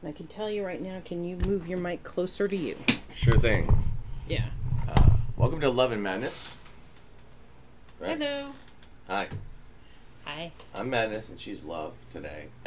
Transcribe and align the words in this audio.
And 0.00 0.08
I 0.08 0.12
can 0.12 0.26
tell 0.26 0.48
you 0.50 0.64
right 0.64 0.80
now, 0.80 1.00
can 1.04 1.24
you 1.24 1.36
move 1.36 1.66
your 1.66 1.78
mic 1.78 2.04
closer 2.04 2.46
to 2.48 2.56
you? 2.56 2.76
Sure 3.14 3.38
thing. 3.38 3.84
Yeah. 4.28 4.46
Uh, 4.88 5.10
welcome 5.36 5.60
to 5.60 5.70
Love 5.70 5.92
and 5.92 6.02
Madness. 6.02 6.50
Right? 7.98 8.16
Hello. 8.18 8.50
Hi, 9.08 9.28
Hi. 10.24 10.52
I'm 10.74 10.90
Madness 10.90 11.30
and 11.30 11.40
she's 11.40 11.64
Love 11.64 11.94
today. 12.12 12.46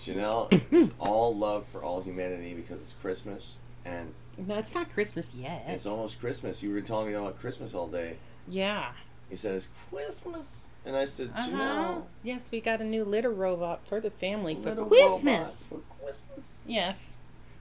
Janelle 0.00 0.50
is 0.72 0.90
all 0.98 1.36
love 1.36 1.66
for 1.66 1.82
all 1.84 2.00
humanity 2.00 2.54
because 2.54 2.80
it's 2.80 2.94
Christmas 3.02 3.56
and 3.84 4.14
no, 4.46 4.54
it's 4.56 4.74
not 4.74 4.88
Christmas 4.90 5.34
yet. 5.34 5.64
it's 5.68 5.84
almost 5.84 6.18
Christmas. 6.18 6.62
You 6.62 6.72
were 6.72 6.80
telling 6.80 7.08
me 7.08 7.12
about 7.12 7.38
Christmas 7.38 7.74
all 7.74 7.86
day. 7.86 8.16
yeah. 8.48 8.92
You 9.30 9.36
said 9.36 9.54
it's 9.54 9.68
Christmas, 9.90 10.70
and 10.84 10.96
I 10.96 11.04
said, 11.04 11.30
Uh-huh. 11.36 11.98
Yes, 12.24 12.50
we 12.50 12.60
got 12.60 12.80
a 12.80 12.84
new 12.84 13.04
litter 13.04 13.30
robot 13.30 13.80
for 13.86 14.00
the 14.00 14.10
family 14.10 14.56
for 14.56 14.74
Christmas. 14.74 15.68
for 15.68 15.80
Christmas. 16.02 16.64
Yes. 16.66 17.16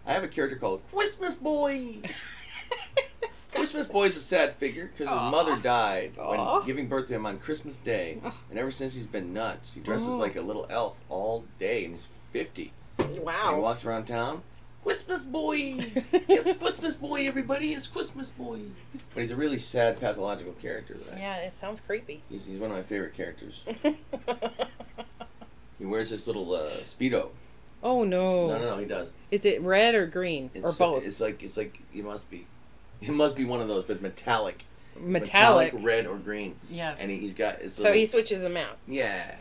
I 0.06 0.14
have 0.14 0.24
a 0.24 0.28
character 0.28 0.58
called 0.58 0.82
Christmas 0.92 1.36
Boy. 1.36 1.98
Christmas 3.52 3.88
Boy 3.88 4.06
is 4.06 4.16
a 4.16 4.22
sad 4.22 4.56
figure 4.56 4.88
because 4.88 5.10
his 5.10 5.32
mother 5.32 5.58
died 5.58 6.14
when 6.18 6.66
giving 6.66 6.88
birth 6.88 7.08
to 7.08 7.14
him 7.14 7.26
on 7.26 7.38
Christmas 7.40 7.78
Day, 7.78 8.20
Ugh. 8.24 8.34
and 8.50 8.58
ever 8.58 8.72
since 8.72 8.96
he's 8.96 9.08
been 9.08 9.34
nuts. 9.34 9.74
He 9.74 9.82
dresses 9.82 10.14
like 10.14 10.36
a 10.36 10.42
little 10.42 10.66
elf 10.70 10.96
all 11.10 11.44
day, 11.60 11.84
and 11.86 11.94
he's 11.94 12.08
fifty. 12.32 12.74
And 12.98 13.14
he 13.14 13.20
walks 13.20 13.86
around 13.86 14.06
town. 14.06 14.42
Christmas 14.84 15.24
Boy, 15.24 15.76
it's 16.14 16.58
Christmas 16.58 16.96
Boy, 16.96 17.28
everybody, 17.28 17.74
it's 17.74 17.88
Christmas 17.88 18.32
Boy. 18.32 18.62
But 19.14 19.22
he's 19.22 19.32
a 19.32 19.36
really 19.36 19.60
sad 19.60 20.00
pathological 20.00 20.54
character. 20.54 20.96
Though. 20.96 21.18
Yeah, 21.18 21.38
it 21.38 21.54
sounds 21.54 21.82
creepy. 21.82 22.22
He's, 22.30 22.46
he's 22.46 22.60
one 22.60 22.72
of 22.72 22.78
my 22.78 22.84
favorite 22.84 23.14
characters. 23.14 23.62
He 25.78 25.86
wears 25.86 26.10
this 26.10 26.28
little 26.28 26.54
uh, 26.54 26.72
speedo. 26.84 27.30
oh 27.82 28.04
no. 28.04 28.48
No, 28.50 28.58
no, 28.60 28.70
no, 28.72 28.78
he 28.80 28.86
does. 28.86 29.08
Is 29.32 29.46
it 29.46 29.62
red 29.62 29.96
or 29.96 30.06
green 30.08 30.50
It's, 30.54 30.66
or 30.66 30.74
both? 30.74 31.06
It's 31.06 31.22
like 31.22 31.42
it's 31.42 31.56
like 31.56 31.80
it 31.96 32.04
must 32.04 32.30
be, 32.30 32.46
it 33.02 33.12
must 33.12 33.38
be 33.38 33.46
one 33.46 33.62
of 33.62 33.70
those, 33.70 33.86
but 33.86 34.02
metallic. 34.02 34.66
It's 34.98 35.06
metallic. 35.06 35.72
red 35.78 36.06
or 36.06 36.18
green, 36.18 36.56
Yes. 36.70 36.98
and 37.00 37.10
he, 37.10 37.16
he's 37.20 37.34
got 37.34 37.60
his 37.60 37.76
so 37.76 37.84
little, 37.84 37.98
he 37.98 38.06
switches 38.08 38.42
them 38.42 38.58
out. 38.58 38.78
yeah. 38.88 39.36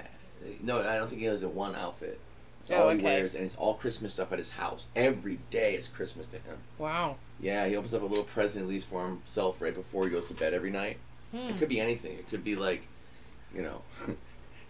No, 0.62 0.78
I 0.81 0.97
don't 0.97 1.09
think 1.09 1.20
he 1.22 1.27
has 1.27 1.42
a 1.42 1.48
one 1.48 1.75
outfit. 1.75 2.20
It's 2.61 2.70
Oh, 2.73 2.83
all 2.83 2.89
he 2.91 2.97
okay. 2.97 3.05
wears, 3.05 3.34
and 3.34 3.45
it's 3.45 3.55
all 3.56 3.75
Christmas 3.75 4.12
stuff 4.14 4.33
at 4.33 4.39
his 4.39 4.51
house. 4.51 4.89
Every 4.97 5.39
day 5.51 5.75
is 5.75 5.89
Christmas 5.89 6.27
to 6.28 6.37
him. 6.39 6.59
Wow. 6.78 7.17
Yeah, 7.41 7.67
he 7.67 7.77
opens 7.77 7.95
up 7.95 8.03
a 8.03 8.06
little 8.06 8.25
present 8.25 8.62
and 8.62 8.69
leaves 8.70 8.84
for 8.84 9.06
himself 9.06 9.62
right 9.62 9.75
before 9.75 10.05
he 10.05 10.11
goes 10.11 10.27
to 10.28 10.34
bed 10.34 10.53
every 10.55 10.70
night. 10.70 10.98
Hmm. 11.31 11.48
It 11.50 11.59
could 11.59 11.69
be 11.69 11.81
anything. 11.81 12.12
It 12.19 12.28
could 12.28 12.42
be 12.45 12.56
like, 12.56 12.83
you 13.55 13.62
know, 13.62 13.83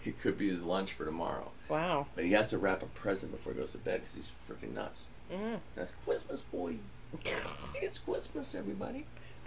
it 0.05 0.21
could 0.21 0.37
be 0.39 0.49
his 0.51 0.63
lunch 0.63 0.93
for 0.93 1.05
tomorrow. 1.05 1.51
Wow. 1.69 2.07
But 2.15 2.25
he 2.25 2.33
has 2.33 2.49
to 2.51 2.59
wrap 2.59 2.83
a 2.83 2.87
present 2.87 3.33
before 3.33 3.53
he 3.53 3.59
goes 3.59 3.73
to 3.73 3.79
bed 3.79 4.01
because 4.03 4.15
he's 4.15 4.33
freaking 4.47 4.75
nuts. 4.75 5.07
Mm. 5.33 5.61
That's 5.75 5.93
Christmas, 6.05 6.43
boy. 6.43 6.77
It's 7.81 7.99
Christmas, 7.99 8.55
everybody. 8.55 9.07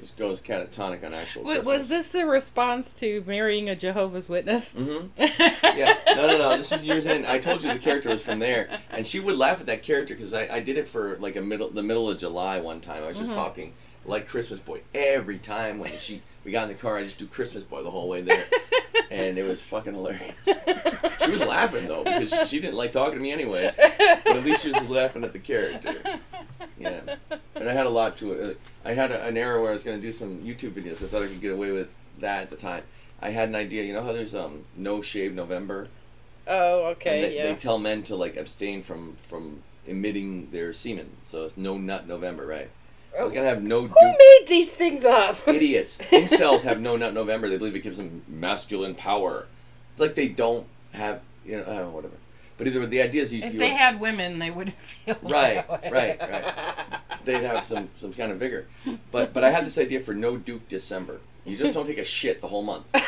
Just 0.00 0.16
goes 0.16 0.40
catatonic 0.40 1.04
on 1.04 1.14
actual 1.14 1.44
Wait, 1.44 1.64
was 1.64 1.88
this 1.88 2.14
a 2.14 2.26
response 2.26 2.92
to 2.94 3.24
marrying 3.26 3.68
a 3.70 3.76
Jehovah's 3.76 4.28
Witness? 4.28 4.74
Mm-hmm. 4.74 5.06
Yeah. 5.78 5.96
No, 6.14 6.26
no, 6.26 6.38
no. 6.38 6.56
This 6.56 6.70
was 6.72 6.84
years 6.84 7.06
in. 7.06 7.24
I 7.24 7.38
told 7.38 7.62
you 7.62 7.72
the 7.72 7.78
character 7.78 8.08
was 8.08 8.22
from 8.22 8.38
there, 8.40 8.68
and 8.90 9.06
she 9.06 9.20
would 9.20 9.36
laugh 9.36 9.60
at 9.60 9.66
that 9.66 9.82
character 9.82 10.14
because 10.14 10.34
I, 10.34 10.48
I 10.48 10.60
did 10.60 10.76
it 10.78 10.88
for 10.88 11.16
like 11.18 11.36
a 11.36 11.40
middle 11.40 11.70
the 11.70 11.82
middle 11.82 12.10
of 12.10 12.18
July 12.18 12.60
one 12.60 12.80
time. 12.80 13.02
I 13.04 13.08
was 13.08 13.16
just 13.18 13.30
Mhm. 13.30 13.34
talking 13.34 13.72
like 14.04 14.26
Christmas 14.26 14.58
boy 14.60 14.80
every 14.94 15.38
time 15.38 15.78
when 15.78 15.96
she 15.98 16.22
we 16.44 16.52
got 16.52 16.64
in 16.64 16.68
the 16.68 16.74
car. 16.74 16.96
I 16.96 17.04
just 17.04 17.18
do 17.18 17.26
Christmas 17.26 17.64
boy 17.64 17.82
the 17.82 17.90
whole 17.90 18.08
way 18.08 18.22
there, 18.22 18.44
and 19.10 19.38
it 19.38 19.42
was 19.42 19.60
fucking 19.62 19.94
hilarious. 19.94 20.48
She 21.24 21.30
was 21.30 21.40
laughing 21.40 21.86
though 21.86 22.04
because 22.04 22.30
she, 22.30 22.46
she 22.46 22.60
didn't 22.60 22.76
like 22.76 22.92
talking 22.92 23.18
to 23.18 23.22
me 23.22 23.32
anyway. 23.32 23.72
But 23.76 24.36
at 24.36 24.44
least 24.44 24.62
she 24.62 24.72
was 24.72 24.88
laughing 24.88 25.24
at 25.24 25.32
the 25.32 25.38
character. 25.38 25.94
Yeah. 26.78 27.00
And 27.54 27.68
I 27.68 27.72
had 27.72 27.86
a 27.86 27.90
lot 27.90 28.16
to 28.18 28.32
it. 28.32 28.60
I 28.84 28.94
had 28.94 29.12
a, 29.12 29.22
an 29.26 29.36
era 29.36 29.60
where 29.60 29.70
I 29.70 29.74
was 29.74 29.82
going 29.82 30.00
to 30.00 30.06
do 30.06 30.12
some 30.12 30.38
YouTube 30.38 30.72
videos. 30.72 31.02
I 31.02 31.06
thought 31.06 31.22
I 31.22 31.26
could 31.26 31.40
get 31.40 31.52
away 31.52 31.72
with 31.72 32.02
that 32.18 32.42
at 32.42 32.50
the 32.50 32.56
time. 32.56 32.84
I 33.20 33.30
had 33.30 33.50
an 33.50 33.54
idea. 33.54 33.82
You 33.82 33.92
know 33.92 34.02
how 34.02 34.12
there's 34.12 34.34
um 34.34 34.64
no 34.76 35.02
shave 35.02 35.34
November. 35.34 35.88
Oh, 36.46 36.86
okay, 36.86 37.20
they, 37.20 37.36
yeah. 37.36 37.42
they 37.44 37.54
tell 37.54 37.78
men 37.78 38.02
to 38.04 38.16
like 38.16 38.36
abstain 38.36 38.82
from 38.82 39.16
from 39.22 39.62
emitting 39.86 40.50
their 40.50 40.72
semen. 40.72 41.10
So 41.24 41.44
it's 41.44 41.56
no 41.56 41.76
nut 41.76 42.08
November, 42.08 42.46
right? 42.46 42.70
I 43.18 43.24
was 43.24 43.32
gonna 43.32 43.46
have 43.46 43.62
no 43.62 43.82
Who 43.82 43.88
dupe. 43.88 43.96
made 44.18 44.44
these 44.46 44.72
things 44.72 45.04
up? 45.04 45.36
Idiots. 45.48 45.98
Incels 45.98 46.62
have 46.62 46.80
no 46.80 46.96
nut 46.96 47.12
November. 47.14 47.48
They 47.48 47.56
believe 47.58 47.74
it 47.76 47.80
gives 47.82 47.96
them 47.98 48.22
masculine 48.28 48.94
power. 48.94 49.46
It's 49.92 50.00
like 50.00 50.14
they 50.14 50.28
don't 50.28 50.66
have 50.92 51.20
you 51.44 51.56
know 51.56 51.62
I 51.62 51.66
don't 51.66 51.76
know 51.76 51.90
whatever. 51.90 52.14
But 52.56 52.66
either 52.66 52.80
way, 52.80 52.86
the 52.86 53.00
idea 53.02 53.22
is 53.22 53.32
you. 53.32 53.42
If 53.42 53.54
you 53.54 53.58
they 53.58 53.70
had 53.70 54.00
women, 54.00 54.38
they 54.38 54.50
wouldn't 54.50 54.76
feel 54.80 55.16
Right, 55.22 55.66
that 55.66 55.82
way. 55.82 55.90
right, 55.90 56.20
right. 56.30 57.24
they'd 57.24 57.42
have 57.42 57.64
some 57.64 57.88
some 57.96 58.12
kind 58.12 58.30
of 58.32 58.38
vigor. 58.38 58.66
But 59.10 59.32
but 59.32 59.44
I 59.44 59.50
had 59.50 59.64
this 59.66 59.78
idea 59.78 60.00
for 60.00 60.14
no 60.14 60.36
Duke 60.36 60.68
December. 60.68 61.20
You 61.44 61.56
just 61.56 61.72
don't 61.72 61.86
take 61.86 61.98
a 61.98 62.04
shit 62.04 62.40
the 62.40 62.48
whole 62.48 62.62
month. 62.62 62.90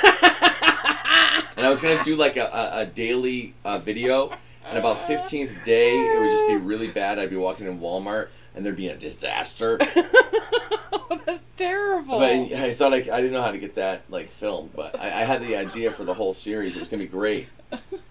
And 1.54 1.66
I 1.66 1.70
was 1.70 1.80
gonna 1.82 2.02
do 2.02 2.16
like 2.16 2.36
a, 2.38 2.44
a, 2.46 2.80
a 2.80 2.86
daily 2.86 3.54
uh, 3.64 3.78
video, 3.78 4.32
and 4.64 4.78
about 4.78 5.04
fifteenth 5.04 5.52
day 5.64 5.90
it 5.98 6.18
would 6.18 6.28
just 6.30 6.46
be 6.48 6.56
really 6.56 6.88
bad. 6.88 7.18
I'd 7.18 7.28
be 7.30 7.36
walking 7.36 7.66
in 7.66 7.78
Walmart 7.78 8.28
and 8.54 8.64
there'd 8.64 8.76
be 8.76 8.88
a 8.88 8.96
disaster. 8.96 9.78
That's 11.26 11.42
terrible. 11.56 12.18
But 12.18 12.30
I 12.30 12.72
thought 12.72 12.92
I, 12.92 12.96
I 12.96 13.00
didn't 13.00 13.32
know 13.32 13.42
how 13.42 13.52
to 13.52 13.58
get 13.58 13.74
that 13.74 14.02
like 14.08 14.30
filmed, 14.30 14.72
but 14.74 14.98
I, 14.98 15.06
I 15.06 15.24
had 15.24 15.42
the 15.42 15.56
idea 15.56 15.92
for 15.92 16.04
the 16.04 16.14
whole 16.14 16.32
series. 16.32 16.76
It 16.76 16.80
was 16.80 16.88
gonna 16.88 17.02
be 17.02 17.08
great, 17.08 17.48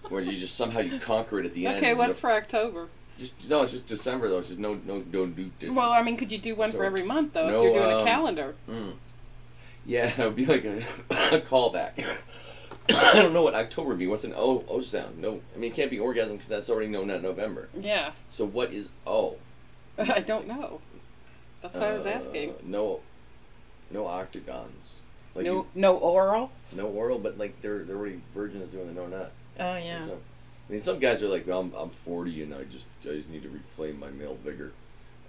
where 0.08 0.22
you 0.22 0.36
just 0.36 0.54
somehow 0.54 0.80
you 0.80 0.98
conquer 0.98 1.40
it 1.40 1.46
at 1.46 1.54
the 1.54 1.66
end. 1.66 1.76
okay, 1.76 1.94
what's 1.94 2.18
for 2.18 2.30
October? 2.30 2.88
just 3.18 3.48
no? 3.48 3.62
It's 3.62 3.72
just 3.72 3.86
December 3.86 4.28
though. 4.28 4.38
It's 4.38 4.48
just 4.48 4.60
no 4.60 4.74
no 4.86 5.04
no. 5.12 5.72
Well, 5.72 5.90
I 5.92 6.02
mean, 6.02 6.16
could 6.16 6.32
you 6.32 6.38
do 6.38 6.54
one 6.54 6.72
for 6.72 6.84
every 6.84 7.04
month 7.04 7.32
though? 7.34 7.48
No, 7.48 7.66
if 7.66 7.74
you're 7.74 7.82
doing 7.82 7.94
um, 7.94 8.00
a 8.00 8.04
calendar. 8.04 8.54
Mm. 8.68 8.92
Yeah, 9.84 10.12
it 10.18 10.24
would 10.24 10.36
be 10.36 10.46
like 10.46 10.64
a, 10.64 10.78
a 11.10 11.40
callback. 11.40 11.92
I 12.88 13.12
don't 13.14 13.32
know 13.32 13.42
what 13.42 13.54
October 13.54 13.90
would 13.90 13.98
be. 13.98 14.06
What's 14.06 14.24
an 14.24 14.34
O 14.36 14.64
O 14.68 14.80
sound? 14.80 15.18
No, 15.18 15.40
I 15.54 15.58
mean 15.58 15.70
it 15.70 15.74
can't 15.74 15.90
be 15.90 15.98
orgasm 15.98 16.32
because 16.32 16.48
that's 16.48 16.68
already 16.68 16.88
no 16.88 17.04
not 17.04 17.22
November. 17.22 17.68
Yeah, 17.78 18.12
So 18.28 18.44
what 18.44 18.72
is 18.72 18.90
O? 19.06 19.36
I 19.98 20.20
don't 20.20 20.46
know. 20.46 20.80
That's 21.60 21.74
why 21.76 21.90
I 21.90 21.94
was 21.94 22.06
Uh, 22.06 22.10
asking. 22.10 22.54
No, 22.64 23.00
no 23.90 24.06
octagons. 24.06 25.00
Like 25.34 25.44
No, 25.46 25.52
you- 25.54 25.66
no 25.74 25.96
oral. 25.96 26.50
no 26.72 26.86
oral, 26.86 27.18
but 27.18 27.38
like 27.38 27.60
they're 27.62 27.84
they're 27.84 27.96
already 27.96 28.20
virgins 28.34 28.70
doing 28.72 28.86
the 28.88 28.92
no 29.00 29.06
nut. 29.06 29.32
Oh 29.60 29.76
yeah. 29.76 30.04
So, 30.06 30.18
I 30.68 30.72
mean, 30.72 30.80
some 30.80 30.98
guys 30.98 31.22
are 31.22 31.28
like, 31.28 31.46
well, 31.46 31.60
I'm 31.60 31.72
I'm 31.74 31.90
40 31.90 32.42
and 32.42 32.54
I 32.54 32.64
just 32.64 32.86
I 33.02 33.08
just 33.14 33.28
need 33.28 33.42
to 33.42 33.48
reclaim 33.48 33.98
my 34.00 34.10
male 34.10 34.36
vigor, 34.44 34.72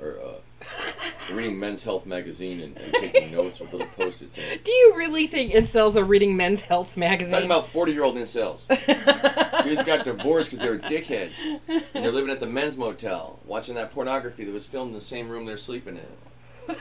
or 0.01 0.17
uh, 0.19 1.33
reading 1.33 1.59
Men's 1.59 1.83
Health 1.83 2.05
magazine 2.05 2.61
and, 2.61 2.77
and 2.77 2.93
taking 2.93 3.31
notes 3.31 3.59
with 3.59 3.71
little 3.73 3.87
post-its. 3.87 4.35
Do 4.35 4.71
you 4.71 4.93
really 4.97 5.27
think 5.27 5.53
incels 5.53 5.95
are 5.95 6.03
reading 6.05 6.35
Men's 6.37 6.61
Health 6.61 6.95
magazine? 6.97 7.31
Talking 7.31 7.45
about 7.45 7.67
40 7.67 7.91
year 7.93 8.03
old 8.03 8.15
incels. 8.15 8.63
Dudes 9.63 9.83
got 9.83 10.05
divorced 10.05 10.51
because 10.51 10.63
they 10.63 10.69
were 10.69 10.79
dickheads. 10.79 11.33
And 11.67 12.05
they're 12.05 12.11
living 12.11 12.31
at 12.31 12.39
the 12.39 12.47
men's 12.47 12.77
motel, 12.77 13.39
watching 13.45 13.75
that 13.75 13.91
pornography 13.91 14.43
that 14.45 14.51
was 14.51 14.65
filmed 14.65 14.89
in 14.89 14.95
the 14.95 15.01
same 15.01 15.29
room 15.29 15.45
they're 15.45 15.57
sleeping 15.57 15.97
in. 15.97 16.75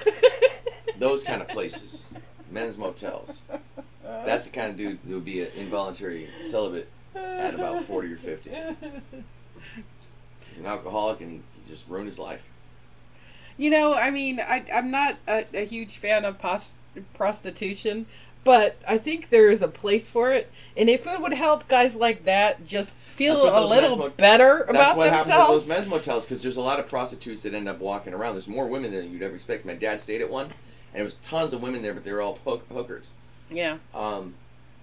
Those 0.98 1.24
kind 1.24 1.42
of 1.42 1.48
places. 1.48 2.04
Men's 2.50 2.76
motels. 2.76 3.38
That's 4.04 4.44
the 4.44 4.50
kind 4.50 4.70
of 4.70 4.76
dude 4.76 4.98
who 5.06 5.14
would 5.14 5.24
be 5.24 5.40
an 5.40 5.48
involuntary 5.56 6.28
celibate 6.50 6.88
at 7.14 7.54
about 7.54 7.84
40 7.84 8.12
or 8.12 8.16
50. 8.16 8.50
He's 8.50 8.58
an 10.58 10.66
alcoholic 10.66 11.20
and 11.20 11.30
he, 11.30 11.36
he 11.36 11.68
just 11.68 11.88
ruined 11.88 12.06
his 12.06 12.18
life. 12.18 12.42
You 13.56 13.70
know, 13.70 13.94
I 13.94 14.10
mean, 14.10 14.40
I, 14.40 14.64
I'm 14.72 14.90
not 14.90 15.16
a, 15.28 15.44
a 15.54 15.64
huge 15.64 15.98
fan 15.98 16.24
of 16.24 16.38
pos- 16.38 16.72
prostitution, 17.14 18.06
but 18.44 18.76
I 18.88 18.98
think 18.98 19.28
there 19.30 19.50
is 19.50 19.62
a 19.62 19.68
place 19.68 20.08
for 20.08 20.32
it. 20.32 20.50
And 20.76 20.88
if 20.88 21.06
it 21.06 21.20
would 21.20 21.34
help 21.34 21.68
guys 21.68 21.94
like 21.96 22.24
that 22.24 22.64
just 22.66 22.96
feel 22.96 23.36
a 23.42 23.64
little 23.66 23.90
men's 23.90 23.98
mot- 23.98 24.16
better 24.16 24.64
That's 24.66 24.70
about 24.70 24.96
what 24.96 25.10
happens 25.10 25.28
at 25.30 25.36
themselves. 25.36 25.66
those 25.66 25.76
men's 25.76 25.88
motels 25.88 26.24
because 26.24 26.42
there's 26.42 26.56
a 26.56 26.60
lot 26.62 26.80
of 26.80 26.86
prostitutes 26.86 27.42
that 27.42 27.52
end 27.54 27.68
up 27.68 27.78
walking 27.78 28.14
around. 28.14 28.34
There's 28.34 28.48
more 28.48 28.66
women 28.66 28.90
than 28.90 29.12
you'd 29.12 29.22
ever 29.22 29.34
expect. 29.34 29.64
My 29.66 29.74
dad 29.74 30.00
stayed 30.00 30.22
at 30.22 30.30
one, 30.30 30.46
and 30.46 30.54
there 30.94 31.04
was 31.04 31.14
tons 31.14 31.52
of 31.52 31.60
women 31.62 31.82
there, 31.82 31.92
but 31.94 32.04
they 32.04 32.12
were 32.12 32.22
all 32.22 32.38
hook- 32.44 32.66
hookers. 32.72 33.04
yeah. 33.50 33.76
Um, 33.94 34.34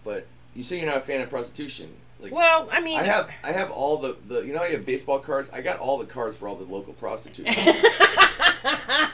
but 0.04 0.28
you 0.56 0.64
say 0.64 0.78
you're 0.78 0.86
not 0.86 0.98
a 0.98 1.02
fan 1.02 1.22
of 1.22 1.30
prostitution. 1.30 1.94
Like 2.22 2.34
Well, 2.34 2.68
I 2.72 2.82
mean, 2.82 3.00
I 3.00 3.04
have, 3.04 3.30
I 3.44 3.52
have 3.54 3.72
all 3.72 3.98
the, 3.98 4.16
the 4.28 4.42
you 4.42 4.52
know 4.54 4.60
how 4.60 4.66
you 4.66 4.76
have 4.76 4.86
baseball 4.86 5.20
cards. 5.20 5.50
I 5.54 5.62
got 5.62 5.80
all 5.80 5.98
the 5.98 6.06
cards 6.06 6.36
for 6.38 6.48
all 6.48 6.56
the 6.56 6.66
local 6.66 6.94
prostitutes. 6.94 7.50
I 7.56 9.10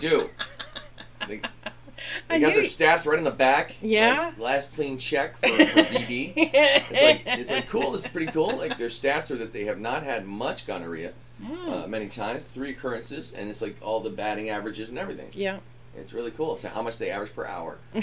do. 0.00 0.30
They, 2.28 2.36
I 2.36 2.38
got 2.38 2.54
their 2.54 2.62
you- 2.62 2.68
stats 2.68 3.06
right 3.06 3.18
in 3.18 3.24
the 3.24 3.30
back. 3.30 3.76
Yeah? 3.80 4.26
Like, 4.26 4.38
last 4.38 4.74
clean 4.74 4.98
check 4.98 5.38
for, 5.38 5.48
for 5.48 5.80
BD. 5.82 6.32
It's 6.36 7.02
like 7.02 7.38
it's 7.38 7.50
like 7.50 7.68
cool. 7.68 7.90
This 7.92 8.02
is 8.04 8.08
pretty 8.08 8.30
cool. 8.32 8.56
Like 8.56 8.78
their 8.78 8.88
stats 8.88 9.30
are 9.30 9.36
that 9.36 9.52
they 9.52 9.64
have 9.64 9.78
not 9.80 10.02
had 10.02 10.26
much 10.26 10.66
gonorrhea 10.66 11.12
Mm. 11.42 11.84
uh, 11.84 11.86
many 11.86 12.08
times, 12.08 12.44
three 12.44 12.70
occurrences, 12.70 13.30
and 13.30 13.50
it's 13.50 13.60
like 13.60 13.76
all 13.82 14.00
the 14.00 14.08
batting 14.08 14.48
averages 14.48 14.88
and 14.88 14.98
everything. 14.98 15.28
yeah. 15.34 15.58
It's 15.98 16.12
really 16.14 16.30
cool. 16.30 16.56
So 16.58 16.68
how 16.68 16.82
much 16.82 16.98
they 16.98 17.10
average 17.10 17.34
per 17.34 17.46
hour. 17.46 17.78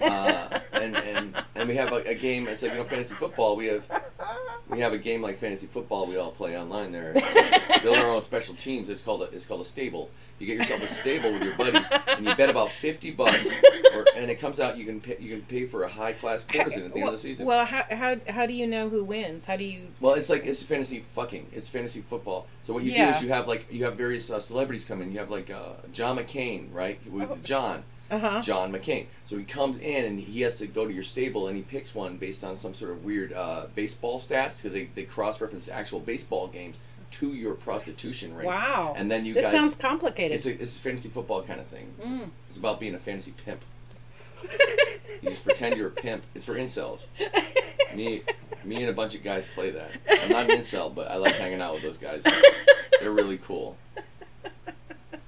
uh, 0.00 0.60
and, 0.72 0.96
and 0.96 1.36
and 1.56 1.68
we 1.68 1.74
have 1.74 1.92
a, 1.92 1.96
a 1.96 2.14
game. 2.14 2.46
It's 2.46 2.62
like 2.62 2.70
you 2.72 2.78
know 2.78 2.84
fantasy 2.84 3.14
football. 3.14 3.56
We 3.56 3.66
have 3.66 3.84
we 4.68 4.78
have 4.80 4.92
a 4.92 4.98
game 4.98 5.22
like 5.22 5.38
fantasy 5.38 5.66
football. 5.66 6.06
We 6.06 6.16
all 6.16 6.30
play 6.30 6.56
online 6.56 6.92
there. 6.92 7.12
Build 7.82 7.98
our 7.98 8.10
own 8.10 8.22
special 8.22 8.54
teams. 8.54 8.88
It's 8.88 9.02
called 9.02 9.22
a, 9.22 9.24
it's 9.26 9.44
called 9.46 9.60
a 9.60 9.64
stable. 9.64 10.10
You 10.42 10.48
get 10.48 10.56
yourself 10.68 10.82
a 10.82 10.88
stable 10.92 11.30
with 11.32 11.44
your 11.44 11.56
buddies, 11.56 11.86
and 12.08 12.26
you 12.26 12.34
bet 12.34 12.50
about 12.50 12.68
fifty 12.70 13.12
bucks, 13.12 13.62
or, 13.94 14.04
and 14.16 14.28
it 14.28 14.40
comes 14.40 14.58
out 14.58 14.76
you 14.76 14.84
can 14.84 15.00
pay, 15.00 15.16
you 15.20 15.36
can 15.36 15.42
pay 15.42 15.66
for 15.66 15.84
a 15.84 15.88
high 15.88 16.14
class 16.14 16.44
courtesan 16.44 16.84
at 16.84 16.92
the 16.92 16.98
end 16.98 17.08
of 17.10 17.14
the 17.14 17.20
season. 17.20 17.46
Well, 17.46 17.64
how, 17.64 17.84
how 17.88 18.16
how 18.28 18.46
do 18.46 18.52
you 18.52 18.66
know 18.66 18.88
who 18.88 19.04
wins? 19.04 19.44
How 19.44 19.56
do 19.56 19.62
you? 19.62 19.82
Well, 20.00 20.14
it's 20.14 20.28
like 20.28 20.44
it's 20.44 20.60
fantasy 20.60 21.04
fucking. 21.14 21.46
It's 21.52 21.68
fantasy 21.68 22.00
football. 22.00 22.48
So 22.64 22.74
what 22.74 22.82
you 22.82 22.92
do 22.92 23.02
is 23.04 23.22
you 23.22 23.28
have 23.28 23.46
like 23.46 23.72
you 23.72 23.84
have 23.84 23.94
various 23.94 24.30
uh, 24.30 24.40
celebrities 24.40 24.84
come 24.84 25.00
in. 25.00 25.12
You 25.12 25.20
have 25.20 25.30
like 25.30 25.48
uh, 25.48 25.74
John 25.92 26.18
McCain, 26.18 26.74
right? 26.74 26.98
With 27.08 27.44
John, 27.44 27.84
Uh 28.10 28.18
huh. 28.18 28.42
John 28.42 28.72
McCain. 28.72 29.06
So 29.26 29.38
he 29.38 29.44
comes 29.44 29.78
in 29.78 30.04
and 30.04 30.18
he 30.18 30.40
has 30.40 30.56
to 30.56 30.66
go 30.66 30.86
to 30.88 30.92
your 30.92 31.04
stable 31.04 31.46
and 31.46 31.56
he 31.56 31.62
picks 31.62 31.94
one 31.94 32.16
based 32.16 32.42
on 32.42 32.56
some 32.56 32.74
sort 32.74 32.90
of 32.90 33.04
weird 33.04 33.32
uh, 33.32 33.66
baseball 33.76 34.18
stats 34.18 34.56
because 34.56 34.72
they, 34.72 34.88
they 34.94 35.04
cross 35.04 35.40
reference 35.40 35.68
actual 35.68 36.00
baseball 36.00 36.48
games 36.48 36.76
to 37.12 37.34
your 37.34 37.54
prostitution 37.54 38.34
rate. 38.34 38.46
Wow. 38.46 38.94
And 38.96 39.10
then 39.10 39.24
you 39.24 39.34
this 39.34 39.44
guys. 39.44 39.52
sounds 39.52 39.76
complicated. 39.76 40.34
it's 40.34 40.46
a, 40.46 40.60
it's 40.60 40.76
a 40.76 40.80
fantasy 40.80 41.08
football 41.08 41.42
kind 41.42 41.60
of 41.60 41.66
thing. 41.66 41.94
Mm. 42.02 42.30
It's 42.48 42.58
about 42.58 42.80
being 42.80 42.94
a 42.94 42.98
fantasy 42.98 43.32
pimp. 43.44 43.62
You 45.22 45.30
just 45.30 45.44
pretend 45.44 45.76
you're 45.76 45.86
a 45.86 45.90
pimp. 45.92 46.24
It's 46.34 46.44
for 46.44 46.56
incels. 46.56 47.02
Me, 47.94 48.22
me 48.64 48.76
and 48.76 48.88
a 48.88 48.92
bunch 48.92 49.14
of 49.14 49.22
guys 49.22 49.46
play 49.54 49.70
that. 49.70 49.92
I'm 50.10 50.30
not 50.30 50.50
an 50.50 50.58
incel, 50.58 50.92
but 50.92 51.08
I 51.08 51.14
like 51.16 51.36
hanging 51.36 51.60
out 51.60 51.74
with 51.74 51.82
those 51.84 51.96
guys. 51.96 52.24
They're 53.00 53.12
really 53.12 53.38
cool. 53.38 53.76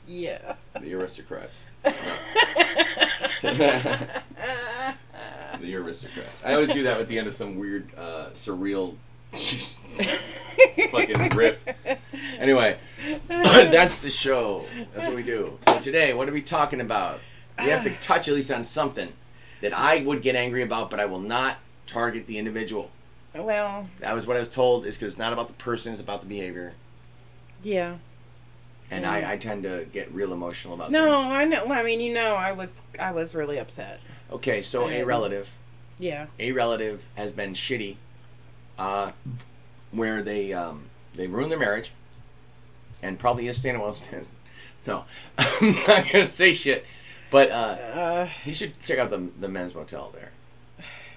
yeah. 0.09 0.57
The 0.81 0.95
aristocrats. 0.95 1.55
the 3.43 4.23
aristocrats. 5.77 6.43
I 6.45 6.55
always 6.55 6.71
do 6.71 6.83
that 6.85 7.01
at 7.01 7.07
the 7.07 7.19
end 7.19 7.29
of 7.29 7.35
some 7.35 7.57
weird, 7.59 7.89
uh, 7.97 8.31
surreal, 8.35 8.97
fucking 10.91 11.31
riff. 11.37 11.65
Anyway, 12.39 12.79
that's 13.29 13.99
the 13.99 14.11
show. 14.11 14.65
That's 14.95 15.07
what 15.07 15.17
we 15.17 15.23
do. 15.23 15.59
So 15.69 15.79
today, 15.81 16.13
what 16.15 16.29
are 16.29 16.33
we 16.33 16.43
talking 16.43 16.81
about? 16.81 17.21
We 17.59 17.67
have 17.67 17.85
to 17.85 17.91
touch 18.01 18.29
at 18.29 18.35
least 18.35 18.51
on 18.51 18.65
something 18.65 19.13
that 19.61 19.77
I 19.77 20.01
would 20.03 20.23
get 20.23 20.35
angry 20.37 20.63
about, 20.63 20.91
but 20.91 21.01
I 21.01 21.07
will 21.07 21.21
not 21.21 21.59
target 21.87 22.27
the 22.27 22.39
individual. 22.39 22.91
Well, 23.35 23.89
That 24.01 24.15
was 24.15 24.27
what 24.27 24.37
I 24.37 24.41
was 24.41 24.49
told. 24.49 24.87
Is 24.87 24.97
because 24.97 25.15
it's 25.15 25.19
not 25.19 25.33
about 25.33 25.49
the 25.49 25.55
person; 25.55 25.93
it's 25.93 26.01
about 26.01 26.21
the 26.21 26.27
behavior. 26.27 26.75
yeah. 27.63 27.97
And 28.91 29.05
Yeah. 29.05 29.13
I, 29.13 29.33
I 29.33 29.37
tend 29.39 29.63
to 29.63 29.87
get 29.93 30.13
real 30.13 30.33
emotional 30.35 30.75
about 30.75 30.91
No, 30.91 31.05
things. 31.23 31.33
I 31.33 31.45
know. 31.47 31.73
I 31.73 31.83
mean, 31.83 32.01
you 32.01 32.13
know, 32.13 32.35
I 32.35 32.53
was 32.53 32.83
I 33.01 33.13
was 33.13 33.35
really 33.35 33.59
upset. 33.59 33.99
Okay, 34.31 34.61
so 34.61 34.89
a 34.89 35.01
Um, 35.03 35.09
relative, 35.09 35.51
Yeah. 35.99 36.27
a 36.39 36.53
relative 36.53 37.07
has 37.17 37.33
been 37.33 37.55
shitty, 37.55 37.97
uh, 38.79 39.13
where 39.93 40.23
they 40.23 40.53
um, 40.53 40.85
they 41.15 41.27
ruined 41.27 41.51
their 41.53 41.59
marriage, 41.59 41.93
and 43.03 43.19
probably 43.19 43.49
is 43.49 43.59
staying 43.59 43.79
well. 43.79 43.97
No, 44.87 45.07
I'm 45.39 45.75
not 45.87 46.13
gonna 46.13 46.27
say 46.27 46.53
shit, 46.53 46.85
but 47.31 47.51
uh, 47.51 47.55
Uh, 47.55 48.27
he 48.27 48.53
should 48.53 48.79
check 48.83 48.99
out 48.99 49.09
the 49.09 49.29
the 49.41 49.49
men's 49.49 49.75
motel 49.75 50.11
there. 50.15 50.33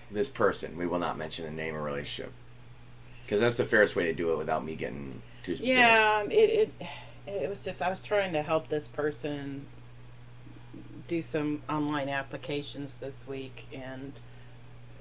This 0.10 0.30
person, 0.30 0.78
we 0.78 0.88
will 0.88 1.00
not 1.00 1.18
mention 1.18 1.46
a 1.46 1.52
name 1.52 1.76
or 1.76 1.82
relationship, 1.82 2.32
because 3.24 3.42
that's 3.42 3.58
the 3.58 3.66
fairest 3.66 3.98
way 3.98 4.06
to 4.06 4.14
do 4.14 4.32
it 4.32 4.38
without 4.38 4.64
me 4.64 4.76
getting 4.76 5.22
too 5.44 5.58
specific. 5.58 5.78
yeah. 5.80 6.24
It 6.24 6.72
it 6.80 6.88
it 7.28 7.50
was 7.50 7.66
just 7.66 7.82
I 7.82 7.90
was 7.90 8.00
trying 8.00 8.32
to 8.32 8.42
help 8.42 8.70
this 8.70 8.88
person 8.88 9.66
do 11.10 11.22
some 11.22 11.62
online 11.70 12.08
applications 12.08 13.00
this 13.00 13.28
week, 13.28 13.66
and 13.74 14.14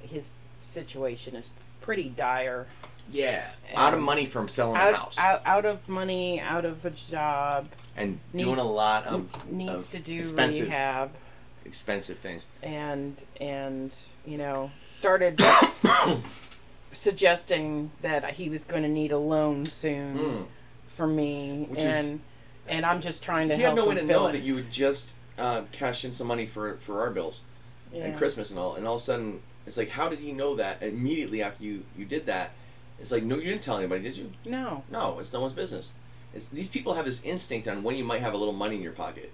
his 0.02 0.40
situation 0.60 1.36
is 1.36 1.50
pretty 1.86 2.08
dire. 2.10 2.66
Yeah, 3.12 3.44
out 3.76 3.94
of 3.94 4.00
money 4.00 4.26
from 4.26 4.48
selling 4.48 4.74
a 4.76 4.92
house 4.92 5.16
out 5.16 5.40
out 5.46 5.64
of 5.64 5.88
money, 5.88 6.40
out 6.40 6.64
of 6.64 6.84
a 6.84 6.90
job, 6.90 7.68
and 7.96 8.18
needs- 8.32 8.44
doing 8.44 8.58
a 8.58 8.64
lot 8.64 9.06
of 9.06 9.48
needs 9.50 9.84
of 9.86 9.90
to 9.92 9.98
do 10.00 10.18
expensive, 10.18 10.66
rehab. 10.66 11.12
expensive 11.64 12.18
things. 12.18 12.48
and 12.64 13.22
and 13.40 13.94
you 14.26 14.36
know 14.36 14.72
started 14.88 15.40
suggesting 16.92 17.92
that 18.02 18.28
he 18.32 18.48
was 18.48 18.64
going 18.64 18.82
to 18.82 18.88
need 18.88 19.12
a 19.12 19.18
loan 19.18 19.66
soon 19.66 20.18
Mm. 20.18 20.46
for 20.86 21.06
me 21.06 21.66
Which 21.70 21.78
is- 21.78 21.84
and 21.84 22.20
and 22.68 22.84
I'm 22.84 23.00
just 23.00 23.22
trying 23.22 23.48
to 23.50 23.56
He 23.56 23.62
had 23.62 23.76
no 23.76 23.86
way 23.86 23.94
to 23.94 24.02
know 24.02 24.26
it. 24.26 24.32
that 24.32 24.42
you 24.42 24.56
would 24.56 24.72
just 24.72 25.14
uh, 25.38 25.62
cash 25.70 26.04
in 26.04 26.12
some 26.12 26.26
money 26.26 26.46
for 26.46 26.76
for 26.78 27.00
our 27.02 27.10
bills 27.10 27.40
yeah. 27.92 28.04
and 28.06 28.16
Christmas 28.16 28.50
and 28.50 28.58
all, 28.58 28.74
and 28.74 28.84
all 28.88 28.96
of 28.96 29.00
a 29.00 29.04
sudden 29.04 29.42
it's 29.66 29.76
like, 29.76 29.90
how 29.90 30.08
did 30.08 30.20
he 30.20 30.32
know 30.32 30.54
that 30.56 30.82
immediately 30.82 31.42
after 31.42 31.62
you 31.64 31.84
you 31.96 32.04
did 32.04 32.26
that? 32.26 32.52
It's 33.00 33.10
like, 33.12 33.22
no, 33.24 33.36
you 33.36 33.44
didn't 33.50 33.62
tell 33.62 33.76
anybody, 33.78 34.02
did 34.02 34.16
you? 34.16 34.32
No. 34.44 34.82
No, 34.90 35.18
it's 35.18 35.32
no 35.32 35.40
one's 35.40 35.52
business. 35.52 35.90
It's, 36.34 36.48
these 36.48 36.68
people 36.68 36.94
have 36.94 37.04
this 37.04 37.22
instinct 37.22 37.68
on 37.68 37.82
when 37.82 37.96
you 37.96 38.04
might 38.04 38.20
have 38.20 38.32
a 38.34 38.36
little 38.36 38.54
money 38.54 38.76
in 38.76 38.82
your 38.82 38.92
pocket. 38.92 39.32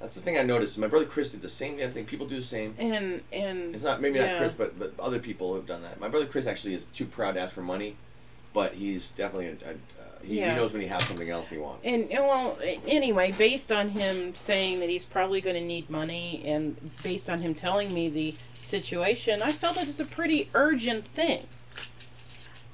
That's 0.00 0.14
the 0.14 0.20
thing 0.20 0.36
I 0.38 0.42
noticed. 0.42 0.76
My 0.78 0.86
brother 0.88 1.06
Chris 1.06 1.30
did 1.30 1.40
the 1.42 1.48
same 1.48 1.78
damn 1.78 1.90
thing. 1.92 2.04
People 2.04 2.26
do 2.26 2.36
the 2.36 2.42
same. 2.42 2.74
And 2.78 3.22
and 3.32 3.74
It's 3.74 3.84
not 3.84 4.00
maybe 4.00 4.18
Yeah. 4.18 4.32
not 4.32 4.38
Chris, 4.38 4.52
but 4.52 4.78
but 4.78 4.92
other 4.98 5.18
people 5.18 5.54
have 5.54 5.66
done 5.66 5.82
that. 5.82 5.98
My 6.00 6.08
brother 6.08 6.26
Chris 6.26 6.46
actually 6.46 6.74
is 6.74 6.84
too 6.94 7.06
proud 7.06 7.32
to 7.32 7.40
ask 7.40 7.54
for 7.54 7.62
money, 7.62 7.96
but 8.52 8.74
he's 8.74 9.10
definitely 9.10 9.46
a, 9.46 9.50
a, 9.70 9.72
uh, 9.72 9.74
he, 10.22 10.38
Yeah. 10.40 10.50
he 10.50 10.56
knows 10.56 10.72
when 10.72 10.82
he 10.82 10.88
has 10.88 11.02
something 11.04 11.30
else 11.30 11.48
he 11.50 11.56
wants. 11.58 11.84
and 11.86 12.10
and, 12.10 12.24
well 12.24 12.58
anyway, 12.86 13.32
based 13.32 13.72
on 13.72 13.88
him 13.90 14.34
saying 14.34 14.80
that 14.80 14.90
he's 14.90 15.04
probably 15.06 15.40
going 15.40 15.56
to 15.56 15.64
need 15.64 15.88
money 15.88 16.42
and 16.44 16.76
based 17.02 17.28
on 17.30 17.40
him 17.40 17.54
telling 17.54 17.92
me 17.94 18.08
the 18.10 18.34
situation, 18.66 19.40
I 19.42 19.52
felt 19.52 19.76
it 19.76 19.86
was 19.86 20.00
a 20.00 20.04
pretty 20.04 20.48
urgent 20.54 21.06
thing. 21.06 21.46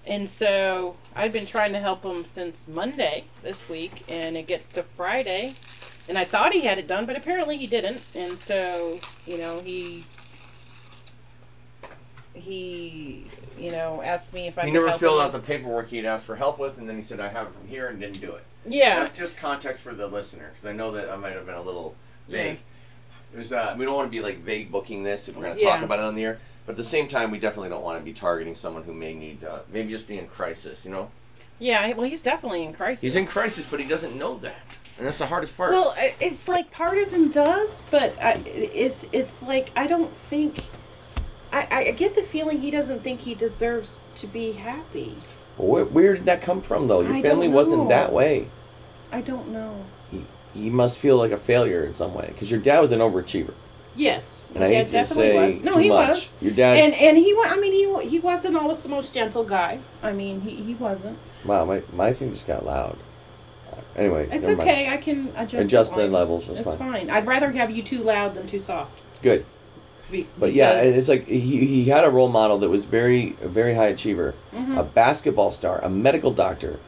And 0.07 0.29
so 0.29 0.97
I've 1.15 1.33
been 1.33 1.47
trying 1.47 1.73
to 1.75 1.79
help 1.79 2.03
him 2.05 2.25
since 2.25 2.67
Monday 2.67 3.25
this 3.43 3.69
week, 3.69 4.03
and 4.09 4.37
it 4.37 4.47
gets 4.49 4.69
to 4.71 4.83
Friday, 4.83 5.55
and 6.09 6.19
I 6.19 6.25
thought 6.25 6.53
he 6.53 6.63
had 6.63 6.79
it 6.79 6.89
done, 6.89 7.07
but 7.07 7.17
apparently 7.17 7.57
he 7.57 7.67
didn't. 7.69 8.03
And 8.17 8.37
so, 8.39 8.99
you 9.27 9.39
know, 9.39 9.61
he 9.61 10.05
he 12.35 13.27
you 13.59 13.71
know 13.71 14.01
asked 14.03 14.33
me 14.33 14.47
if 14.49 14.59
I 14.59 14.65
he 14.65 14.71
never 14.71 14.91
filled 14.93 15.21
him. 15.21 15.27
out 15.27 15.33
the 15.33 15.39
paperwork 15.39 15.89
he'd 15.91 16.07
asked 16.07 16.25
for 16.25 16.37
help 16.37 16.59
with, 16.59 16.79
and 16.79 16.89
then 16.89 16.97
he 16.97 17.03
said, 17.03 17.21
"I 17.21 17.29
have 17.29 17.49
it 17.49 17.53
from 17.55 17.69
here," 17.69 17.89
and 17.89 18.01
didn't 18.01 18.21
do 18.21 18.33
it. 18.35 18.45
yeah 18.67 19.01
That's 19.01 19.17
just 19.17 19.37
context 19.37 19.83
for 19.83 19.93
the 19.95 20.07
listener, 20.07 20.51
because 20.53 20.67
I 20.67 20.73
know 20.73 20.91
that 20.93 21.11
I 21.11 21.17
might 21.17 21.35
have 21.35 21.47
been 21.47 21.55
a 21.55 21.63
little 21.63 21.95
Yeah. 22.27 22.39
vague. 22.39 22.53
It 22.55 22.61
uh, 23.35 23.75
we 23.79 23.85
don't 23.85 23.95
want 23.95 24.07
to 24.07 24.11
be 24.11 24.21
like 24.21 24.39
vague 24.39 24.71
booking 24.71 25.03
this 25.03 25.29
if 25.29 25.37
we're 25.37 25.45
going 25.45 25.57
to 25.57 25.63
Yeah. 25.65 25.71
talk 25.75 25.83
about 25.83 25.99
it 25.99 26.05
on 26.05 26.15
the 26.15 26.25
air, 26.25 26.39
but 26.67 26.73
at 26.73 26.77
the 26.77 26.85
same 26.85 27.09
time, 27.09 27.31
we 27.31 27.39
definitely 27.39 27.69
don't 27.71 27.83
want 27.83 27.99
to 27.99 28.05
be 28.05 28.13
targeting 28.13 28.55
someone 28.55 28.83
who 28.85 28.93
may 28.93 29.15
need, 29.15 29.43
uh, 29.45 29.61
maybe 29.73 29.91
just 29.91 30.07
be 30.09 30.19
in 30.19 30.27
crisis. 30.29 30.85
You 30.85 30.91
know, 30.91 31.11
yeah 31.59 31.93
well 31.95 32.09
he's 32.09 32.23
definitely 32.23 32.65
in 32.65 32.73
crisis. 32.73 33.03
he's 33.03 33.17
in 33.17 33.27
crisis, 33.27 33.67
but 33.71 33.79
he 33.81 33.87
doesn't 33.89 34.17
know 34.19 34.39
that, 34.39 34.57
and 34.99 35.07
that's 35.07 35.19
the 35.19 35.27
hardest 35.27 35.57
part. 35.57 35.73
Well, 35.73 35.95
I- 35.97 36.15
it's 36.21 36.49
like 36.49 36.71
part 36.71 36.99
of 36.99 37.11
him 37.11 37.31
does, 37.31 37.83
but 37.91 38.15
I, 38.21 38.41
it's 38.47 39.07
it's 39.13 39.43
like 39.43 39.71
I 39.77 39.87
don't 39.87 40.15
think. 40.17 40.61
I, 41.55 41.67
I 41.71 41.91
get 41.91 42.15
the 42.15 42.23
feeling 42.23 42.63
he 42.63 42.71
doesn't 42.71 43.05
think 43.05 43.21
he 43.21 43.35
deserves 43.35 44.01
to 44.15 44.27
be 44.27 44.53
happy. 44.53 45.15
where, 45.59 45.85
where 45.85 46.15
did 46.15 46.25
that 46.25 46.41
come 46.41 46.63
from, 46.63 46.89
though? 46.89 47.03
Your 47.03 47.13
I 47.13 47.21
family 47.21 47.47
don't 47.49 47.55
wasn't 47.55 47.83
know. 47.83 47.89
that 47.91 48.11
way. 48.11 48.49
I 49.13 49.21
don't 49.21 49.49
know. 49.49 49.85
He, 50.55 50.71
must 50.71 50.99
feel 50.99 51.17
like 51.17 51.31
a 51.33 51.39
failure 51.39 51.85
in 51.85 51.95
some 51.95 52.15
way, 52.15 52.27
because 52.29 52.51
your 52.51 52.61
dad 52.61 52.81
was 52.81 52.93
an 52.93 52.99
overachiever, 53.01 53.55
Yes, 53.95 54.49
and 54.55 54.65
I 54.65 54.69
hate 54.69 54.89
to 54.89 55.05
say 55.05 55.35
was. 55.35 55.61
No, 55.61 55.73
too 55.75 55.79
he 55.81 55.89
much. 55.91 56.09
was. 56.11 56.39
Your 56.41 56.53
dad. 56.53 56.79
And 56.79 56.95
and 56.95 57.17
he 57.19 57.35
wa- 57.35 57.45
I 57.47 57.59
mean 57.61 57.73
he 57.73 58.09
he 58.09 58.19
wasn't 58.21 58.57
always 58.57 58.83
the 58.83 58.89
most 58.89 59.13
gentle 59.13 59.45
guy. 59.45 59.81
I 60.03 60.13
mean 60.13 60.41
he, 60.41 60.55
he 60.57 60.75
wasn't. 60.75 61.19
wow, 61.45 61.65
my 61.67 61.83
my 61.93 62.13
thing 62.15 62.31
just 62.31 62.47
got 62.47 62.65
loud. 62.65 62.97
Uh, 63.71 63.77
Anyway, 63.97 64.29
It's 64.33 64.47
never 64.47 64.57
mind. 64.57 64.71
okay. 64.71 64.89
I 64.89 64.97
can 64.97 65.29
adjust. 65.37 65.65
Adjust 65.67 65.95
the 65.95 66.03
the 66.03 66.09
levels. 66.09 66.47
That's 66.47 66.61
It's 66.61 66.69
fine. 66.71 66.79
fine. 66.79 67.11
I'd 67.11 67.27
rather 67.27 67.51
have 67.51 67.71
you 67.71 67.83
too 67.83 68.03
loud 68.03 68.35
than 68.35 68.47
too 68.47 68.61
soft. 68.61 68.99
Good. 69.21 69.45
Be- 70.11 70.27
But 70.39 70.53
yeah, 70.55 70.81
it's 70.81 71.09
like 71.09 71.27
he, 71.27 71.41
he 71.67 71.85
had 71.87 72.05
a 72.05 72.11
role 72.11 72.29
model 72.29 72.59
that 72.59 72.69
was 72.71 72.85
very 72.87 73.37
a 73.43 73.49
very 73.49 73.75
high 73.75 73.89
achiever, 73.89 74.35
Mhm. 74.55 74.79
a 74.79 74.83
basketball 74.85 75.51
star, 75.53 75.81
a 75.83 75.91
medical 75.91 76.31
doctor. 76.33 76.79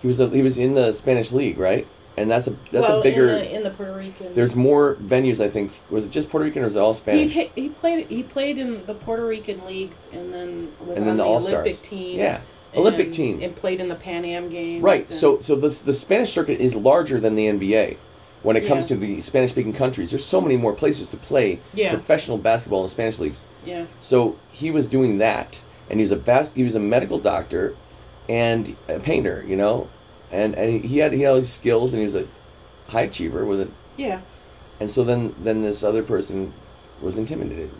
He 0.00 0.06
was 0.06 0.20
a, 0.20 0.28
he 0.28 0.42
was 0.42 0.56
in 0.58 0.74
the 0.74 0.92
Spanish 0.92 1.32
league, 1.32 1.58
right? 1.58 1.86
And 2.16 2.30
that's 2.30 2.46
a 2.46 2.50
that's 2.70 2.88
well, 2.88 3.00
a 3.00 3.02
bigger. 3.02 3.28
in 3.30 3.34
the, 3.38 3.54
in 3.56 3.62
the 3.64 3.70
Puerto 3.70 3.92
Rican. 3.94 4.32
there's 4.34 4.54
more 4.54 4.94
venues, 5.02 5.40
I 5.42 5.48
think. 5.48 5.72
Was 5.90 6.04
it 6.06 6.10
just 6.12 6.28
Puerto 6.28 6.44
Rican 6.44 6.62
or 6.62 6.66
was 6.66 6.76
it 6.76 6.78
all 6.78 6.92
He, 6.94 6.98
Spanish? 6.98 7.34
pa- 7.34 7.50
he 7.56 7.68
played 7.70 8.06
he 8.06 8.22
played 8.22 8.56
in 8.58 8.86
the 8.86 8.94
Puerto 8.94 9.26
Rican 9.26 9.64
leagues 9.66 10.08
and 10.12 10.32
then 10.32 10.72
was 10.80 10.98
and 10.98 10.98
on 10.98 11.04
then 11.06 11.16
the 11.16 11.24
the 11.24 11.28
All 11.28 11.40
Stars. 11.40 11.54
Olympic 11.66 11.82
team. 11.82 12.18
Yeah, 12.18 12.40
Olympic 12.76 13.06
and- 13.06 13.14
team. 13.14 13.42
and 13.42 13.56
played 13.56 13.80
in 13.80 13.88
the 13.88 13.94
Pan 13.96 14.24
Am 14.24 14.48
games. 14.48 14.82
Right. 14.82 15.02
So 15.02 15.40
so 15.40 15.56
the 15.56 15.68
the 15.68 15.92
Spanish 15.92 16.30
circuit 16.32 16.60
is 16.60 16.76
larger 16.76 17.18
than 17.18 17.34
the 17.34 17.46
NBA. 17.48 17.96
When 18.44 18.56
it 18.56 18.66
comes 18.66 18.84
to 18.86 18.94
the 18.96 19.20
Spanish 19.22 19.50
speaking 19.50 19.72
countries, 19.72 20.10
there's 20.10 20.24
so 20.24 20.40
many 20.40 20.56
more 20.58 20.74
places 20.74 21.08
to 21.08 21.16
play 21.16 21.58
Yeah. 21.72 21.90
professional 21.92 22.36
basketball 22.38 22.80
in 22.80 22.84
the 22.86 22.90
Spanish 22.90 23.18
leagues. 23.18 23.40
yeah, 23.64 23.86
So 24.00 24.36
he 24.52 24.70
was 24.70 24.86
doing 24.86 25.16
that, 25.18 25.62
and 25.88 25.98
he 25.98 26.04
was 26.04 26.12
a 26.12 26.16
bas- 26.16 26.52
he 26.52 26.62
was 26.62 26.74
a 26.74 26.78
medical 26.80 27.18
doctor, 27.18 27.74
and 28.28 28.76
a 28.88 28.98
painter, 29.00 29.42
you 29.48 29.56
know, 29.56 29.88
and 30.34 30.54
and 30.54 30.70
he, 30.70 30.78
he 30.80 30.98
had 30.98 31.12
he 31.12 31.22
had 31.22 31.30
all 31.30 31.36
these 31.36 31.52
skills, 31.52 31.92
and 31.92 32.00
he 32.00 32.04
was 32.04 32.14
a 32.14 32.26
high 32.88 33.02
achiever 33.02 33.44
with 33.44 33.60
it, 33.60 33.70
yeah, 33.96 34.20
and 34.80 34.90
so 34.90 35.04
then 35.04 35.34
then 35.38 35.62
this 35.62 35.82
other 35.82 36.02
person 36.02 36.52
was 37.00 37.16
intimidated. 37.16 37.70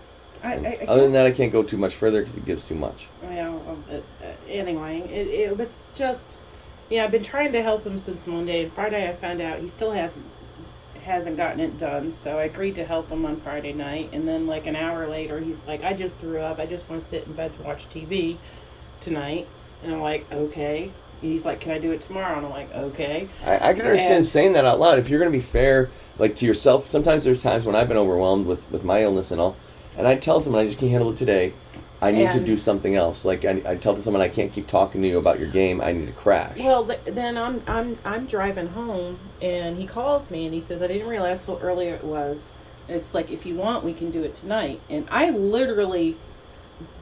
I, 0.43 0.55
I, 0.55 0.79
I 0.83 0.85
other 0.87 1.03
than 1.03 1.13
that, 1.13 1.27
I 1.27 1.33
can't 1.33 1.51
go 1.51 1.63
too 1.63 1.79
much 1.79 1.95
further 1.95 2.21
because 2.21 2.37
it 2.37 2.45
gives 2.45 2.65
too 2.65 2.75
much. 2.75 3.09
Well, 3.23 3.63
um, 3.69 3.85
uh, 3.91 3.95
uh, 4.25 4.33
anyway, 4.49 5.01
it, 5.01 5.29
it 5.29 5.57
was 5.57 5.89
just, 5.95 6.39
yeah, 6.91 7.05
I've 7.05 7.11
been 7.11 7.25
trying 7.25 7.53
to 7.53 7.63
help 7.63 7.87
him 7.87 7.99
since 7.99 8.27
Monday. 8.27 8.65
And 8.65 8.73
Friday, 8.73 9.09
I 9.09 9.15
found 9.15 9.41
out 9.41 9.61
he 9.61 9.69
still 9.69 9.93
hasn't 9.93 10.27
hasn't 11.03 11.37
gotten 11.37 11.61
it 11.61 11.77
done, 11.77 12.11
so 12.11 12.39
I 12.39 12.45
agreed 12.45 12.77
to 12.77 12.85
help 12.85 13.11
him 13.11 13.27
on 13.27 13.39
Friday 13.41 13.73
night. 13.73 14.11
And 14.13 14.27
then, 14.27 14.47
like 14.47 14.67
an 14.67 14.77
hour 14.77 15.07
later, 15.07 15.41
he's 15.41 15.67
like, 15.67 15.83
"I 15.83 15.95
just 15.95 16.19
threw 16.19 16.41
up. 16.41 16.59
I 16.59 16.67
just 16.67 16.89
want 16.89 17.03
to 17.03 17.09
sit 17.09 17.27
in 17.27 17.33
bed 17.33 17.53
and 17.57 17.65
watch 17.65 17.89
TV 17.89 18.37
tonight." 19.01 19.49
And 19.83 19.93
I'm 19.93 20.01
like, 20.01 20.31
"Okay." 20.31 20.93
He's 21.21 21.45
like, 21.45 21.61
"Can 21.61 21.73
I 21.73 21.79
do 21.79 21.93
it 21.93 22.03
tomorrow?" 22.03 22.37
And 22.37 22.47
I'm 22.47 22.53
like, 22.53 22.73
"Okay." 22.75 23.29
I, 23.45 23.71
I 23.71 23.73
can 23.75 23.87
understand 23.87 24.15
And- 24.15 24.27
saying 24.27 24.53
that 24.55 24.65
out 24.65 24.79
loud. 24.81 24.99
If 24.99 25.09
you're 25.09 25.19
going 25.21 25.33
to 25.33 25.37
be 25.39 25.43
fair, 25.43 25.91
like 26.19 26.35
to 26.37 26.47
yourself, 26.47 26.89
sometimes 26.89 27.25
there's 27.25 27.43
times 27.43 27.65
when 27.65 27.75
I've 27.75 27.89
been 27.89 27.97
overwhelmed 27.97 28.47
with, 28.47 28.71
with 28.71 28.85
my 28.85 29.03
illness 29.03 29.31
and 29.31 29.41
all, 29.41 29.57
and 29.97 30.07
I 30.07 30.17
tell 30.17 30.41
someone 30.41 30.63
I 30.63 30.67
just 30.67 30.79
can't 30.79 30.91
handle 30.91 31.11
it 31.11 31.17
today. 31.17 31.53
I 32.03 32.11
need 32.11 32.33
to 32.33 32.41
do 32.41 32.59
something 32.59 32.97
else. 32.97 33.25
Like 33.25 33.47
I, 33.47 33.63
I 33.67 33.77
tell 33.77 34.01
someone 34.03 34.21
I 34.21 34.29
can't 34.29 34.53
keep 34.53 34.67
talking 34.67 35.01
to 35.01 35.09
you 35.09 35.17
about 35.17 35.39
your 35.41 35.49
game. 35.49 35.81
I 35.81 35.93
need 35.93 36.07
to 36.07 36.13
crash. 36.13 36.59
Well, 36.59 36.85
th- 36.85 37.01
then 37.07 37.39
I'm 37.39 37.63
I'm 37.67 37.99
I'm 38.05 38.27
driving 38.27 38.67
home, 38.67 39.19
and 39.41 39.79
he 39.79 39.87
calls 39.87 40.31
me 40.31 40.45
and 40.45 40.53
he 40.53 40.61
says, 40.61 40.83
"I 40.83 40.87
didn't 40.87 41.09
realize 41.09 41.45
how 41.45 41.57
early 41.63 41.87
it 41.87 42.05
was." 42.05 42.53
It's 42.87 43.15
like, 43.15 43.31
if 43.31 43.47
you 43.47 43.55
want, 43.55 43.83
we 43.83 43.95
can 43.95 44.11
do 44.11 44.23
it 44.23 44.35
tonight. 44.35 44.79
And 44.91 45.09
I 45.11 45.31
literally, 45.31 46.19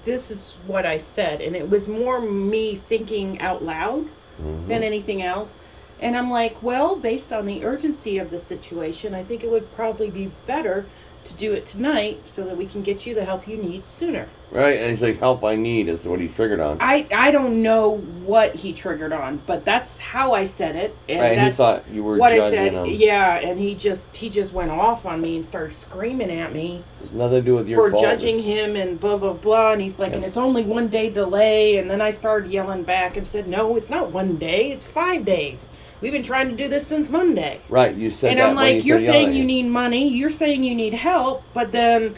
this 0.05 0.31
is 0.31 0.57
what 0.67 0.85
I 0.85 0.99
said, 0.99 1.41
and 1.41 1.55
it 1.57 1.69
was 1.71 1.89
more 1.89 2.21
me 2.21 2.77
thinking 2.77 3.41
out 3.41 3.65
loud 3.65 4.07
Mhm. 4.41 4.69
than 4.69 4.83
anything 4.83 5.23
else. 5.23 5.59
And 6.01 6.17
I'm 6.17 6.31
like, 6.31 6.61
well, 6.63 6.97
based 6.97 7.33
on 7.33 7.47
the 7.47 7.65
urgency 7.65 8.19
of 8.19 8.31
the 8.31 8.41
situation, 8.41 9.15
I 9.15 9.23
think 9.23 9.45
it 9.45 9.51
would 9.51 9.73
probably 9.75 10.11
be 10.11 10.33
better 10.47 10.87
to 11.25 11.35
do 11.35 11.53
it 11.53 11.67
tonight 11.67 12.21
so 12.25 12.45
that 12.45 12.57
we 12.57 12.67
can 12.67 12.83
get 12.83 13.07
you 13.07 13.15
the 13.15 13.25
help 13.25 13.47
you 13.47 13.57
need 13.57 13.87
sooner. 13.87 14.29
right? 14.51 14.79
And 14.81 14.91
he's 14.91 15.03
like 15.03 15.19
help 15.19 15.45
I 15.45 15.55
need 15.55 15.89
is 15.89 16.07
what 16.07 16.21
he 16.21 16.29
triggered 16.29 16.61
on. 16.61 16.79
I 16.81 17.07
I 17.15 17.31
don't 17.31 17.63
know 17.63 17.99
what 17.99 18.57
he 18.57 18.73
triggered 18.73 19.13
on, 19.13 19.41
but 19.47 19.65
that's 19.65 19.99
how 19.99 20.33
I 20.33 20.45
said 20.47 20.75
it, 20.77 20.97
and 21.09 21.21
right? 21.21 21.39
And 21.39 21.47
he 21.47 21.53
thought 21.53 21.89
you 21.89 22.03
were 22.05 22.17
what 22.17 22.33
I 22.33 22.51
said. 22.51 22.73
him. 22.75 22.87
Yeah, 22.87 23.37
and 23.39 23.59
he 23.61 23.75
just 23.75 24.15
he 24.17 24.29
just 24.31 24.53
went 24.53 24.71
off 24.71 25.07
on 25.07 25.21
me 25.21 25.37
and 25.37 25.47
started 25.47 25.73
screaming 25.75 26.31
at 26.31 26.53
me 26.53 26.83
It's 27.01 27.13
nothing 27.13 27.39
to 27.39 27.43
do 27.43 27.55
with 27.55 27.69
your 27.69 27.85
for 27.85 27.91
fault. 27.93 28.03
judging 28.03 28.39
It's- 28.39 28.45
him 28.45 28.77
and 28.77 28.99
blah 28.99 29.17
blah 29.17 29.33
blah. 29.35 29.73
And 29.73 29.81
he's 29.81 29.99
like, 29.99 30.11
Yeah. 30.11 30.17
and 30.17 30.25
it's 30.25 30.37
only 30.37 30.63
one 30.65 30.89
day 30.89 31.09
delay. 31.11 31.77
And 31.77 31.89
then 31.91 32.01
I 32.01 32.11
started 32.11 32.51
yelling 32.51 32.83
back 32.83 33.17
and 33.17 33.27
said, 33.27 33.47
no, 33.47 33.77
it's 33.77 33.89
not 33.91 34.11
one 34.11 34.37
day, 34.37 34.73
it's 34.73 34.87
five 34.87 35.25
days. 35.25 35.69
We've 36.03 36.13
been 36.13 36.25
trying 36.25 36.51
to 36.51 36.57
do 36.57 36.67
this 36.67 36.85
since 36.85 37.09
Monday. 37.09 37.61
Right, 37.69 37.95
you 37.95 38.11
said 38.11 38.33
and 38.33 38.41
I'm 38.41 38.57
like, 38.57 38.77
you 38.77 38.83
you're 38.83 38.99
started 38.99 39.19
saying 39.19 39.35
you 39.35 39.45
need 39.45 39.69
money, 39.69 40.09
you're 40.09 40.31
saying 40.31 40.65
you 40.65 40.75
need 40.75 40.95
help, 40.95 41.45
but 41.55 41.71
then, 41.71 42.17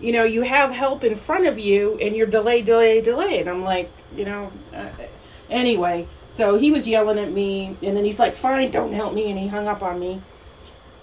you 0.00 0.10
know, 0.10 0.24
you 0.24 0.40
have 0.40 0.70
help 0.70 1.04
in 1.04 1.14
front 1.14 1.46
of 1.46 1.58
you, 1.58 1.98
and 2.00 2.16
you're 2.16 2.26
delay, 2.26 2.62
delay, 2.62 3.02
delay. 3.02 3.40
And 3.40 3.50
I'm 3.50 3.62
like, 3.62 3.92
you 4.16 4.24
know, 4.24 4.50
uh, 4.74 4.88
anyway. 5.50 6.08
So 6.28 6.56
he 6.56 6.70
was 6.70 6.88
yelling 6.88 7.18
at 7.18 7.30
me, 7.30 7.76
and 7.82 7.94
then 7.94 8.04
he's 8.04 8.18
like, 8.18 8.34
"Fine, 8.34 8.70
don't 8.70 8.92
help 8.92 9.12
me," 9.12 9.30
and 9.30 9.38
he 9.38 9.48
hung 9.48 9.68
up 9.68 9.82
on 9.82 10.00
me. 10.00 10.22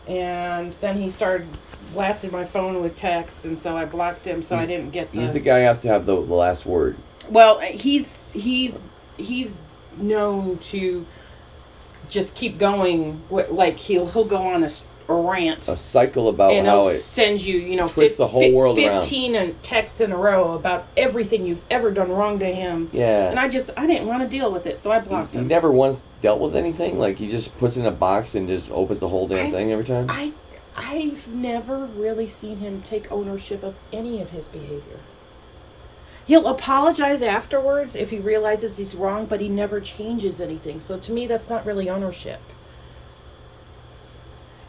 And 0.07 0.73
then 0.73 0.97
he 0.97 1.11
started 1.11 1.47
blasting 1.93 2.31
my 2.31 2.45
phone 2.45 2.81
with 2.81 2.95
texts, 2.95 3.45
and 3.45 3.57
so 3.57 3.77
I 3.77 3.85
blocked 3.85 4.25
him, 4.25 4.41
so 4.41 4.55
I 4.55 4.65
didn't 4.65 4.89
get 4.89 5.11
the. 5.11 5.21
He's 5.21 5.33
the 5.33 5.39
guy 5.39 5.59
who 5.59 5.67
has 5.67 5.81
to 5.83 5.87
have 5.87 6.07
the, 6.07 6.15
the 6.15 6.33
last 6.33 6.65
word. 6.65 6.97
Well, 7.29 7.59
he's 7.59 8.31
he's 8.31 8.85
he's 9.17 9.59
known 9.97 10.57
to 10.57 11.05
just 12.11 12.35
keep 12.35 12.59
going. 12.59 13.23
Like 13.31 13.77
he'll 13.77 14.05
he'll 14.07 14.25
go 14.25 14.37
on 14.37 14.63
a 14.63 14.69
rant, 15.07 15.67
A 15.67 15.75
cycle 15.75 16.29
about 16.29 16.53
and 16.53 16.65
how 16.65 16.87
it. 16.87 17.01
sends 17.01 17.45
you, 17.45 17.57
you 17.59 17.75
know, 17.75 17.87
twists 17.87 18.17
the 18.17 18.27
whole 18.27 18.53
world 18.53 18.77
around. 18.79 19.01
fifteen 19.01 19.35
and 19.35 19.61
texts 19.61 19.99
in 19.99 20.11
a 20.13 20.17
row 20.17 20.53
about 20.53 20.87
everything 20.95 21.45
you've 21.45 21.63
ever 21.69 21.91
done 21.91 22.09
wrong 22.11 22.39
to 22.39 22.45
him. 22.45 22.89
Yeah, 22.93 23.29
And 23.29 23.37
I 23.39 23.49
just 23.49 23.71
I 23.75 23.87
didn't 23.87 24.07
want 24.07 24.21
to 24.23 24.29
deal 24.29 24.51
with 24.53 24.67
it, 24.67 24.79
so 24.79 24.89
I 24.91 25.01
He's, 25.01 25.29
him. 25.31 25.41
he 25.41 25.47
never 25.47 25.69
once 25.71 26.01
dealt 26.21 26.39
with 26.39 26.55
anything. 26.55 26.97
Like 26.97 27.17
he 27.17 27.27
just 27.27 27.57
puts 27.57 27.75
in 27.75 27.85
a 27.85 27.91
box 27.91 28.35
and 28.35 28.47
just 28.47 28.71
opens 28.71 28.99
the 29.01 29.09
whole 29.09 29.27
damn 29.27 29.47
I- 29.47 29.51
thing 29.51 29.71
every 29.73 29.83
time. 29.85 30.05
I 30.09 30.31
I've 30.77 31.27
never 31.27 31.85
really 31.87 32.29
seen 32.29 32.57
him 32.59 32.81
take 32.81 33.11
ownership 33.11 33.63
of 33.63 33.75
any 33.91 34.21
of 34.21 34.29
his 34.29 34.47
behavior. 34.47 34.99
He'll 36.27 36.47
apologize 36.47 37.21
afterwards 37.21 37.95
if 37.95 38.09
he 38.09 38.19
realizes 38.19 38.77
he's 38.77 38.95
wrong, 38.95 39.25
but 39.25 39.41
he 39.41 39.49
never 39.49 39.81
changes 39.81 40.39
anything. 40.39 40.79
So 40.79 40.97
to 40.99 41.11
me, 41.11 41.27
that's 41.27 41.49
not 41.49 41.65
really 41.65 41.89
ownership. 41.89 42.39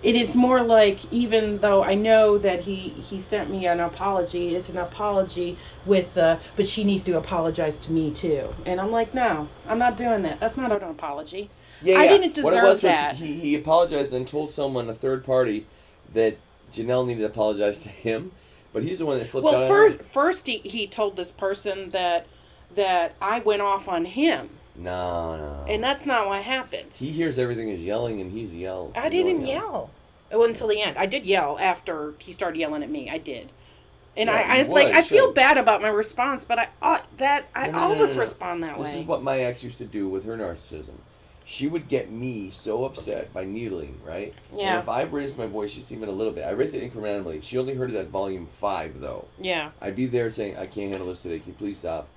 It 0.02 0.16
is 0.16 0.34
more 0.34 0.62
like, 0.62 1.12
even 1.12 1.58
though 1.58 1.84
I 1.84 1.94
know 1.94 2.36
that 2.36 2.62
he 2.62 2.88
he 2.88 3.20
sent 3.20 3.50
me 3.50 3.66
an 3.66 3.78
apology, 3.78 4.56
it's 4.56 4.68
an 4.68 4.76
apology 4.78 5.56
with, 5.86 6.18
uh, 6.18 6.38
but 6.56 6.66
she 6.66 6.82
needs 6.82 7.04
to 7.04 7.16
apologize 7.16 7.78
to 7.80 7.92
me 7.92 8.10
too. 8.10 8.52
And 8.66 8.80
I'm 8.80 8.90
like, 8.90 9.14
no, 9.14 9.48
I'm 9.68 9.78
not 9.78 9.96
doing 9.96 10.22
that. 10.22 10.40
That's 10.40 10.56
not 10.56 10.72
an 10.72 10.82
apology. 10.82 11.50
Yeah, 11.82 11.98
I 11.98 12.04
yeah. 12.04 12.10
didn't 12.18 12.36
What 12.42 12.52
it 12.52 12.56
deserve 12.56 12.64
was 12.64 12.80
that. 12.80 13.10
was 13.12 13.20
he, 13.20 13.38
he 13.38 13.54
apologized 13.54 14.12
and 14.12 14.26
told 14.26 14.50
someone, 14.50 14.88
a 14.88 14.94
third 14.94 15.24
party, 15.24 15.66
that 16.14 16.36
Janelle 16.72 17.06
needed 17.06 17.20
to 17.20 17.26
apologize 17.26 17.78
to 17.80 17.88
him, 17.88 18.32
but 18.72 18.82
he's 18.82 18.98
the 18.98 19.06
one 19.06 19.18
that 19.18 19.28
flipped 19.28 19.46
out. 19.46 19.54
Well, 19.54 19.68
first, 19.68 20.02
first 20.02 20.46
he, 20.46 20.58
he 20.58 20.86
told 20.86 21.16
this 21.16 21.32
person 21.32 21.90
that 21.90 22.26
that 22.74 23.14
I 23.20 23.40
went 23.40 23.60
off 23.62 23.86
on 23.88 24.06
him, 24.06 24.48
no, 24.74 25.36
no. 25.36 25.64
and 25.68 25.84
that's 25.84 26.06
not 26.06 26.26
what 26.26 26.42
happened. 26.42 26.90
he 26.94 27.10
hears 27.10 27.38
everything 27.38 27.68
is 27.68 27.82
yelling, 27.82 28.20
and 28.20 28.32
he's 28.32 28.54
yell. 28.54 28.92
I 28.94 29.08
didn't 29.08 29.46
yelling. 29.46 29.46
yell. 29.46 29.90
Well, 30.30 30.44
until 30.44 30.68
the 30.68 30.80
end. 30.80 30.96
I 30.96 31.06
did 31.06 31.26
yell 31.26 31.58
after 31.58 32.14
he 32.18 32.32
started 32.32 32.58
yelling 32.58 32.82
at 32.82 32.90
me. 32.90 33.10
I 33.10 33.18
did. 33.18 33.50
And 34.16 34.28
Yeah, 34.28 34.36
I, 34.36 34.56
I 34.56 34.58
was 34.58 34.68
like, 34.68 34.88
would, 34.88 34.96
I 34.96 35.02
feel 35.02 35.32
bad 35.32 35.58
about 35.58 35.82
my 35.82 35.88
response, 35.88 36.44
but 36.44 36.58
I 36.58 36.68
ought 36.80 37.18
that 37.18 37.46
I 37.54 37.66
no, 37.66 37.72
no, 37.72 37.78
always 37.78 38.14
no. 38.14 38.20
respond 38.20 38.62
that 38.62 38.76
This 38.78 38.84
way. 38.86 38.92
This 38.92 39.00
is 39.02 39.06
what 39.06 39.22
my 39.22 39.40
ex 39.40 39.62
used 39.62 39.78
to 39.78 39.84
do 39.84 40.08
with 40.08 40.24
her 40.24 40.36
narcissism. 40.36 40.94
She 41.44 41.66
would 41.66 41.88
get 41.88 42.10
me 42.10 42.50
so 42.50 42.84
upset 42.84 43.32
by 43.34 43.44
needling, 43.44 43.98
right? 44.06 44.32
Yeah. 44.56 44.70
And 44.74 44.78
if 44.80 44.88
I 44.88 45.02
raised 45.02 45.36
my 45.36 45.46
voice 45.46 45.74
just 45.74 45.90
even 45.92 46.08
a 46.08 46.12
little 46.12 46.32
bit, 46.32 46.44
I 46.44 46.50
raised 46.50 46.74
it 46.74 46.92
incrementally. 46.92 47.42
She 47.42 47.58
only 47.58 47.74
heard 47.74 47.90
it 47.90 47.96
at 47.96 48.08
volume 48.08 48.46
five, 48.60 49.00
though. 49.00 49.26
yeah, 49.40 49.70
I'd 49.80 49.96
be 49.96 50.06
there 50.06 50.30
saying, 50.30 50.56
I 50.56 50.66
can't 50.66 50.90
handle 50.90 51.08
this 51.08 51.22
today. 51.22 51.40
Can 51.40 51.48
you 51.48 51.54
please 51.58 51.78
stop? 51.78 52.08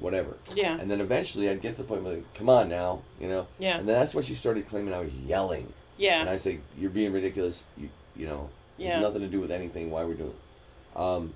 Whatever. 0.00 0.36
yeah, 0.54 0.78
And 0.78 0.90
then 0.90 1.00
eventually 1.00 1.48
I'd 1.48 1.62
get 1.62 1.76
to 1.76 1.82
the 1.82 1.88
point 1.88 2.02
where, 2.02 2.14
like, 2.16 2.34
come 2.34 2.48
on 2.50 2.68
now, 2.68 3.02
you 3.20 3.28
know? 3.28 3.46
yeah, 3.58 3.78
And 3.78 3.88
then 3.88 3.98
that's 3.98 4.12
when 4.12 4.24
she 4.24 4.34
started 4.34 4.68
claiming 4.68 4.92
I 4.92 4.98
was 4.98 5.14
yelling. 5.14 5.72
Yeah. 5.96 6.20
And 6.20 6.28
I 6.28 6.36
say, 6.36 6.58
you're 6.76 6.90
being 6.90 7.12
ridiculous. 7.12 7.64
You, 7.78 7.88
you 8.16 8.26
know, 8.26 8.50
it 8.76 8.82
Yeah. 8.84 8.94
has 8.94 9.02
nothing 9.02 9.20
to 9.22 9.28
do 9.28 9.40
with 9.40 9.52
anything. 9.52 9.90
Why 9.92 10.02
we're 10.04 10.14
doing 10.14 10.34
it. 10.34 10.98
Um, 11.00 11.32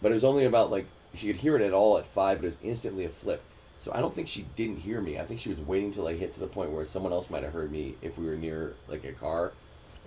but 0.00 0.10
it 0.10 0.14
was 0.14 0.24
only 0.24 0.46
about, 0.46 0.70
like, 0.70 0.86
she 1.14 1.26
could 1.26 1.36
hear 1.36 1.54
it 1.56 1.62
at 1.62 1.72
all 1.74 1.98
at 1.98 2.06
five, 2.06 2.38
but 2.38 2.46
it 2.46 2.48
was 2.48 2.58
instantly 2.62 3.04
a 3.04 3.08
flip. 3.10 3.42
So 3.80 3.92
I 3.94 4.00
don't 4.00 4.12
think 4.12 4.26
she 4.28 4.44
didn't 4.56 4.78
hear 4.78 5.00
me. 5.00 5.18
I 5.18 5.24
think 5.24 5.38
she 5.40 5.48
was 5.48 5.60
waiting 5.60 5.90
till 5.92 6.08
I 6.08 6.14
hit 6.14 6.34
to 6.34 6.40
the 6.40 6.46
point 6.48 6.70
where 6.70 6.84
someone 6.84 7.12
else 7.12 7.30
might 7.30 7.44
have 7.44 7.52
heard 7.52 7.70
me 7.70 7.94
if 8.02 8.18
we 8.18 8.26
were 8.26 8.34
near, 8.36 8.74
like, 8.88 9.04
a 9.04 9.12
car. 9.12 9.52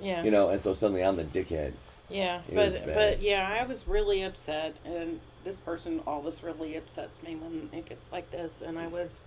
yeah, 0.02 0.24
You 0.24 0.32
know, 0.32 0.50
and 0.50 0.60
so 0.60 0.74
suddenly 0.74 1.04
I'm 1.04 1.16
the 1.16 1.24
dickhead. 1.24 1.74
yeah. 2.10 2.42
It 2.50 2.56
But 2.56 2.86
but 2.86 3.22
yeah, 3.22 3.48
I 3.62 3.66
was 3.66 3.88
really 3.88 4.24
upset, 4.24 4.76
and 4.84 5.22
this 5.44 5.60
person 5.60 6.02
always 6.06 6.44
really 6.44 6.76
upsets 6.76 7.24
me 7.24 7.36
when 7.36 7.70
it 7.72 7.88
gets 7.88 8.12
like 8.12 8.30
this, 8.32 8.62
and 8.62 8.78
I 8.78 8.88
was 8.88 9.22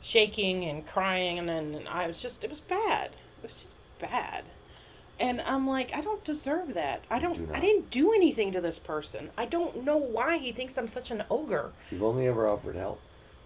shaking 0.00 0.64
and 0.64 0.86
crying, 0.86 1.38
and 1.38 1.48
then 1.48 1.80
I 1.88 2.06
was 2.06 2.22
just 2.22 2.44
it 2.44 2.50
was 2.50 2.60
bad. 2.60 3.10
It 3.42 3.46
was 3.48 3.60
just 3.60 3.74
bad. 4.00 4.44
And 5.20 5.40
I'm 5.40 5.66
like, 5.66 5.92
I 5.92 6.00
don't 6.00 6.24
deserve 6.24 6.74
that. 6.74 7.02
I 7.10 7.18
don't. 7.18 7.34
do 7.34 7.48
I 7.52 7.58
didn't 7.60 7.90
do 7.90 8.12
anything 8.12 8.52
to 8.52 8.60
this 8.60 8.78
person. 8.78 9.30
I 9.36 9.46
don't 9.46 9.84
know 9.84 9.96
why 9.96 10.38
he 10.38 10.52
thinks 10.52 10.78
I'm 10.78 10.86
such 10.86 11.10
an 11.10 11.24
ogre. 11.28 11.72
You've 11.90 12.04
only 12.04 12.28
ever 12.28 12.48
offered 12.48 12.76
help. 12.76 13.00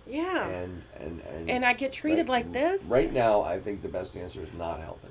Yeah. 0.06 0.48
And, 0.48 0.82
and, 0.98 1.20
and, 1.28 1.50
And 1.50 1.64
I 1.64 1.72
get 1.74 1.92
treated 1.92 2.28
right- 2.28 2.44
like 2.44 2.52
this. 2.52 2.86
Right 2.86 3.12
now, 3.12 3.42
I 3.42 3.60
think 3.60 3.82
the 3.82 3.88
best 3.88 4.16
answer 4.16 4.40
is 4.42 4.52
not 4.58 4.80
helping. 4.80 5.10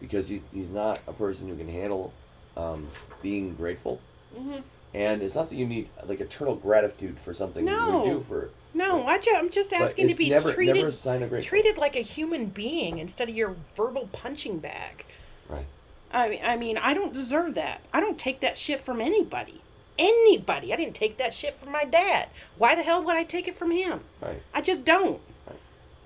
Because 0.00 0.28
he, 0.28 0.42
he's 0.52 0.70
not 0.70 1.00
a 1.06 1.12
person 1.12 1.48
who 1.48 1.56
can 1.56 1.68
handle 1.68 2.12
um, 2.56 2.88
being 3.22 3.54
grateful. 3.54 4.00
hmm 4.36 4.58
And 4.94 5.22
it's 5.22 5.34
not 5.34 5.48
that 5.50 5.56
you 5.56 5.66
need 5.66 5.88
like 6.06 6.20
eternal 6.20 6.54
gratitude 6.54 7.18
for 7.18 7.34
something 7.34 7.64
that 7.64 8.04
you 8.04 8.12
do 8.12 8.24
for. 8.28 8.50
No, 8.72 9.04
I 9.06 9.18
ju- 9.18 9.34
I'm 9.36 9.50
just 9.50 9.72
asking 9.72 10.08
to 10.08 10.14
be 10.14 10.30
never, 10.30 10.52
treated 10.52 10.76
never 10.76 10.88
a 10.88 10.92
sign 10.92 11.22
of 11.22 11.30
grateful. 11.30 11.48
treated 11.48 11.76
like 11.76 11.96
a 11.96 12.00
human 12.02 12.46
being 12.46 12.98
instead 12.98 13.28
of 13.28 13.34
your 13.34 13.56
verbal 13.74 14.08
punching 14.12 14.58
bag. 14.60 15.04
Right. 15.48 15.66
I 16.12 16.28
mean, 16.28 16.40
I 16.44 16.56
mean, 16.56 16.76
I 16.78 16.94
don't 16.94 17.12
deserve 17.12 17.54
that. 17.54 17.80
I 17.92 18.00
don't 18.00 18.18
take 18.18 18.40
that 18.40 18.56
shit 18.56 18.80
from 18.80 19.00
anybody. 19.00 19.59
Anybody. 20.00 20.72
I 20.72 20.76
didn't 20.76 20.94
take 20.94 21.18
that 21.18 21.34
shit 21.34 21.54
from 21.56 21.70
my 21.72 21.84
dad. 21.84 22.28
Why 22.56 22.74
the 22.74 22.82
hell 22.82 23.04
would 23.04 23.16
I 23.16 23.22
take 23.24 23.46
it 23.48 23.54
from 23.54 23.70
him? 23.70 24.00
Right. 24.22 24.40
I 24.54 24.62
just 24.62 24.82
don't. 24.84 25.20
I 25.46 25.52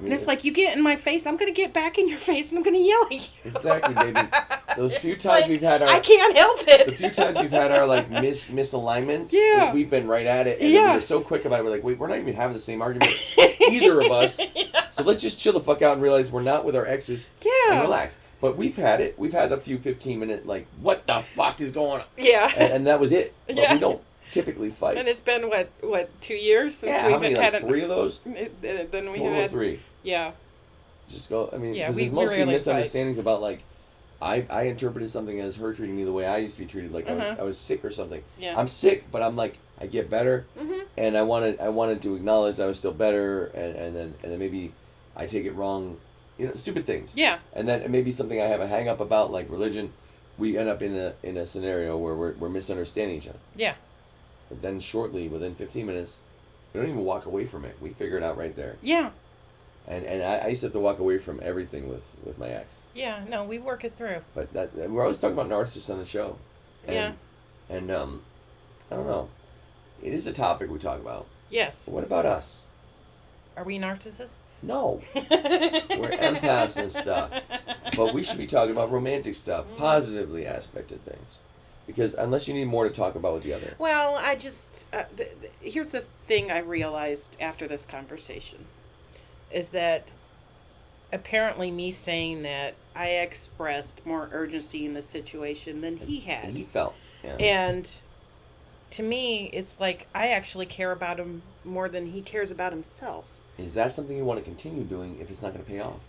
And 0.01 0.13
it's 0.13 0.27
like 0.27 0.43
you 0.43 0.53
get 0.53 0.77
in 0.77 0.83
my 0.83 0.97
face, 0.97 1.27
I'm 1.27 1.37
gonna 1.37 1.53
get 1.53 1.73
back 1.73 1.97
in 1.97 2.09
your 2.09 2.19
face, 2.19 2.51
and 2.51 2.59
I'm 2.59 2.65
gonna 2.65 2.79
yell 2.79 3.05
at 3.07 3.13
you. 3.13 3.21
Exactly, 3.45 3.95
baby. 3.95 4.29
Those 4.77 4.97
few 4.97 5.13
times 5.15 5.43
like, 5.43 5.49
we've 5.49 5.63
had 5.63 5.83
our 5.83 5.89
I 5.89 6.01
can't 6.01 6.37
help 6.37 6.67
it. 6.67 6.89
the 6.89 6.93
few 6.95 7.11
times 7.11 7.39
we've 7.41 7.53
had 7.53 7.71
our 7.71 7.87
like 7.87 8.11
mis 8.11 8.47
misalignments, 8.47 9.29
Yeah. 9.31 9.73
we- 9.73 9.81
we've 9.83 9.91
been 9.91 10.09
right 10.09 10.27
at 10.27 10.49
it, 10.49 10.61
and 10.61 10.71
Yeah. 10.71 10.95
we're 10.95 11.01
so 11.01 11.21
quick 11.21 11.45
about 11.45 11.61
it. 11.61 11.65
We're 11.65 11.71
like, 11.71 11.85
wait, 11.85 11.97
we're 11.99 12.09
not 12.09 12.19
even 12.19 12.35
having 12.35 12.55
the 12.55 12.61
same 12.61 12.83
argument, 12.83 13.13
either 13.71 14.01
of 14.01 14.11
us. 14.11 14.41
So 14.91 15.05
let's 15.05 15.23
just 15.23 15.39
chill 15.39 15.53
the 15.53 15.61
fuck 15.61 15.81
out 15.83 15.93
and 15.93 16.03
realize 16.03 16.33
we're 16.33 16.43
not 16.43 16.65
with 16.65 16.75
our 16.75 16.87
exes 16.87 17.27
and 17.43 17.53
Yeah. 17.71 17.81
relax. 17.83 18.17
But 18.41 18.57
we've 18.57 18.77
had 18.77 19.01
it. 19.01 19.19
We've 19.19 19.33
had 19.33 19.53
a 19.53 19.59
few 19.61 19.79
fifteen 19.79 20.19
minute 20.21 20.47
like, 20.47 20.67
what 20.81 21.07
the 21.07 21.23
fuck 21.23 21.61
is 21.61 21.71
going 21.71 22.01
on? 22.01 22.07
Yeah. 22.19 22.51
And, 22.57 22.73
and 22.73 22.87
that 22.87 23.01
was 23.01 23.13
it. 23.13 23.33
But 23.47 23.57
Yeah. 23.57 23.75
we 23.75 23.81
don't 23.81 24.03
typically 24.31 24.71
fight. 24.71 24.97
And 24.99 25.09
it's 25.09 25.21
been 25.21 25.49
what 25.49 25.71
what 25.81 26.09
two 26.21 26.35
years 26.35 26.75
since 26.77 26.91
yeah, 26.91 27.09
we've 27.09 27.21
many? 27.21 27.35
had 27.35 27.53
Like 27.53 27.63
an- 27.63 27.69
three 27.69 27.83
of 27.83 27.89
those. 27.89 28.21
Then 28.25 29.11
we 29.13 29.19
Total 29.19 29.35
had 29.35 29.51
three. 29.51 29.81
yeah 30.03 30.33
Just 31.09 31.29
go. 31.31 31.49
I 31.53 31.57
mean, 31.57 31.75
Yeah, 31.75 31.91
we- 31.91 32.03
there's 32.05 32.13
mostly 32.13 32.37
rarely 32.39 32.53
fight. 32.53 32.59
misunderstandings 32.59 33.19
about 33.19 33.41
like, 33.41 33.63
I 34.21 34.45
I 34.51 34.63
interpreted 34.65 35.11
something 35.11 35.39
as 35.41 35.57
her 35.57 35.73
treating 35.75 35.97
me 35.97 36.05
the 36.05 36.13
way 36.13 36.27
I 36.27 36.39
used 36.39 36.55
to 36.57 36.61
be 36.63 36.67
treated, 36.67 36.93
like 36.93 37.09
I 37.09 37.13
Uh-huh. 37.13 37.31
was 37.31 37.39
I 37.39 37.43
was 37.45 37.59
sick 37.59 37.85
or 37.85 37.93
something. 37.93 38.23
yeah. 38.39 38.59
I'm 38.59 38.69
sick, 38.69 39.05
but 39.11 39.23
I'm 39.23 39.37
like 39.37 39.59
I 39.81 39.87
get 39.87 40.09
better, 40.11 40.47
hmm 40.59 40.81
and 40.97 41.17
I 41.17 41.23
wanted 41.23 41.61
I 41.61 41.69
wanted 41.69 42.01
to 42.03 42.15
acknowledge 42.15 42.61
I 42.61 42.67
was 42.67 42.79
still 42.79 42.93
better, 42.93 43.47
and, 43.47 43.75
and 43.77 43.97
then 43.97 44.15
and 44.23 44.33
then 44.33 44.39
maybe 44.39 44.73
I 45.17 45.27
take 45.27 45.45
it 45.47 45.53
wrong, 45.53 45.99
you 46.39 46.47
know, 46.47 46.55
stupid 46.55 46.85
things. 46.85 47.13
Yeah. 47.15 47.39
And 47.53 47.69
then 47.69 47.91
maybe 47.91 48.13
something 48.13 48.41
I 48.41 48.47
have 48.47 48.61
a 48.61 48.67
hang 48.67 48.89
up 48.89 49.01
about, 49.01 49.31
like 49.31 49.51
religion, 49.51 49.93
we 50.39 50.59
end 50.59 50.69
up 50.69 50.83
in 50.83 50.95
a 50.97 51.15
in 51.23 51.37
a 51.37 51.47
scenario 51.47 51.97
where 51.97 52.15
we're 52.15 52.33
we're 52.35 52.49
misunderstanding 52.49 53.17
each 53.17 53.29
other. 53.29 53.39
Yeah. 53.55 53.75
But 54.49 54.63
then 54.63 54.81
shortly, 54.81 55.29
within 55.29 55.55
15 55.55 55.87
minutes, 55.87 56.21
we 56.73 56.81
don't 56.81 56.91
even 56.91 57.05
walk 57.05 57.27
away 57.27 57.45
from 57.45 57.65
it. 57.65 57.77
We 57.81 57.91
figure 57.91 58.17
it 58.17 58.23
out 58.23 58.37
right 58.37 58.55
there. 58.55 58.77
Yeah. 58.83 59.11
And 59.87 60.05
and 60.05 60.23
I, 60.23 60.39
I 60.39 60.47
used 60.49 60.61
to 60.63 60.67
have 60.67 60.73
to 60.73 60.81
walk 60.81 60.99
away 60.99 61.19
from 61.19 61.41
everything 61.43 61.89
with 61.89 62.13
with 62.25 62.39
my 62.39 62.49
ex. 62.49 62.77
Yeah. 62.95 63.25
No, 63.29 63.45
we 63.45 63.59
work 63.59 63.85
it 63.85 63.95
through. 63.95 64.23
But 64.35 64.53
that 64.55 64.75
we're 64.75 65.03
always 65.03 65.19
talking 65.19 65.39
about 65.39 65.49
narcissists 65.49 65.91
on 65.91 65.99
the 65.99 66.05
show. 66.07 66.39
And, 66.87 66.95
Yeah. 66.95 67.13
And 67.69 67.91
um, 67.91 68.23
I 68.91 68.97
don't 68.97 69.07
know. 69.07 69.29
It 70.03 70.13
is 70.13 70.27
a 70.27 70.33
topic 70.33 70.71
we 70.71 70.79
talk 70.79 71.01
about. 71.01 71.27
Yes. 71.49 71.85
But 71.85 71.95
what 71.95 72.05
about 72.05 72.27
us? 72.27 72.59
Are 73.57 73.65
we 73.65 73.79
narcissists? 73.79 74.41
No. 74.67 75.01
We're 75.15 76.11
empaths 76.11 76.77
and 76.77 76.91
stuff. 76.91 77.31
But 77.97 78.15
we 78.15 78.23
should 78.23 78.39
be 78.39 78.47
talking 78.47 78.73
about 78.73 78.91
romantic 78.91 79.35
stuff, 79.35 79.67
Mm-hmm. 79.67 79.77
positively 79.77 80.45
aspected 80.45 81.05
things. 81.05 81.39
Because 81.87 82.15
unless 82.15 82.49
you 82.49 82.55
need 82.55 82.65
more 82.67 82.85
to 82.89 82.95
talk 82.95 83.15
about 83.15 83.35
with 83.35 83.43
the 83.43 83.53
other. 83.53 83.75
Well, 83.79 84.15
I 84.17 84.37
just 84.37 84.87
uh, 84.95 85.05
th- 85.17 85.31
th- 85.41 85.53
here's 85.61 85.91
the 85.93 86.01
thing 86.01 86.51
I 86.51 86.59
realized 86.61 87.37
after 87.41 87.69
this 87.69 87.85
conversation 87.85 88.65
is 89.51 89.69
that 89.71 90.09
apparently 91.13 91.71
me 91.71 91.91
saying 91.93 92.43
that 92.43 92.75
I 92.97 93.09
expressed 93.11 94.05
more 94.07 94.29
urgency 94.33 94.87
in 94.87 94.95
the 94.95 95.03
situation 95.03 95.79
than 95.83 95.97
he 95.99 96.21
had. 96.21 96.47
And 96.47 96.57
he 96.57 96.65
felt. 96.65 96.95
Yeah. 97.23 97.37
And 97.37 97.91
to 98.91 99.03
me, 99.03 99.51
it's 99.53 99.79
like 99.79 100.07
I 100.15 100.29
actually 100.29 100.67
care 100.67 100.91
about 100.91 101.19
him 101.19 101.43
more 101.65 101.89
than 101.89 102.07
he 102.07 102.23
cares 102.23 102.51
about 102.51 102.73
himself. 102.73 103.34
Is 103.59 103.75
that 103.75 103.93
something 103.93 104.17
you 104.17 104.25
want 104.25 104.41
to 104.41 104.45
continue 104.45 104.85
doing 104.85 105.19
if 105.21 105.31
it's 105.31 105.43
not 105.43 105.53
going 105.53 105.65
to 105.65 105.71
pay 105.71 105.81
off? 105.81 106.01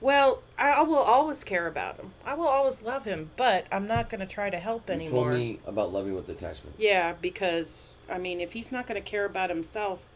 Well, 0.00 0.42
I, 0.58 0.82
will 0.82 0.96
always 0.96 1.44
care 1.44 1.66
about 1.66 1.96
him. 1.96 2.12
I 2.26 2.34
will 2.34 2.46
always 2.46 2.82
love 2.82 3.04
him, 3.04 3.30
but 3.36 3.66
I'm 3.72 3.86
not 3.86 4.10
going 4.10 4.20
to 4.20 4.26
try 4.26 4.50
to 4.50 4.58
help 4.58 4.88
You 4.88 4.94
anymore. 4.94 5.30
told 5.30 5.34
me 5.34 5.60
about 5.66 5.92
loving 5.92 6.14
with 6.14 6.28
attachment. 6.28 6.76
Yeah, 6.78 7.14
because 7.20 8.00
I 8.10 8.18
mean, 8.18 8.40
if 8.40 8.52
he's 8.52 8.70
not 8.70 8.86
going 8.86 9.02
to 9.02 9.08
care 9.08 9.24
about 9.24 9.50
himself, 9.50 10.06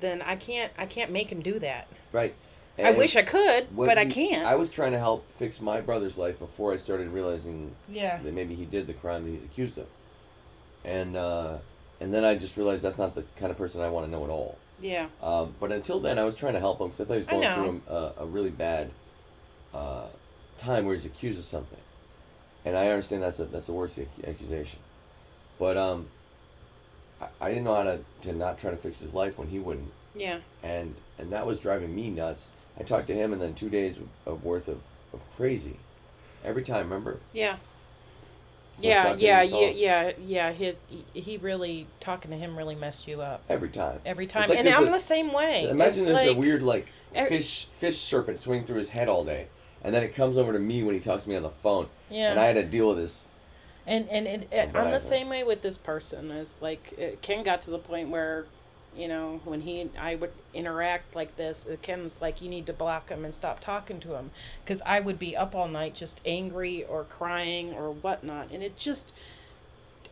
then 0.00 0.20
I 0.22 0.36
can't. 0.36 0.72
I 0.76 0.86
can't 0.86 1.10
make 1.10 1.30
him 1.30 1.40
do 1.40 1.58
that. 1.58 1.88
Right. 2.12 2.34
I 2.78 2.92
wish 2.92 3.16
I 3.16 3.22
could, 3.22 3.74
but 3.76 3.98
I 3.98 4.06
can't. 4.06 4.46
I 4.46 4.54
was 4.54 4.70
trying 4.70 4.92
to 4.92 4.98
help 4.98 5.30
fix 5.36 5.60
my 5.60 5.80
brother's 5.80 6.16
life 6.16 6.38
before 6.38 6.72
I 6.72 6.76
started 6.76 7.08
realizing 7.08 7.74
yeah. 7.88 8.18
that 8.22 8.32
maybe 8.32 8.54
he 8.54 8.64
did 8.64 8.86
the 8.86 8.94
crime 8.94 9.24
that 9.24 9.30
he's 9.30 9.44
accused 9.44 9.76
of. 9.76 9.86
And 10.84 11.16
uh, 11.16 11.58
and 12.00 12.12
then 12.12 12.24
I 12.24 12.36
just 12.36 12.56
realized 12.56 12.82
that's 12.82 12.98
not 12.98 13.14
the 13.14 13.24
kind 13.36 13.50
of 13.50 13.58
person 13.58 13.82
I 13.82 13.90
want 13.90 14.06
to 14.06 14.10
know 14.10 14.24
at 14.24 14.30
all. 14.30 14.56
Yeah. 14.80 15.08
Um, 15.22 15.54
but 15.60 15.72
until 15.72 16.00
then, 16.00 16.18
I 16.18 16.24
was 16.24 16.34
trying 16.34 16.54
to 16.54 16.60
help 16.60 16.80
him 16.80 16.88
because 16.88 17.00
I 17.00 17.04
thought 17.04 17.14
he 17.14 17.18
was 17.20 17.26
going 17.26 17.80
through 17.86 17.94
a, 17.94 18.12
a 18.18 18.26
really 18.26 18.50
bad 18.50 18.90
uh, 19.74 20.06
time 20.58 20.84
where 20.86 20.94
he's 20.94 21.04
accused 21.04 21.38
of 21.38 21.44
something. 21.44 21.78
And 22.64 22.76
I 22.76 22.88
understand 22.88 23.22
that's 23.22 23.40
a, 23.40 23.44
that's 23.46 23.66
the 23.66 23.72
worst 23.72 23.98
accusation. 24.26 24.80
But 25.58 25.76
um, 25.76 26.08
I, 27.20 27.26
I 27.40 27.48
didn't 27.48 27.64
know 27.64 27.74
how 27.74 27.84
to, 27.84 28.00
to 28.22 28.32
not 28.32 28.58
try 28.58 28.70
to 28.70 28.76
fix 28.76 29.00
his 29.00 29.14
life 29.14 29.38
when 29.38 29.48
he 29.48 29.58
wouldn't. 29.58 29.90
Yeah. 30.14 30.40
And 30.62 30.94
and 31.18 31.32
that 31.32 31.46
was 31.46 31.60
driving 31.60 31.94
me 31.94 32.10
nuts. 32.10 32.48
I 32.78 32.82
talked 32.82 33.06
to 33.08 33.14
him, 33.14 33.32
and 33.32 33.40
then 33.40 33.54
two 33.54 33.68
days 33.68 33.98
of 34.26 34.44
worth 34.44 34.68
of, 34.68 34.80
of 35.12 35.20
crazy. 35.36 35.76
Every 36.42 36.62
time, 36.62 36.84
remember? 36.88 37.20
Yeah. 37.32 37.56
So 38.76 38.82
Yeah. 38.86 39.12
Yeah. 39.14 39.42
Yeah. 39.42 39.68
Yeah. 39.70 40.12
Yeah. 40.18 40.52
He, 40.52 40.74
he 41.12 41.36
really 41.38 41.86
talking 42.00 42.30
to 42.30 42.36
him 42.36 42.56
really 42.56 42.74
messed 42.76 43.06
you 43.08 43.20
up 43.20 43.42
Every 43.48 43.68
time. 43.68 44.00
every 44.06 44.26
time, 44.26 44.48
like 44.48 44.58
and 44.58 44.68
I'm 44.68 44.88
a- 44.88 44.90
the 44.90 44.98
same 44.98 45.32
way. 45.32 45.64
Imagine 45.68 46.04
It's 46.08 46.18
there's 46.22 46.34
a 46.34 46.38
weird 46.38 46.62
like 46.62 46.90
er- 47.16 47.26
fish 47.26 47.66
fish 47.66 47.98
serpent 47.98 48.38
swinging 48.38 48.64
through 48.64 48.78
his 48.78 48.90
head 48.90 49.08
all 49.08 49.24
day, 49.24 49.48
and 49.82 49.94
then 49.94 50.02
it 50.02 50.14
comes 50.14 50.36
over 50.38 50.52
to 50.52 50.58
me 50.58 50.82
when 50.82 50.94
he 50.94 51.00
talks 51.00 51.24
to 51.24 51.30
me 51.30 51.36
on 51.36 51.42
the 51.42 51.50
phone, 51.62 51.88
Yeah. 52.08 52.30
and 52.30 52.40
I 52.40 52.46
had 52.46 52.54
to 52.56 52.64
deal 52.64 52.88
with 52.88 52.98
this. 52.98 53.28
And 53.86 54.08
and, 54.08 54.26
and, 54.26 54.46
Oh, 54.74 54.78
I'm 54.78 54.90
the 54.92 55.00
same 55.00 55.28
way 55.28 55.42
with 55.42 55.62
this 55.62 55.76
person. 55.76 56.30
It's 56.30 56.62
like 56.62 57.18
Ken 57.22 57.42
got 57.42 57.62
to 57.62 57.70
the 57.70 57.78
point 57.78 58.08
where, 58.10 58.46
you 58.96 59.08
know, 59.08 59.40
when 59.44 59.60
he 59.60 59.80
and 59.80 59.90
I 59.98 60.16
would 60.16 60.32
interact 60.52 61.14
like 61.14 61.36
this, 61.36 61.66
uh, 61.66 61.76
Ken's 61.80 62.20
like, 62.20 62.42
you 62.42 62.48
need 62.48 62.66
to 62.66 62.72
block 62.72 63.08
him 63.08 63.24
and 63.24 63.34
stop 63.34 63.60
talking 63.60 64.00
to 64.00 64.14
him, 64.14 64.30
because 64.64 64.82
I 64.84 65.00
would 65.00 65.18
be 65.18 65.36
up 65.36 65.54
all 65.54 65.68
night 65.68 65.94
just 65.94 66.20
angry 66.24 66.84
or 66.84 67.04
crying 67.04 67.72
or 67.72 67.92
whatnot, 67.92 68.50
and 68.50 68.62
it 68.62 68.76
just, 68.76 69.12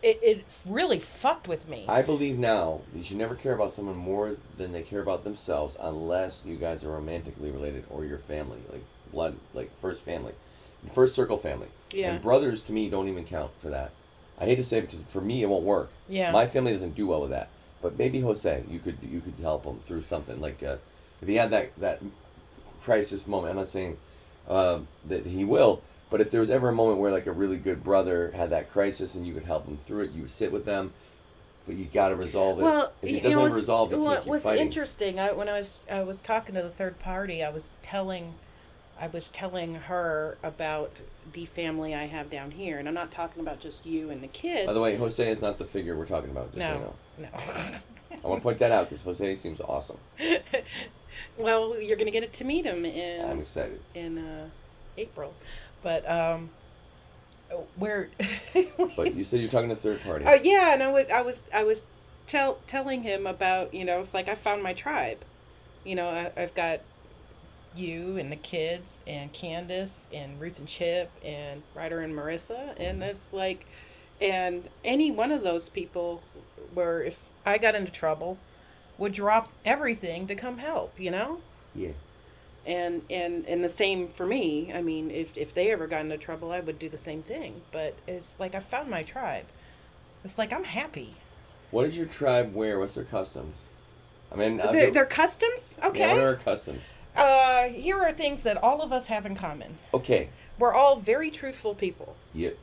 it 0.02 0.20
it 0.22 0.44
really 0.64 1.00
fucked 1.00 1.48
with 1.48 1.68
me. 1.68 1.84
I 1.88 2.02
believe 2.02 2.38
now 2.38 2.82
you 2.94 3.02
should 3.02 3.16
never 3.16 3.34
care 3.34 3.52
about 3.52 3.72
someone 3.72 3.96
more 3.96 4.36
than 4.56 4.72
they 4.72 4.82
care 4.82 5.00
about 5.00 5.24
themselves, 5.24 5.76
unless 5.80 6.44
you 6.46 6.56
guys 6.56 6.84
are 6.84 6.90
romantically 6.90 7.50
related 7.50 7.84
or 7.90 8.04
your 8.04 8.18
family, 8.18 8.58
like 8.70 8.84
blood, 9.12 9.36
like 9.54 9.76
first 9.80 10.02
family, 10.02 10.34
first 10.92 11.14
circle 11.14 11.38
family. 11.38 11.68
Yeah. 11.90 12.12
And 12.12 12.22
brothers 12.22 12.62
to 12.62 12.72
me 12.72 12.90
don't 12.90 13.08
even 13.08 13.24
count 13.24 13.50
for 13.60 13.70
that. 13.70 13.90
I 14.38 14.44
hate 14.44 14.56
to 14.56 14.64
say 14.64 14.78
it 14.78 14.82
because 14.82 15.02
for 15.02 15.20
me 15.20 15.42
it 15.42 15.48
won't 15.48 15.64
work. 15.64 15.90
Yeah. 16.08 16.30
My 16.30 16.46
family 16.46 16.72
doesn't 16.72 16.94
do 16.94 17.06
well 17.06 17.22
with 17.22 17.30
that. 17.30 17.48
But 17.80 17.98
maybe 17.98 18.20
Jose, 18.20 18.64
you 18.68 18.78
could 18.78 18.98
you 19.02 19.20
could 19.20 19.34
help 19.40 19.64
him 19.64 19.78
through 19.80 20.02
something 20.02 20.40
like 20.40 20.62
uh, 20.62 20.76
if 21.22 21.28
he 21.28 21.36
had 21.36 21.50
that 21.50 21.78
that 21.78 22.00
crisis 22.82 23.26
moment. 23.26 23.50
I'm 23.50 23.56
not 23.56 23.68
saying 23.68 23.96
uh, 24.48 24.80
that 25.06 25.26
he 25.26 25.44
will, 25.44 25.82
but 26.10 26.20
if 26.20 26.30
there 26.30 26.40
was 26.40 26.50
ever 26.50 26.68
a 26.70 26.72
moment 26.72 26.98
where 26.98 27.12
like 27.12 27.26
a 27.26 27.32
really 27.32 27.56
good 27.56 27.84
brother 27.84 28.32
had 28.34 28.50
that 28.50 28.70
crisis 28.72 29.14
and 29.14 29.26
you 29.26 29.34
could 29.34 29.44
help 29.44 29.66
him 29.66 29.76
through 29.76 30.04
it, 30.04 30.12
you 30.12 30.22
would 30.22 30.30
sit 30.30 30.50
with 30.50 30.64
them, 30.64 30.92
but 31.66 31.76
you 31.76 31.84
got 31.84 32.08
to 32.08 32.16
resolve 32.16 32.58
it. 32.58 32.62
Well, 32.62 32.92
if 33.02 33.10
you 33.10 33.20
doesn't 33.20 33.38
know, 33.38 33.54
resolve 33.54 33.92
it, 33.92 33.98
what 33.98 34.26
was 34.26 34.42
fighting. 34.42 34.66
interesting, 34.66 35.20
I, 35.20 35.32
when 35.32 35.48
I 35.48 35.60
was 35.60 35.80
I 35.90 36.02
was 36.02 36.22
talking 36.22 36.54
to 36.54 36.62
the 36.62 36.70
third 36.70 36.98
party, 36.98 37.44
I 37.44 37.50
was 37.50 37.74
telling, 37.82 38.34
I 39.00 39.06
was 39.08 39.30
telling 39.30 39.74
her 39.74 40.38
about 40.42 40.92
the 41.32 41.46
family 41.46 41.94
I 41.94 42.06
have 42.06 42.30
down 42.30 42.50
here, 42.50 42.78
and 42.78 42.88
I'm 42.88 42.94
not 42.94 43.10
talking 43.10 43.42
about 43.42 43.60
just 43.60 43.86
you 43.86 44.10
and 44.10 44.22
the 44.22 44.28
kids. 44.28 44.66
By 44.66 44.72
the 44.72 44.80
way, 44.80 44.96
Jose 44.96 45.30
is 45.30 45.40
not 45.40 45.58
the 45.58 45.64
figure 45.64 45.96
we're 45.96 46.06
talking 46.06 46.30
about. 46.30 46.54
Just 46.54 46.66
so 46.66 46.74
you 46.74 46.80
no, 46.80 47.28
know. 47.30 47.30
no. 47.70 47.78
I 48.24 48.26
want 48.26 48.40
to 48.40 48.42
point 48.42 48.58
that 48.58 48.72
out 48.72 48.88
because 48.88 49.04
Jose 49.04 49.36
seems 49.36 49.60
awesome. 49.60 49.98
well, 51.38 51.80
you're 51.80 51.96
gonna 51.96 52.10
get 52.10 52.22
it 52.22 52.32
to 52.34 52.44
meet 52.44 52.64
him 52.64 52.84
in 52.84 53.24
I'm 53.24 53.40
excited. 53.40 53.80
in 53.94 54.18
uh, 54.18 54.48
April, 54.96 55.34
but 55.82 56.08
um, 56.10 56.50
where? 57.76 58.08
But 58.96 59.14
you 59.14 59.24
said 59.24 59.40
you're 59.40 59.50
talking 59.50 59.68
to 59.68 59.76
third 59.76 60.02
party. 60.02 60.24
Oh 60.26 60.34
yeah, 60.34 60.74
and 60.74 60.82
I 60.82 60.90
was 60.90 61.10
I 61.10 61.22
was 61.22 61.48
I 61.54 61.62
was 61.62 61.86
tell 62.26 62.58
telling 62.66 63.02
him 63.02 63.26
about 63.26 63.72
you 63.72 63.84
know 63.84 64.00
it's 64.00 64.14
like 64.14 64.28
I 64.28 64.34
found 64.34 64.62
my 64.62 64.72
tribe, 64.72 65.24
you 65.84 65.94
know 65.94 66.08
I, 66.08 66.32
I've 66.40 66.54
got 66.54 66.80
you 67.78 68.16
and 68.16 68.30
the 68.30 68.36
kids 68.36 68.98
and 69.06 69.32
Candace 69.32 70.08
and 70.12 70.40
Ruth 70.40 70.58
and 70.58 70.68
Chip 70.68 71.10
and 71.24 71.62
Ryder 71.74 72.00
and 72.00 72.14
Marissa. 72.14 72.74
And 72.78 73.00
mm-hmm. 73.00 73.10
it's 73.10 73.32
like, 73.32 73.66
and 74.20 74.68
any 74.84 75.10
one 75.10 75.32
of 75.32 75.42
those 75.42 75.68
people, 75.68 76.22
where 76.74 77.02
if 77.02 77.20
I 77.46 77.58
got 77.58 77.74
into 77.74 77.92
trouble, 77.92 78.38
would 78.98 79.12
drop 79.12 79.48
everything 79.64 80.26
to 80.26 80.34
come 80.34 80.58
help, 80.58 80.98
you 80.98 81.10
know? 81.10 81.40
Yeah. 81.74 81.92
and 82.66 83.02
and 83.08 83.46
and 83.46 83.62
the 83.62 83.68
same 83.68 84.08
for 84.08 84.26
me. 84.26 84.72
I 84.74 84.82
mean 84.82 85.10
if 85.10 85.38
if 85.38 85.54
they 85.54 85.70
ever 85.70 85.86
got 85.86 86.00
into 86.00 86.18
trouble 86.18 86.50
i 86.50 86.58
would 86.60 86.78
do 86.78 86.88
the 86.88 86.98
same 86.98 87.22
thing. 87.22 87.62
But 87.70 87.94
it's 88.06 88.40
like 88.40 88.54
i 88.54 88.60
found 88.60 88.90
my 88.90 89.02
tribe. 89.04 89.44
It's 90.24 90.38
like 90.38 90.52
i'm 90.52 90.64
happy. 90.64 91.14
What 91.70 91.84
does 91.84 91.96
your 91.96 92.06
tribe 92.06 92.54
wear? 92.54 92.78
What's 92.78 92.94
their 92.94 93.04
customs? 93.04 93.56
I 94.32 94.36
mean, 94.36 94.56
their, 94.58 94.90
their 94.90 95.06
customs? 95.06 95.78
Yeah, 95.94 96.14
what 96.14 96.22
are 96.22 96.36
customs? 96.36 96.80
Uh 97.18 97.64
here 97.68 97.98
are 97.98 98.12
things 98.12 98.42
that 98.44 98.56
all 98.62 98.80
of 98.82 98.92
us 98.92 99.06
have 99.08 99.26
in 99.26 99.34
common 99.34 99.76
Okay. 99.92 100.28
we're 100.58 100.72
all 100.72 100.96
very 100.96 101.30
truthful 101.30 101.74
people 101.74 102.16
Yep. 102.34 102.56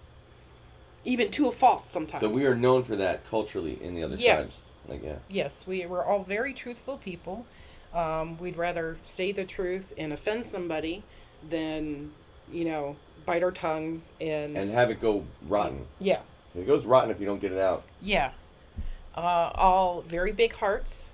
even 1.04 1.32
to 1.32 1.48
a 1.48 1.52
fault 1.52 1.88
sometimes 1.88 2.22
So 2.22 2.30
we 2.30 2.46
are 2.46 2.56
known 2.56 2.84
for 2.84 2.96
that 2.96 3.26
culturally 3.30 3.78
in 3.82 3.94
the 3.96 4.04
other 4.04 4.16
Yes. 4.16 4.36
tribes. 4.36 4.74
Like 4.88 5.04
yeah. 5.04 5.16
yes 5.30 5.66
we, 5.68 5.86
we're 5.86 6.04
all 6.04 6.24
very 6.24 6.54
truthful 6.54 6.98
people 6.98 7.46
um, 7.94 8.38
we'd 8.40 8.58
rather 8.58 8.98
say 9.04 9.32
the 9.32 9.46
truth 9.46 9.94
and 9.98 10.12
offend 10.14 10.48
somebody 10.48 11.04
than 11.50 12.12
you 12.52 12.66
know 12.66 12.96
bite 13.26 13.42
our 13.44 13.52
tongues 13.52 14.12
and, 14.22 14.56
And 14.56 14.70
have 14.72 14.90
it 14.92 15.00
go 15.02 15.26
rotten. 15.48 15.86
yeah 16.00 16.20
It 16.56 16.68
goes 16.68 16.86
rotten 16.86 17.10
if 17.10 17.20
you 17.20 17.26
don't 17.26 17.42
get 17.42 17.52
it 17.52 17.58
out. 17.58 17.84
Yeah. 18.02 18.32
Uh, 19.18 19.50
all 19.56 20.02
very 20.02 20.32
big 20.34 20.54
hearts, 20.56 21.06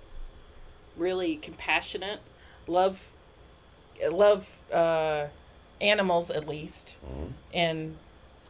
really 0.97 1.35
compassionate, 1.35 2.19
love, 2.67 3.10
love 4.09 4.49
uh, 4.73 5.27
animals 5.79 6.29
at 6.31 6.47
least, 6.47 6.93
Mhm. 7.05 7.31
and 7.53 7.97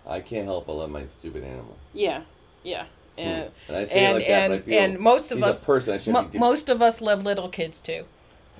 I 0.06 0.20
can't 0.20 0.46
help 0.46 0.68
but 0.68 0.74
love 0.74 0.90
my 0.90 1.06
stupid 1.08 1.44
animal. 1.44 1.76
yeah, 1.94 2.22
yeah, 2.64 2.86
and 3.18 3.46
Hmm. 3.46 3.52
And 3.70 3.78
I 3.78 3.86
say 3.86 4.04
it 4.04 4.06
and 4.06 4.14
like 4.18 4.28
that, 4.28 4.48
but 4.50 4.56
I 4.56 4.60
feel 4.62 4.80
and 4.82 5.00
most 5.00 5.32
of 5.32 5.44
us, 5.44 5.64
a 5.64 5.66
person. 5.66 6.00
I 6.16 6.22
mo- 6.22 6.30
most 6.34 6.70
of 6.70 6.82
us 6.82 7.02
love 7.02 7.24
little 7.24 7.50
kids 7.50 7.82
too. 7.82 8.06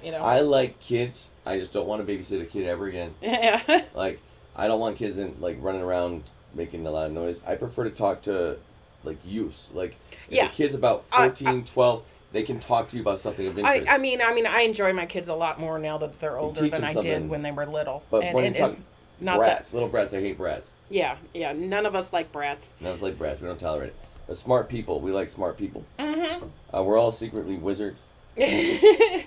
You 0.04 0.12
know. 0.12 0.18
I 0.20 0.40
like 0.40 0.80
kids. 0.80 1.30
I 1.46 1.60
just 1.60 1.72
don't 1.74 1.88
want 1.88 2.06
to 2.06 2.12
babysit 2.12 2.42
a 2.42 2.46
kid 2.46 2.66
ever 2.68 2.88
again. 2.88 3.14
yeah. 3.22 3.84
Like 3.94 4.20
I 4.56 4.68
don't 4.68 4.80
want 4.80 4.98
kids 4.98 5.18
in 5.20 5.36
like 5.40 5.58
running 5.62 5.82
around 5.82 6.24
making 6.56 6.86
a 6.88 6.92
lot 6.92 7.06
of 7.06 7.12
noise. 7.14 7.40
I 7.46 7.54
prefer 7.56 7.84
to 7.84 7.92
talk 7.92 8.24
to 8.24 8.58
like 9.04 9.18
youths. 9.26 9.70
Like 9.74 9.96
Yeah. 10.30 10.48
a 10.48 10.50
kid's 10.50 10.74
about 10.74 11.06
I- 11.12 11.28
14, 11.30 11.64
12, 11.66 12.04
they 12.32 12.44
can 12.44 12.60
talk 12.60 12.88
to 12.90 12.96
you 12.96 13.02
about 13.02 13.20
something 13.20 13.48
of 13.48 13.58
I, 13.60 13.76
interest. 13.78 13.92
I 13.94 13.98
mean 13.98 14.22
I 14.22 14.34
mean 14.34 14.46
I 14.48 14.62
enjoy 14.62 14.94
my 14.94 15.06
kids 15.06 15.28
a 15.28 15.36
lot 15.36 15.60
more 15.60 15.78
now 15.80 15.98
that 16.00 16.20
they're 16.20 16.38
older 16.38 16.62
teach 16.62 16.72
than 16.72 16.82
them 16.82 16.90
I 16.90 16.94
something. 16.94 17.22
did 17.24 17.30
when 17.30 17.42
they 17.42 17.52
were 17.52 17.66
little. 17.66 18.04
But 18.10 18.24
and 18.24 18.36
when 18.36 18.46
and 18.46 18.56
you 18.58 18.64
it's 18.64 18.76
talk 18.76 18.84
not 19.20 19.38
brats, 19.38 19.74
little 19.74 19.90
brats. 19.90 20.14
I 20.14 20.20
hate 20.22 20.38
brats. 20.38 20.70
yeah, 20.90 21.18
yeah, 21.34 21.54
none 21.54 21.86
of 21.86 21.96
us 21.96 22.12
like 22.14 22.32
brats. 22.32 22.74
None 22.80 22.92
of 22.92 22.96
us 22.98 23.02
like 23.04 23.18
brats. 23.18 23.40
We 23.42 23.48
don't 23.48 23.60
tolerate 23.60 23.90
it. 23.90 23.96
But 24.28 24.38
smart 24.38 24.70
people, 24.70 25.00
we 25.02 25.12
like 25.12 25.30
smart 25.30 25.58
people. 25.58 25.84
Mhm. 26.00 26.50
Uh, 26.74 26.84
we're 26.84 26.98
all 26.98 27.12
secretly 27.12 27.56
wizards. 27.58 28.00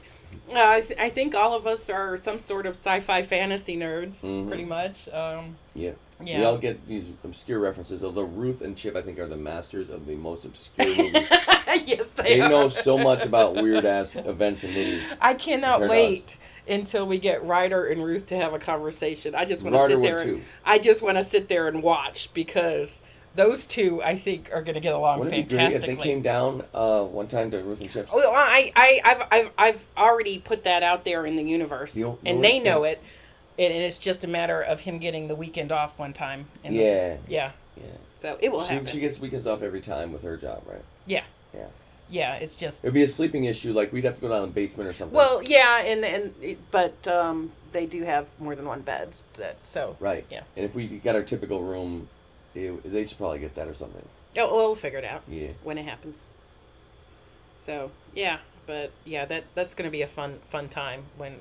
Uh, 0.52 0.56
I, 0.58 0.80
th- 0.80 0.98
I 0.98 1.10
think 1.10 1.34
all 1.36 1.54
of 1.54 1.64
us 1.66 1.88
are 1.88 2.16
some 2.16 2.40
sort 2.40 2.66
of 2.66 2.74
sci-fi 2.74 3.22
fantasy 3.22 3.76
nerds, 3.76 4.24
Mhm. 4.24 4.48
pretty 4.48 4.64
much. 4.64 5.08
Um, 5.10 5.56
Yeah. 5.74 5.92
Yeah. 6.26 6.38
We 6.38 6.44
all 6.44 6.58
get 6.58 6.86
these 6.86 7.10
obscure 7.24 7.58
references. 7.60 8.02
Although 8.04 8.22
Ruth 8.24 8.62
and 8.62 8.76
Chip, 8.76 8.96
I 8.96 9.02
think, 9.02 9.18
are 9.18 9.26
the 9.26 9.36
masters 9.36 9.90
of 9.90 10.06
the 10.06 10.16
most 10.16 10.44
obscure 10.44 10.86
movies. 10.88 11.12
yes, 11.84 12.10
they, 12.12 12.22
they 12.22 12.40
are. 12.40 12.48
know 12.48 12.68
so 12.68 12.98
much 12.98 13.24
about 13.24 13.54
weird 13.62 13.84
ass 13.84 14.14
events 14.14 14.64
and 14.64 14.74
movies. 14.74 15.02
I 15.20 15.34
cannot 15.34 15.80
wait 15.80 16.36
until 16.68 17.06
we 17.06 17.18
get 17.18 17.44
Ryder 17.44 17.86
and 17.86 18.02
Ruth 18.02 18.26
to 18.28 18.36
have 18.36 18.54
a 18.54 18.58
conversation. 18.58 19.34
I 19.34 19.44
just 19.44 19.62
want 19.62 19.76
to 19.76 19.86
sit 19.86 20.00
there. 20.02 20.18
And, 20.18 20.24
too. 20.24 20.42
I 20.64 20.78
just 20.78 21.02
want 21.02 21.18
to 21.18 21.24
sit 21.24 21.48
there 21.48 21.68
and 21.68 21.82
watch 21.82 22.32
because 22.34 23.00
those 23.34 23.66
two, 23.66 24.02
I 24.02 24.16
think, 24.16 24.50
are 24.54 24.62
going 24.62 24.74
to 24.74 24.80
get 24.80 24.94
along 24.94 25.18
Wouldn't 25.18 25.34
it 25.36 25.48
be 25.48 25.56
if 25.56 25.60
fantastically. 25.60 25.94
they 25.96 26.02
came 26.02 26.22
down 26.22 26.64
uh, 26.72 27.02
one 27.02 27.26
time 27.26 27.50
to 27.50 27.58
Ruth 27.58 27.80
and 27.80 27.90
Chip's? 27.90 28.12
Well, 28.12 28.30
I, 28.34 28.72
I, 28.76 29.00
I've, 29.04 29.22
I've, 29.30 29.50
I've 29.58 29.84
already 29.98 30.38
put 30.38 30.64
that 30.64 30.82
out 30.82 31.04
there 31.04 31.26
in 31.26 31.36
the 31.36 31.42
universe, 31.42 31.96
You 31.96 32.04
don't 32.04 32.20
and 32.24 32.44
they 32.44 32.56
it's 32.58 32.64
know 32.64 32.84
a- 32.84 32.96
it. 33.56 33.70
And 33.72 33.82
it's 33.82 33.98
just 33.98 34.24
a 34.24 34.28
matter 34.28 34.60
of 34.60 34.80
him 34.80 34.98
getting 34.98 35.28
the 35.28 35.34
weekend 35.34 35.72
off 35.72 35.98
one 35.98 36.12
time. 36.12 36.46
And 36.64 36.74
Yeah, 36.74 37.16
yeah. 37.28 37.52
yeah. 37.76 37.82
So 38.16 38.36
it 38.40 38.50
will 38.52 38.62
She, 38.64 38.74
happen. 38.74 38.86
she 38.86 39.00
gets 39.00 39.18
weekends 39.18 39.46
off 39.46 39.62
every 39.62 39.80
time 39.80 40.12
with 40.12 40.22
her 40.22 40.36
job, 40.36 40.62
right? 40.66 40.82
yeah. 41.06 41.24
Yeah. 41.54 41.66
Yeah. 42.08 42.34
It's 42.36 42.56
just 42.56 42.84
It'd 42.84 42.94
be 42.94 43.02
a 43.02 43.08
sleeping 43.08 43.44
issue. 43.44 43.72
Like 43.72 43.92
we'd 43.92 44.04
have 44.04 44.14
to 44.16 44.20
go 44.20 44.28
down 44.28 44.40
to 44.42 44.46
the 44.46 44.52
basement 44.52 44.88
or 44.90 44.94
something. 44.94 45.16
well, 45.16 45.42
yeah, 45.42 45.80
and 45.82 46.04
and 46.04 46.56
but 46.70 47.06
um, 47.08 47.52
they 47.72 47.86
do 47.86 48.02
have 48.02 48.28
more 48.40 48.54
than 48.54 48.66
one 48.66 48.80
beds. 48.82 49.24
That 49.34 49.56
so 49.64 49.96
right. 50.00 50.24
yeah. 50.30 50.42
And 50.56 50.64
if 50.64 50.74
we 50.74 50.86
got 50.86 51.14
our 51.14 51.22
typical 51.22 51.62
room, 51.62 52.08
it, 52.54 52.82
they 52.90 53.04
should 53.04 53.18
probably 53.18 53.38
get 53.38 53.54
that 53.54 53.68
or 53.68 53.74
something. 53.74 54.06
Oh, 54.36 54.54
we'll 54.54 54.74
figure 54.74 54.98
it 54.98 55.04
out 55.04 55.22
Yeah. 55.28 55.48
when 55.62 55.78
it 55.78 55.84
happens. 55.86 56.24
So 57.58 57.90
yeah, 58.14 58.38
but 58.66 58.90
yeah, 59.04 59.24
that 59.26 59.44
that's 59.54 59.74
gonna 59.74 59.90
be 59.90 60.02
a 60.02 60.06
fun 60.06 60.40
fun 60.48 60.68
time 60.68 61.04
when 61.16 61.36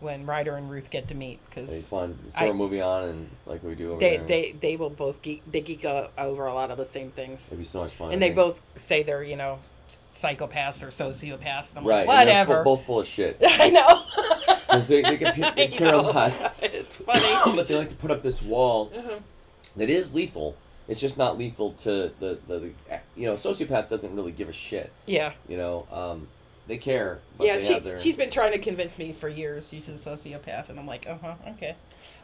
when 0.00 0.26
Ryder 0.26 0.56
and 0.56 0.70
Ruth 0.70 0.90
get 0.90 1.08
to 1.08 1.14
meet 1.14 1.38
because. 1.48 1.70
Just 1.70 1.92
I- 1.92 2.06
throw 2.06 2.50
a 2.50 2.54
movie 2.54 2.80
on 2.80 3.04
and 3.04 3.30
like 3.46 3.62
we 3.62 3.74
do 3.74 3.92
over 3.92 4.00
they 4.00 4.16
there. 4.18 4.26
they 4.26 4.52
they 4.60 4.76
will 4.76 4.90
both 4.90 5.22
geek 5.22 5.42
they 5.50 5.60
geek 5.60 5.84
over 5.84 6.46
a 6.46 6.54
lot 6.54 6.70
of 6.70 6.78
the 6.78 6.84
same 6.84 7.10
things. 7.10 7.46
It'd 7.48 7.58
be 7.58 7.64
so 7.64 7.80
much 7.82 7.92
fun. 7.92 8.12
And 8.12 8.16
I 8.16 8.28
they 8.28 8.34
think. 8.34 8.36
both 8.36 8.60
say 8.76 9.02
they're, 9.02 9.22
you 9.22 9.36
know, 9.36 9.58
psychopaths 9.88 10.82
or 10.82 10.88
sociopaths. 10.88 11.76
I'm 11.76 11.86
right. 11.86 12.06
like, 12.06 12.18
whatever. 12.18 12.56
full, 12.64 12.76
both 12.76 12.84
full 12.86 13.00
of 13.00 13.06
shit. 13.06 13.38
I 13.46 13.70
know. 13.70 14.80
they- 14.82 15.02
they 15.02 15.16
can 15.16 15.32
pick- 15.34 15.56
they 15.56 15.64
I 15.64 15.66
care 15.68 15.94
a 15.94 16.02
lot. 16.02 16.32
It's 16.62 16.96
funny. 16.96 17.56
but 17.56 17.66
they 17.68 17.74
like 17.76 17.88
to 17.90 17.94
put 17.94 18.10
up 18.10 18.22
this 18.22 18.42
wall 18.42 18.90
Uh-huh. 18.96 19.16
that 19.76 19.90
is 19.90 20.14
lethal. 20.14 20.56
It's 20.88 21.00
just 21.00 21.16
not 21.16 21.38
lethal 21.38 21.72
to 21.74 22.10
the, 22.18 22.38
the, 22.48 22.58
the 22.58 22.70
you 23.16 23.26
know 23.26 23.34
sociopath 23.34 23.88
doesn't 23.88 24.14
really 24.14 24.32
give 24.32 24.48
a 24.48 24.52
shit. 24.52 24.90
Yeah. 25.06 25.32
You 25.48 25.56
know, 25.56 25.86
um, 25.92 26.26
they 26.70 26.78
care. 26.78 27.18
But 27.36 27.46
Yeah, 27.48 27.56
they 27.58 27.64
she, 27.64 27.78
their... 27.80 27.98
she's 27.98 28.16
been 28.16 28.30
trying 28.30 28.52
to 28.52 28.58
convince 28.58 28.96
me 28.96 29.12
for 29.12 29.28
years 29.28 29.68
she's 29.68 29.88
a 29.88 29.92
sociopath, 29.92 30.68
and 30.68 30.78
I'm 30.78 30.86
like, 30.86 31.06
uh 31.06 31.16
huh, 31.20 31.34
okay. 31.48 31.74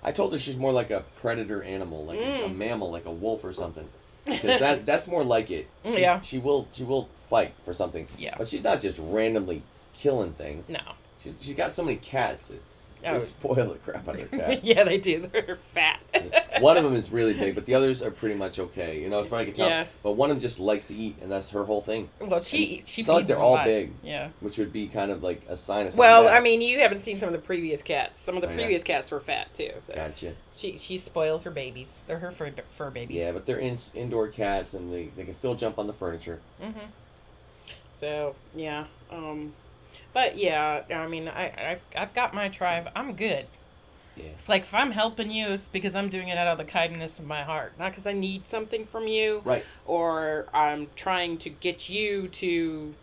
I 0.04 0.12
told 0.12 0.32
her 0.32 0.38
she's 0.38 0.56
more 0.56 0.70
like 0.72 0.90
a 0.92 1.04
predator 1.16 1.62
animal, 1.64 2.04
like 2.06 2.20
a, 2.20 2.44
a 2.44 2.48
Mm. 2.48 2.56
mammal, 2.56 2.90
like 2.92 3.06
a 3.06 3.10
wolf 3.10 3.42
or 3.44 3.52
something. 3.52 3.88
Because 4.24 4.60
that 4.60 4.86
that's 4.90 5.06
more 5.08 5.24
like 5.24 5.50
it. 5.50 5.68
She, 5.84 6.00
Yeah. 6.00 6.20
She 6.20 6.38
will 6.38 6.68
she 6.72 6.84
will 6.84 7.08
fight 7.28 7.54
for 7.64 7.74
something. 7.74 8.06
Yeah. 8.16 8.36
But 8.38 8.46
she's 8.46 8.62
not 8.62 8.80
just 8.80 8.98
randomly 9.02 9.62
killing 9.94 10.32
things. 10.32 10.68
No. 10.68 10.78
She's 11.22 11.34
she's 11.40 11.54
got 11.56 11.72
so 11.72 11.82
many 11.82 11.96
cats. 11.96 12.52
They 13.02 13.08
Oh. 13.10 13.18
spoil 13.20 13.54
the 13.72 13.78
crap 13.78 14.08
out 14.08 14.14
of 14.16 14.30
her 14.30 14.38
cats. 14.38 14.64
yeah, 14.64 14.82
they 14.84 14.98
do. 14.98 15.20
They're 15.32 15.56
fat. 15.56 16.00
one 16.60 16.76
of 16.76 16.84
them 16.84 16.94
is 16.94 17.10
really 17.12 17.34
big, 17.34 17.54
but 17.54 17.66
the 17.66 17.74
others 17.74 18.02
are 18.02 18.10
pretty 18.10 18.34
much 18.34 18.58
okay. 18.58 19.00
You 19.00 19.08
know, 19.08 19.20
as 19.20 19.28
far 19.28 19.38
as 19.38 19.42
I 19.42 19.44
can 19.46 19.54
tell. 19.54 19.68
Yeah. 19.68 19.84
But 20.02 20.12
one 20.12 20.30
of 20.30 20.36
them 20.36 20.40
just 20.40 20.58
likes 20.58 20.86
to 20.86 20.94
eat, 20.94 21.16
and 21.20 21.30
that's 21.30 21.50
her 21.50 21.64
whole 21.64 21.82
thing, 21.82 22.08
Well, 22.20 22.40
she 22.40 22.82
she 22.86 23.02
it's 23.02 23.08
not 23.08 23.14
like 23.14 23.26
they're 23.26 23.38
all 23.38 23.62
big. 23.64 23.92
Yeah. 24.02 24.30
which 24.40 24.58
would 24.58 24.72
be 24.72 24.88
kind 24.88 25.10
of 25.10 25.22
like 25.22 25.42
a 25.48 25.56
sign 25.56 25.86
of. 25.86 25.96
Well, 25.96 26.24
bad. 26.24 26.36
I 26.36 26.40
mean, 26.40 26.60
you 26.62 26.78
haven't 26.80 26.98
seen 26.98 27.18
some 27.18 27.28
of 27.28 27.32
the 27.34 27.38
previous 27.40 27.82
cats. 27.82 28.18
Some 28.18 28.36
of 28.36 28.42
the 28.42 28.48
I 28.48 28.52
know. 28.52 28.56
previous 28.62 28.82
cats 28.82 29.10
were 29.10 29.20
fat 29.20 29.52
too. 29.54 29.70
So 29.80 29.94
Gotcha. 29.94 30.32
she 30.56 30.78
she 30.78 30.96
spoils 30.98 31.44
her 31.44 31.50
babies. 31.50 32.00
They're 32.06 32.18
her 32.18 32.30
fur, 32.32 32.50
fur 32.70 32.90
babies. 32.90 33.16
Yeah, 33.18 33.32
but 33.32 33.46
they're 33.46 33.58
in, 33.58 33.76
indoor 33.94 34.28
cats, 34.28 34.74
and 34.74 34.92
they, 34.92 35.10
they 35.16 35.24
can 35.24 35.34
still 35.34 35.54
jump 35.54 35.78
on 35.78 35.86
the 35.86 35.92
furniture. 35.92 36.40
Mm-hmm. 36.62 36.78
So 37.92 38.34
yeah, 38.54 38.84
um, 39.10 39.52
but 40.16 40.38
yeah, 40.38 40.82
I 40.94 41.06
mean, 41.08 41.28
I 41.28 41.72
I've, 41.72 41.80
I've 41.94 42.14
got 42.14 42.32
my 42.32 42.48
tribe. 42.48 42.88
I'm 42.96 43.12
good. 43.16 43.44
Yeah. 44.16 44.24
It's 44.32 44.48
like 44.48 44.62
if 44.62 44.72
I'm 44.74 44.90
helping 44.92 45.30
you, 45.30 45.48
it's 45.48 45.68
because 45.68 45.94
I'm 45.94 46.08
doing 46.08 46.28
it 46.28 46.38
out 46.38 46.46
of 46.46 46.56
the 46.56 46.64
kindness 46.64 47.18
of 47.18 47.26
my 47.26 47.42
heart, 47.42 47.74
not 47.78 47.90
because 47.92 48.06
I 48.06 48.14
need 48.14 48.46
something 48.46 48.86
from 48.86 49.06
you, 49.06 49.42
Right. 49.44 49.62
or 49.84 50.46
I'm 50.54 50.86
trying 50.96 51.36
to 51.44 51.50
get 51.50 51.90
you 51.90 52.28
to, 52.28 52.94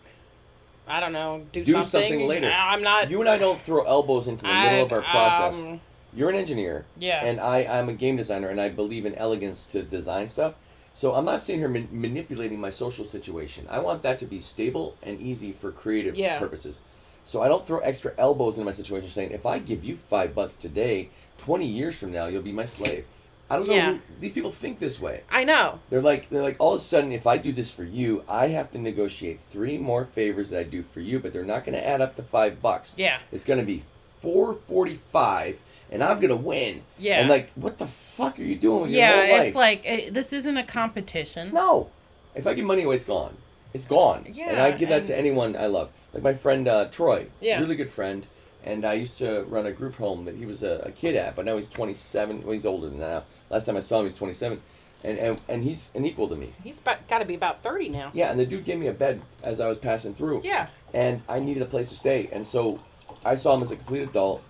I 0.88 1.00
don't 1.00 1.14
know, 1.14 1.46
do, 1.52 1.64
Do 1.64 1.74
something. 1.74 1.90
something 2.10 2.28
later. 2.28 2.52
I'm 2.52 2.82
not. 2.82 3.12
You 3.12 3.20
and 3.20 3.30
I 3.30 3.38
don't 3.38 3.62
throw 3.62 3.84
elbows 3.84 4.26
into 4.28 4.46
the 4.46 4.50
I- 4.50 4.64
middle 4.72 4.86
of 4.88 4.92
our 4.92 5.02
process. 5.04 5.56
um, 5.56 5.82
You're 6.16 6.32
an 6.32 6.36
engineer, 6.36 6.86
yeah. 6.98 7.24
and 7.24 7.40
I, 7.40 7.60
I'm 7.60 7.90
a 7.90 7.94
game 7.94 8.18
designer, 8.18 8.48
and 8.50 8.60
I 8.60 8.70
believe 8.70 9.06
in 9.06 9.14
elegance 9.14 9.68
to 9.68 9.84
design 9.84 10.28
stuff. 10.28 10.56
So 10.96 11.14
I'm 11.14 11.26
not 11.26 11.42
sitting 11.44 11.60
here 11.62 11.70
man- 11.70 11.90
manipulating 11.92 12.60
my 12.60 12.72
social 12.72 13.06
situation. 13.06 13.68
I 13.70 13.78
want 13.78 14.02
that 14.02 14.18
to 14.18 14.26
be 14.26 14.40
stable 14.40 14.98
and 15.04 15.22
easy 15.22 15.52
for 15.52 15.72
creative 15.72 16.16
Yeah. 16.16 16.40
purposes. 16.40 16.80
So 17.26 17.42
I 17.42 17.48
don't 17.48 17.66
throw 17.66 17.80
extra 17.80 18.14
elbows 18.18 18.58
into 18.58 18.66
my 18.66 18.72
situation 18.72 19.10
saying, 19.10 19.32
if 19.32 19.46
I 19.46 19.60
give 19.60 19.84
you 19.84 19.96
five 19.96 20.36
bucks 20.36 20.56
today, 20.56 21.10
20 21.38 21.66
years 21.66 21.98
from 21.98 22.12
now, 22.12 22.26
you'll 22.28 22.42
be 22.42 22.52
my 22.52 22.66
slave. 22.66 23.06
I 23.50 23.58
don't 23.58 23.68
know. 23.68 23.74
Yeah. 23.76 23.94
Who, 23.94 24.00
these 24.20 24.34
people 24.34 24.52
think 24.52 24.80
this 24.80 25.00
way. 25.00 25.22
I 25.30 25.44
know. 25.44 25.80
They're 25.90 26.02
like, 26.02 26.30
they're 26.30 26.42
like, 26.42 26.56
all 26.60 26.74
of 26.74 26.80
a 26.82 26.84
sudden, 26.84 27.12
if 27.12 27.28
I 27.28 27.38
do 27.38 27.52
this 27.52 27.70
for 27.72 27.84
you, 27.84 28.24
I 28.28 28.48
have 28.48 28.72
to 28.72 28.78
negotiate 28.78 29.40
three 29.40 29.78
more 29.78 30.06
favors 30.06 30.50
that 30.50 30.60
I 30.60 30.64
do 30.64 30.84
for 30.94 31.02
you, 31.02 31.20
but 31.20 31.34
they're 31.34 31.44
not 31.46 31.66
going 31.66 31.78
to 31.78 31.86
add 31.88 32.02
up 32.02 32.16
to 32.16 32.24
five 32.24 32.62
bucks. 32.62 32.96
Yeah. 32.98 33.20
It's 33.32 33.44
going 33.44 33.60
to 33.60 33.66
be 33.66 33.84
four 34.22 34.56
forty-five, 34.68 35.58
and 35.92 36.04
I'm 36.04 36.18
going 36.18 36.30
to 36.30 36.36
win. 36.36 36.82
Yeah. 36.98 37.20
And 37.20 37.30
like, 37.30 37.52
what 37.56 37.78
the 37.78 37.88
fuck 37.88 38.40
are 38.40 38.44
you 38.44 38.56
doing 38.56 38.84
with 38.84 38.92
your 38.92 39.00
Yeah, 39.02 39.26
whole 39.28 39.38
life? 39.38 39.48
it's 39.48 39.56
like 39.56 39.86
uh, 39.88 39.98
this 40.12 40.34
isn't 40.34 40.58
a 40.58 40.64
competition. 40.64 41.52
no. 41.54 41.90
If 42.36 42.48
I 42.48 42.56
give 42.56 42.66
money 42.66 42.82
away, 42.82 42.96
it's 42.96 43.06
gone. 43.06 43.38
It's 43.74 43.86
gone. 43.86 44.28
Yeah, 44.32 44.50
And 44.50 44.60
I 44.60 44.72
give 44.72 44.90
that 44.90 45.00
and- 45.00 45.08
to 45.08 45.18
anyone 45.18 45.56
I 45.56 45.66
love. 45.68 45.90
Like 46.14 46.24
my 46.24 46.34
friend 46.34 46.68
uh, 46.68 46.86
Troy. 46.86 47.28
Yeah. 47.42 47.60
Really 47.60 47.76
good 47.76 47.90
friend. 47.90 48.28
And 48.64 48.86
I 48.86 48.94
used 48.94 49.18
to 49.18 49.44
run 49.50 49.66
a 49.66 49.72
group 49.72 49.96
home 49.96 50.24
that 50.26 50.36
he 50.36 50.46
was 50.46 50.64
a, 50.64 50.84
a 50.86 50.92
kid 50.92 51.16
at, 51.18 51.36
but 51.36 51.44
now 51.44 51.58
he's 51.58 51.68
27. 51.68 52.44
Well, 52.44 52.54
he's 52.54 52.66
older 52.66 52.88
than 52.88 53.00
that 53.00 53.10
now. 53.10 53.24
Last 53.50 53.66
time 53.66 53.76
I 53.76 53.82
saw 53.82 53.98
him, 53.98 54.04
he 54.04 54.06
was 54.06 54.14
27. 54.16 54.62
And, 55.04 55.18
and, 55.20 55.38
and 55.50 55.64
he's 55.66 55.90
an 55.96 56.06
equal 56.06 56.30
to 56.30 56.36
me. 56.36 56.54
He's 56.64 56.80
got 56.80 57.20
to 57.20 57.26
be 57.26 57.36
about 57.36 57.62
thirty 57.62 57.90
now. 57.90 58.10
Yeah, 58.14 58.32
and 58.32 58.40
the 58.40 58.46
dude 58.46 58.64
gave 58.64 58.80
me 58.80 58.88
a 58.88 58.94
bed 58.94 59.22
as 59.44 59.60
I 59.60 59.68
was 59.68 59.78
passing 59.78 60.14
through. 60.16 60.44
Yeah. 60.46 60.68
And 60.94 61.22
I 61.28 61.40
needed 61.40 61.62
a 61.62 61.66
place 61.66 61.90
to 61.90 61.96
stay. 61.98 62.30
And 62.32 62.48
so 62.48 62.80
I 63.26 63.36
saw 63.36 63.54
him 63.56 63.64
as 63.64 63.72
a 63.72 63.76
complete 63.76 64.04
adult. 64.04 64.42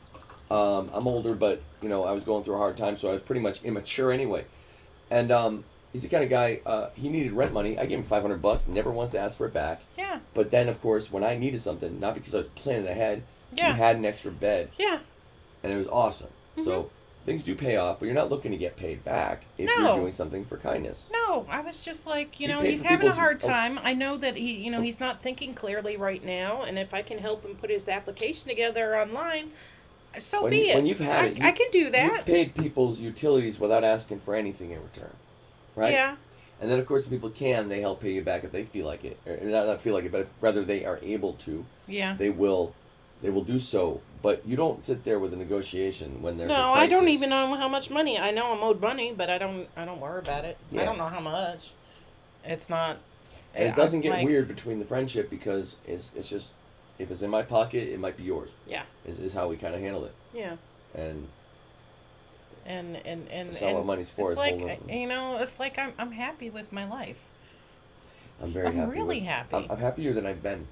Um, 0.51 0.91
I'm 0.93 1.07
older, 1.07 1.33
but, 1.33 1.63
you 1.81 1.89
know, 1.89 2.03
I 2.03 2.11
was 2.11 2.23
going 2.23 2.43
through 2.43 2.53
a 2.53 2.57
hard 2.59 2.77
time, 2.77 2.97
so 2.97 3.09
I 3.09 3.13
was 3.13 3.23
pretty 3.23 3.41
much 3.41 3.63
immature 3.63 4.11
anyway. 4.11 4.45
And 5.09 5.31
um, 5.31 5.63
he's 5.93 6.01
the 6.01 6.09
kind 6.09 6.23
of 6.23 6.29
guy, 6.29 6.59
uh, 6.65 6.89
he 6.95 7.07
needed 7.07 7.31
rent 7.31 7.53
money. 7.53 7.77
I 7.77 7.85
gave 7.85 7.99
him 7.99 8.03
500 8.03 8.41
bucks, 8.41 8.67
never 8.67 8.91
once 8.91 9.13
asked 9.15 9.37
for 9.37 9.45
it 9.45 9.53
back. 9.53 9.81
Yeah. 9.97 10.19
But 10.33 10.49
then, 10.51 10.67
of 10.67 10.81
course, 10.81 11.11
when 11.11 11.23
I 11.23 11.37
needed 11.37 11.61
something, 11.61 11.99
not 11.99 12.15
because 12.15 12.33
I 12.35 12.39
was 12.39 12.47
planning 12.49 12.87
ahead, 12.87 13.23
Yeah. 13.55 13.73
he 13.73 13.79
had 13.79 13.95
an 13.95 14.03
extra 14.05 14.31
bed, 14.31 14.69
Yeah. 14.77 14.99
and 15.63 15.71
it 15.71 15.77
was 15.77 15.87
awesome. 15.87 16.29
Mm-hmm. 16.57 16.63
So 16.65 16.89
things 17.23 17.43
do 17.45 17.55
pay 17.55 17.77
off, 17.77 17.99
but 17.99 18.05
you're 18.07 18.15
not 18.15 18.29
looking 18.29 18.51
to 18.51 18.57
get 18.57 18.75
paid 18.75 19.03
back 19.05 19.43
if 19.57 19.69
No. 19.69 19.85
you're 19.85 19.97
doing 20.01 20.11
something 20.13 20.43
for 20.45 20.57
kindness. 20.57 21.09
No, 21.13 21.45
I 21.49 21.61
was 21.61 21.79
just 21.79 22.05
like, 22.05 22.39
you 22.39 22.47
You 22.47 22.53
know, 22.53 22.61
he's 22.61 22.81
having 22.81 23.07
a 23.07 23.11
hard 23.13 23.41
oh. 23.43 23.47
time. 23.47 23.79
I 23.83 23.93
know 23.93 24.17
that 24.17 24.35
he, 24.35 24.53
you 24.55 24.71
know, 24.71 24.79
Oh. 24.79 24.81
he's 24.81 24.99
not 24.99 25.21
thinking 25.21 25.53
clearly 25.53 25.95
right 25.95 26.23
now, 26.25 26.63
and 26.63 26.77
if 26.79 26.93
I 26.93 27.01
can 27.03 27.19
help 27.19 27.45
him 27.45 27.55
put 27.55 27.69
his 27.69 27.87
application 27.87 28.49
together 28.49 28.97
online, 28.97 29.51
so 30.19 30.43
When, 30.43 30.51
be 30.51 30.69
it. 30.69 30.75
when 30.75 30.85
you've 30.85 30.99
had 30.99 31.23
I, 31.23 31.27
it, 31.27 31.41
I 31.41 31.51
can 31.51 31.71
do 31.71 31.79
You've 31.79 31.91
that. 31.93 32.25
paid 32.25 32.55
people's 32.55 32.99
utilities 32.99 33.57
without 33.59 33.83
asking 33.83 34.19
for 34.19 34.35
anything 34.35 34.71
in 34.71 34.83
return, 34.83 35.15
right? 35.75 35.93
Yeah. 35.93 36.15
And 36.61 36.71
then, 36.71 36.79
of 36.79 36.85
course, 36.85 37.03
if 37.03 37.09
people 37.09 37.29
can, 37.29 37.67
they 37.67 37.81
help 37.81 37.99
pay 38.01 38.11
you 38.13 38.21
back 38.21 38.43
if 38.43 38.51
they 38.51 38.63
feel 38.63 38.85
like 38.85 39.03
it, 39.03 39.17
or 39.25 39.35
not, 39.41 39.65
not 39.65 39.81
feel 39.81 39.93
like 39.93 40.05
it, 40.05 40.11
but 40.11 40.21
if 40.21 40.29
rather 40.39 40.63
they 40.63 40.85
are 40.85 40.99
able 41.01 41.33
to, 41.33 41.65
Yeah. 41.87 42.15
they 42.17 42.29
will, 42.29 42.73
they 43.21 43.29
will 43.29 43.43
do 43.43 43.59
so 43.59 44.01
But 44.21 44.47
you 44.47 44.55
don't 44.55 44.85
sit 44.85 45.03
there 45.03 45.19
with 45.19 45.33
a 45.33 45.35
negotiation 45.35 46.21
when 46.21 46.37
there's 46.37 46.49
a 46.49 46.53
No, 46.53 46.71
I 46.71 46.87
don't 46.87 47.09
even 47.09 47.29
know 47.29 47.55
how 47.55 47.67
much 47.67 47.89
money. 47.89 48.17
I 48.17 48.31
know 48.31 48.53
I'm 48.55 48.63
owed 48.63 48.79
money, 48.79 49.13
but 49.15 49.29
I 49.29 49.37
don't. 49.37 49.67
I 49.75 49.83
don't 49.83 49.99
worry 49.99 50.19
about 50.19 50.45
it. 50.45 50.57
I 50.71 50.85
don't 50.85 50.97
know 50.97 51.09
how 51.09 51.19
much. 51.19 51.71
It's 52.45 52.69
not. 52.69 52.99
And 53.53 53.67
it 53.67 53.75
doesn't 53.75 53.99
get 53.99 54.11
like- 54.11 54.25
weird 54.25 54.47
between 54.47 54.79
the 54.79 54.85
friendship 54.85 55.29
because 55.29 55.75
it's 55.85 56.11
it's 56.15 56.29
just 56.29 56.53
if 56.99 57.11
it's 57.11 57.21
in 57.21 57.29
my 57.29 57.41
pocket, 57.43 57.89
it 57.89 57.99
might 57.99 58.15
be 58.15 58.23
yours. 58.23 58.51
Yeah. 58.65 58.83
Is 59.05 59.19
is 59.19 59.33
how 59.33 59.49
we 59.49 59.57
kind 59.57 59.75
of 59.75 59.81
handle 59.81 60.05
it, 60.05 60.13
Yeah, 60.33 60.55
and 60.95 61.27
and 62.65 62.95
and 62.97 63.27
and. 63.29 63.49
That's 63.49 63.61
not 63.61 63.67
and 63.69 63.77
what 63.77 63.85
money's 63.85 64.09
for, 64.09 64.29
It's 64.31 64.37
like 64.37 64.59
you 64.89 65.07
know, 65.07 65.37
it's 65.39 65.59
like 65.59 65.77
I'm 65.77 65.93
I'm 65.97 66.11
happy 66.11 66.49
with 66.49 66.71
my 66.71 66.87
life. 66.87 67.17
I'm 68.41 68.51
very 68.51 68.67
I'm 68.67 68.75
happy. 68.75 68.91
really 68.91 69.15
with- 69.17 69.25
happy. 69.25 69.55
I'm, 69.55 69.71
I'm 69.71 69.77
happier 69.77 70.13
than 70.13 70.25
I've 70.25 70.41
been, 70.43 70.67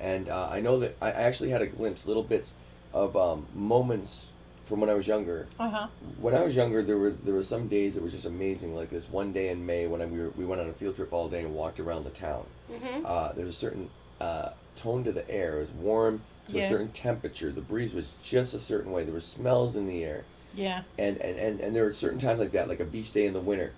and 0.00 0.28
uh, 0.28 0.48
I 0.50 0.60
know 0.60 0.78
that 0.80 0.96
I, 1.00 1.08
I 1.08 1.22
actually 1.22 1.50
had 1.50 1.62
a 1.62 1.66
glimpse, 1.66 2.06
little 2.06 2.22
bits 2.22 2.54
of 2.92 3.16
um, 3.16 3.46
moments 3.54 4.30
from 4.62 4.80
when 4.80 4.88
I 4.88 4.94
was 4.94 5.06
younger. 5.06 5.46
Uh 5.58 5.68
huh. 5.68 5.86
When 6.20 6.34
I 6.34 6.42
was 6.42 6.54
younger, 6.56 6.82
there 6.82 6.96
were 6.98 7.10
there 7.10 7.34
were 7.34 7.42
some 7.42 7.68
days 7.68 7.94
that 7.94 8.02
were 8.02 8.08
just 8.08 8.26
amazing. 8.26 8.74
Like 8.74 8.90
this 8.90 9.08
one 9.10 9.32
day 9.32 9.48
in 9.48 9.66
May 9.66 9.86
when 9.86 10.00
I, 10.00 10.06
we 10.06 10.18
were, 10.20 10.30
we 10.30 10.44
went 10.44 10.60
on 10.60 10.68
a 10.68 10.72
field 10.72 10.96
trip 10.96 11.12
all 11.12 11.28
day 11.28 11.40
and 11.42 11.54
walked 11.54 11.80
around 11.80 12.04
the 12.04 12.10
town. 12.10 12.44
Mhm. 12.72 13.02
Uh, 13.04 13.32
there 13.32 13.44
was 13.44 13.54
a 13.56 13.58
certain 13.58 13.90
uh, 14.20 14.50
tone 14.76 15.04
to 15.04 15.12
the 15.12 15.28
air. 15.30 15.56
It 15.56 15.60
was 15.60 15.70
warm 15.72 16.22
to 16.48 16.56
Yeah. 16.56 16.64
a 16.64 16.68
certain 16.68 16.88
temperature. 16.92 17.50
The 17.52 17.60
breeze 17.60 17.92
was 17.92 18.12
just 18.22 18.54
a 18.54 18.58
certain 18.60 18.92
way. 18.92 19.04
There 19.04 19.12
were 19.14 19.20
smells 19.20 19.76
in 19.76 19.86
the 19.86 20.04
air. 20.04 20.24
Yeah. 20.54 20.82
and, 20.98 21.16
and, 21.18 21.38
and, 21.38 21.60
and 21.60 21.76
there 21.76 21.86
are 21.86 21.92
certain 21.92 22.18
times 22.18 22.40
like 22.40 22.52
that, 22.52 22.68
like 22.68 22.80
a 22.80 22.84
beach 22.84 23.12
day 23.12 23.26
in 23.26 23.32
the 23.32 23.40
winter, 23.40 23.72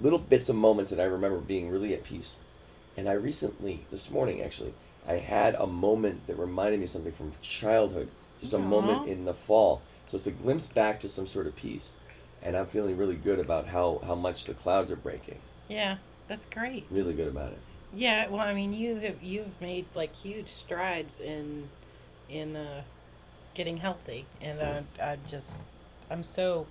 little 0.00 0.18
bits 0.18 0.48
of 0.48 0.56
moments 0.56 0.90
that 0.90 1.00
I 1.00 1.04
remember 1.04 1.38
being 1.38 1.70
really 1.70 1.94
at 1.94 2.04
peace. 2.04 2.36
And 2.96 3.08
I 3.08 3.12
recently, 3.12 3.84
this 3.90 4.10
morning 4.10 4.42
actually, 4.42 4.72
I 5.06 5.14
had 5.14 5.54
a 5.54 5.66
moment 5.66 6.26
that 6.26 6.38
reminded 6.38 6.80
me 6.80 6.84
of 6.84 6.90
something 6.90 7.12
from 7.12 7.32
childhood, 7.42 8.08
just 8.40 8.52
a 8.52 8.56
Aw. 8.56 8.60
moment 8.60 9.08
in 9.08 9.24
the 9.24 9.34
fall. 9.34 9.82
So 10.06 10.16
it's 10.16 10.26
a 10.26 10.32
glimpse 10.32 10.66
back 10.66 11.00
to 11.00 11.08
some 11.08 11.26
sort 11.26 11.46
of 11.46 11.56
peace. 11.56 11.92
And 12.42 12.56
I'm 12.56 12.66
feeling 12.66 12.96
really 12.96 13.16
good 13.16 13.38
about 13.38 13.66
how, 13.66 14.00
how 14.06 14.14
much 14.14 14.44
the 14.44 14.54
clouds 14.54 14.90
are 14.90 14.96
breaking. 14.96 15.38
Yeah. 15.68 15.96
That's 16.28 16.44
great. 16.46 16.86
Really 16.90 17.14
good 17.14 17.28
about 17.28 17.52
it. 17.52 17.58
Yeah. 17.94 18.28
Well, 18.28 18.40
I 18.40 18.52
mean, 18.52 18.72
you 18.72 18.96
have 18.96 19.22
you've 19.22 19.60
made 19.60 19.86
like 19.94 20.12
huge 20.12 20.48
strides 20.48 21.20
in 21.20 21.68
in 22.28 22.56
uh, 22.56 22.82
getting 23.54 23.76
healthy, 23.76 24.26
and 24.40 24.60
uh, 24.60 24.80
I 25.00 25.18
just 25.28 25.60
I'm 26.10 26.22
so 26.22 26.66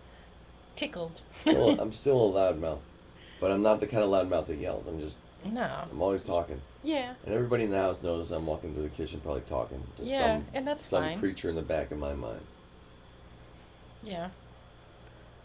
tickled. 0.76 1.22
Well, 1.46 1.70
I'm 1.82 1.94
still 1.94 2.36
a 2.36 2.54
loudmouth, 2.54 2.80
but 3.40 3.52
I'm 3.52 3.62
not 3.62 3.80
the 3.80 3.88
kind 3.88 4.04
of 4.04 4.10
loudmouth 4.10 4.48
that 4.48 4.58
yells. 4.58 4.88
I'm 4.88 5.00
just, 5.00 5.18
no. 5.46 5.84
I'm 5.92 6.02
always 6.02 6.24
talking. 6.24 6.62
Yeah. 6.84 7.14
And 7.26 7.34
everybody 7.34 7.64
in 7.64 7.72
the 7.72 7.78
house 7.78 8.02
knows 8.04 8.32
I'm 8.32 8.46
walking 8.46 8.74
through 8.74 8.84
the 8.84 8.90
kitchen 8.90 9.20
probably 9.22 9.42
talking 9.42 9.82
to 9.98 10.04
Yeah, 10.04 10.36
some, 10.38 10.46
and 10.54 10.68
that's 10.68 10.88
some 10.88 11.04
fine. 11.04 11.20
creature 11.20 11.50
in 11.50 11.56
the 11.56 11.62
back 11.62 11.92
of 11.92 11.98
my 11.98 12.14
mind. 12.14 12.42
Yeah. 14.04 14.30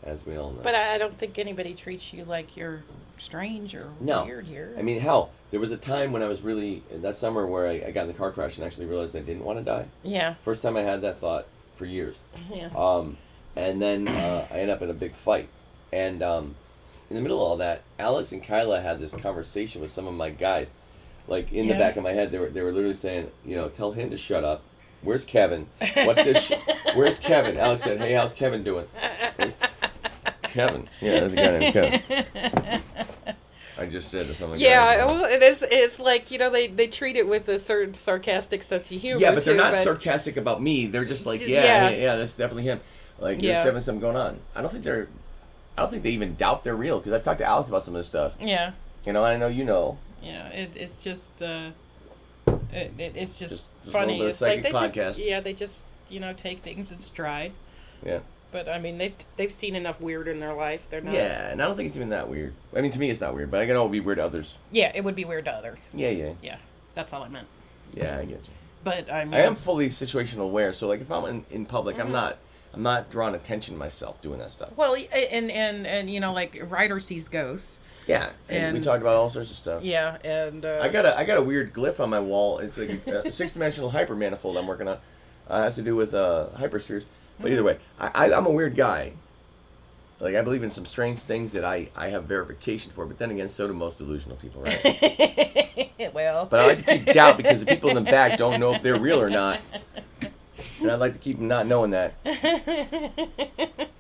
as 0.05 0.25
we 0.27 0.37
all 0.37 0.51
know. 0.51 0.61
But 0.63 0.75
I 0.75 0.95
I 0.95 0.99
don't 0.99 1.17
think 1.17 1.39
anybody 1.39 1.75
treats 1.75 2.13
you 2.13 2.25
like 2.25 2.57
you're 2.57 2.83
strange 3.19 3.75
or 3.75 3.89
No. 4.01 4.25
weird 4.25 4.47
here. 4.47 4.75
I 4.79 4.83
mean, 4.83 4.99
hell, 5.01 5.31
there 5.51 5.61
was 5.61 5.71
a 5.73 5.77
time 5.77 6.13
when 6.13 6.23
I 6.23 6.27
was 6.29 6.43
really 6.43 6.83
that 6.91 7.17
summer 7.17 7.47
where 7.47 7.67
I, 7.67 7.85
I 7.87 7.91
got 7.91 8.03
in 8.03 8.09
the 8.09 8.15
car 8.15 8.31
crash 8.33 8.57
and 8.57 8.67
actually 8.67 8.87
realized 8.87 9.15
I 9.17 9.21
didn't 9.21 9.45
want 9.45 9.59
to 9.59 9.65
die. 9.65 9.87
yeah, 10.03 10.35
First 10.45 10.63
time 10.63 10.77
I 10.77 10.83
had 10.83 11.01
that 11.03 11.17
thought 11.17 11.47
for 11.77 11.87
years. 11.87 12.19
yeah, 12.53 12.69
Um, 12.77 13.17
and 13.57 13.81
then 13.81 14.09
uh, 14.09 14.47
I 14.51 14.55
end 14.61 14.71
up 14.71 14.83
in 14.83 14.91
a 14.91 14.95
big 14.95 15.15
fight. 15.15 15.49
And 15.93 16.23
um, 16.23 16.55
in 17.09 17.17
the 17.17 17.23
middle 17.23 17.39
of 17.39 17.43
all 17.51 17.57
that, 17.59 17.83
Alex 17.99 18.33
and 18.33 18.43
Kyla 18.43 18.81
had 18.81 19.01
this 19.01 19.15
conversation 19.15 19.81
with 19.81 19.91
some 19.91 20.07
of 20.07 20.15
my 20.15 20.31
guys. 20.31 20.69
Like 21.29 21.53
in 21.53 21.69
the 21.69 21.75
back 21.75 21.97
of 21.97 22.03
my 22.03 22.13
head, 22.13 22.33
they 22.33 22.39
were 22.39 22.49
they 22.49 22.63
were 22.63 22.73
literally 22.73 22.95
saying, 22.95 23.31
you 23.45 23.55
know, 23.57 23.69
tell 23.69 23.93
him 23.93 24.11
to 24.11 24.17
shut 24.17 24.43
up. 24.45 24.63
Where's 25.03 25.25
Kevin? 25.25 25.67
What's 25.95 26.25
this? 26.25 26.43
Sh- 26.47 26.53
Where's 26.95 27.19
Kevin? 27.19 27.57
Alex 27.57 27.83
said, 27.85 27.99
hey, 27.99 28.13
how's 28.13 28.33
Kevin 28.35 28.63
doing? 28.65 28.87
Kevin. 30.43 30.89
Yeah, 31.01 31.21
there's 31.21 31.33
a 31.33 31.37
guy 31.37 31.59
named 31.59 31.73
Kevin. 31.73 32.83
I 33.79 33.87
just 33.87 34.11
said 34.11 34.27
to 34.27 34.35
someone. 34.35 34.59
yeah. 34.59 35.07
Well, 35.07 35.25
it 35.25 35.43
is. 35.43 35.65
It's 35.71 35.99
like 36.01 36.31
you 36.31 36.39
know 36.39 36.51
they 36.51 36.67
they 36.67 36.87
treat 36.87 37.17
it 37.17 37.27
with 37.27 37.49
a 37.49 37.59
certain 37.59 37.95
sarcastic 37.95 38.63
sense 38.63 38.91
of 38.91 39.01
humor. 39.01 39.21
Yeah, 39.21 39.35
but 39.35 39.45
they're 39.45 39.55
too, 39.55 39.59
not 39.61 39.73
but- 39.73 39.85
sarcastic 39.85 40.37
about 40.37 40.61
me. 40.63 40.87
They're 40.87 41.05
just 41.07 41.25
like, 41.27 41.41
Yeah. 41.41 41.63
yeah, 41.65 41.89
yeah, 41.91 41.97
yeah, 41.97 42.17
that's 42.17 42.37
definitely 42.37 42.65
him. 42.65 42.81
Like, 43.21 43.39
there's 43.39 43.43
Yeah. 43.51 43.59
definitely 43.65 43.83
something 43.83 44.01
going 44.01 44.17
on. 44.17 44.39
I 44.55 44.61
don't 44.63 44.71
think 44.73 44.85
they're, 44.85 45.09
I 45.77 45.83
don't 45.83 45.91
think 45.91 46.03
they 46.03 46.11
even 46.11 46.35
doubt 46.37 46.65
they're 46.65 46.75
real 46.77 46.99
because 46.99 47.13
I've 47.13 47.23
talked 47.23 47.39
to 47.39 47.45
Alice 47.45 47.69
about 47.69 47.83
some 47.85 47.95
of 47.95 48.01
this 48.01 48.07
stuff. 48.09 48.35
Yeah, 48.41 48.73
You 49.07 49.13
know, 49.13 49.25
I 49.25 49.37
know 49.37 49.47
you 49.49 49.65
know. 49.65 49.99
yeah. 50.23 50.49
It, 50.49 50.73
it's 50.75 51.03
just 51.03 51.43
uh, 51.43 51.71
it, 52.73 52.93
it, 52.99 53.13
it's 53.17 53.39
just, 53.39 53.39
Just- 53.39 53.67
just 53.83 53.93
funny. 53.93 54.21
it's 54.21 54.41
like 54.41 54.63
they 54.63 54.71
psychic 54.73 54.95
just 54.95 55.19
yeah 55.19 55.41
they 55.41 55.53
just 55.55 55.85
you 56.11 56.21
know 56.21 56.33
take 56.35 56.63
things 56.63 56.91
in 56.93 57.01
stride. 57.01 57.53
Yeah. 58.05 58.19
But 58.53 58.69
I 58.69 58.79
mean 58.79 58.99
they've 58.99 59.15
they've 59.37 59.53
seen 59.53 59.75
enough 59.77 60.01
weird 60.01 60.27
in 60.29 60.41
their 60.41 60.53
life. 60.55 60.89
They're 60.91 61.01
not. 61.01 61.15
Yeah, 61.15 61.51
and 61.51 61.63
I 61.63 61.67
don't 61.67 61.77
think 61.77 61.87
it's 61.87 61.97
even 61.97 62.09
that 62.11 62.29
weird. 62.29 62.53
I 62.77 62.81
mean, 62.81 62.91
to 62.91 62.99
me, 62.99 63.09
it's 63.11 63.21
not 63.21 63.35
weird, 63.35 63.51
but 63.51 63.61
I 63.61 63.65
know 63.67 63.73
it'll 63.75 63.89
be 63.89 64.01
weird 64.01 64.19
to 64.19 64.25
others. 64.25 64.59
Yeah, 64.73 64.91
it 64.95 65.03
would 65.05 65.15
be 65.15 65.25
weird 65.25 65.45
to 65.45 65.53
others. 65.53 65.89
Yeah, 65.95 66.11
yeah, 66.11 66.33
Yeah, 66.43 66.59
that's 66.95 67.13
all 67.13 67.23
I 67.23 67.29
meant. 67.29 67.47
yeah. 67.95 68.19
I 68.19 68.25
get 68.25 68.45
you. 68.45 68.53
But 68.83 69.11
I 69.13 69.25
mean, 69.25 69.35
I 69.35 69.41
am 69.41 69.55
fully 69.55 69.89
situational 69.89 70.41
aware, 70.41 70.73
so 70.73 70.89
like 70.89 71.01
if 71.01 71.11
I'm 71.13 71.25
in, 71.27 71.45
in 71.51 71.65
public, 71.67 71.97
Mm-hmm. 71.97 72.07
I'm 72.07 72.13
not, 72.13 72.39
I'm 72.73 72.83
not 72.83 73.11
drawing 73.11 73.35
attention 73.35 73.75
to 73.75 73.79
myself 73.79 74.21
doing 74.23 74.39
that 74.39 74.53
stuff. 74.53 74.71
Well, 74.77 74.95
and 74.95 75.51
and 75.51 75.87
and 75.87 76.11
you 76.11 76.21
know, 76.21 76.33
like 76.33 76.61
Ryder 76.63 77.01
sees 77.01 77.29
ghosts. 77.29 77.81
Yeah, 78.07 78.31
and, 78.49 78.75
we 78.75 78.81
talked 78.81 79.03
about 79.03 79.17
all 79.17 79.31
sorts 79.31 79.51
of 79.51 79.57
stuff. 79.57 79.85
Yeah, 79.85 80.19
and 80.25 80.65
uh, 80.65 80.81
I 80.83 80.89
got 80.89 81.05
a 81.05 81.19
I 81.19 81.25
got 81.25 81.39
a 81.39 81.43
weird 81.43 81.73
glyph 81.73 82.01
on 82.01 82.11
my 82.11 82.21
wall. 82.21 82.59
It's 82.59 82.79
like 82.79 83.07
a 83.07 83.31
six 83.31 83.53
dimensional 83.53 83.91
hyper 83.91 84.17
manifold 84.17 84.57
I'm 84.57 84.67
working 84.67 84.89
on. 84.89 84.99
Uh, 85.49 85.57
it 85.57 85.63
has 85.63 85.75
to 85.77 85.83
do 85.83 85.97
with 85.97 86.15
uh, 86.15 86.47
hyperspheres. 86.55 87.05
But 87.39 87.51
either 87.51 87.63
way, 87.63 87.79
I, 87.99 88.11
I 88.15 88.33
I'm 88.33 88.47
a 88.47 88.51
weird 88.51 88.77
guy. 88.77 89.13
Like 90.21 90.35
I 90.35 90.43
believe 90.43 90.63
in 90.63 90.71
some 90.71 90.85
strange 90.85 91.21
things 91.21 91.53
that 91.53 91.65
I 91.65 91.89
I 91.97 92.09
have 92.09 92.25
verification 92.25 92.93
for. 92.93 93.07
But 93.07 93.19
then 93.19 93.31
again, 93.31 93.49
so 93.49 93.67
do 93.67 93.73
most 93.73 93.99
delusional 93.99 94.37
people, 94.37 94.63
right? 94.63 94.81
well, 96.15 96.47
But 96.47 96.61
I 96.61 96.67
like 96.67 96.85
to 96.85 96.99
keep 96.99 97.07
doubt 97.15 97.37
because 97.37 97.61
the 97.61 97.67
people 97.67 97.91
in 97.91 97.97
the 97.97 98.11
back 98.11 98.39
don't 98.39 98.61
know 98.61 98.75
if 98.75 98.83
they're 98.83 99.01
real 99.01 99.21
or 99.21 99.31
not. 99.31 99.61
And 100.81 100.91
I'd 100.91 101.01
like 101.01 101.13
to 101.15 101.19
keep 101.19 101.39
not 101.39 101.67
knowing 101.67 101.91
that. 101.91 102.15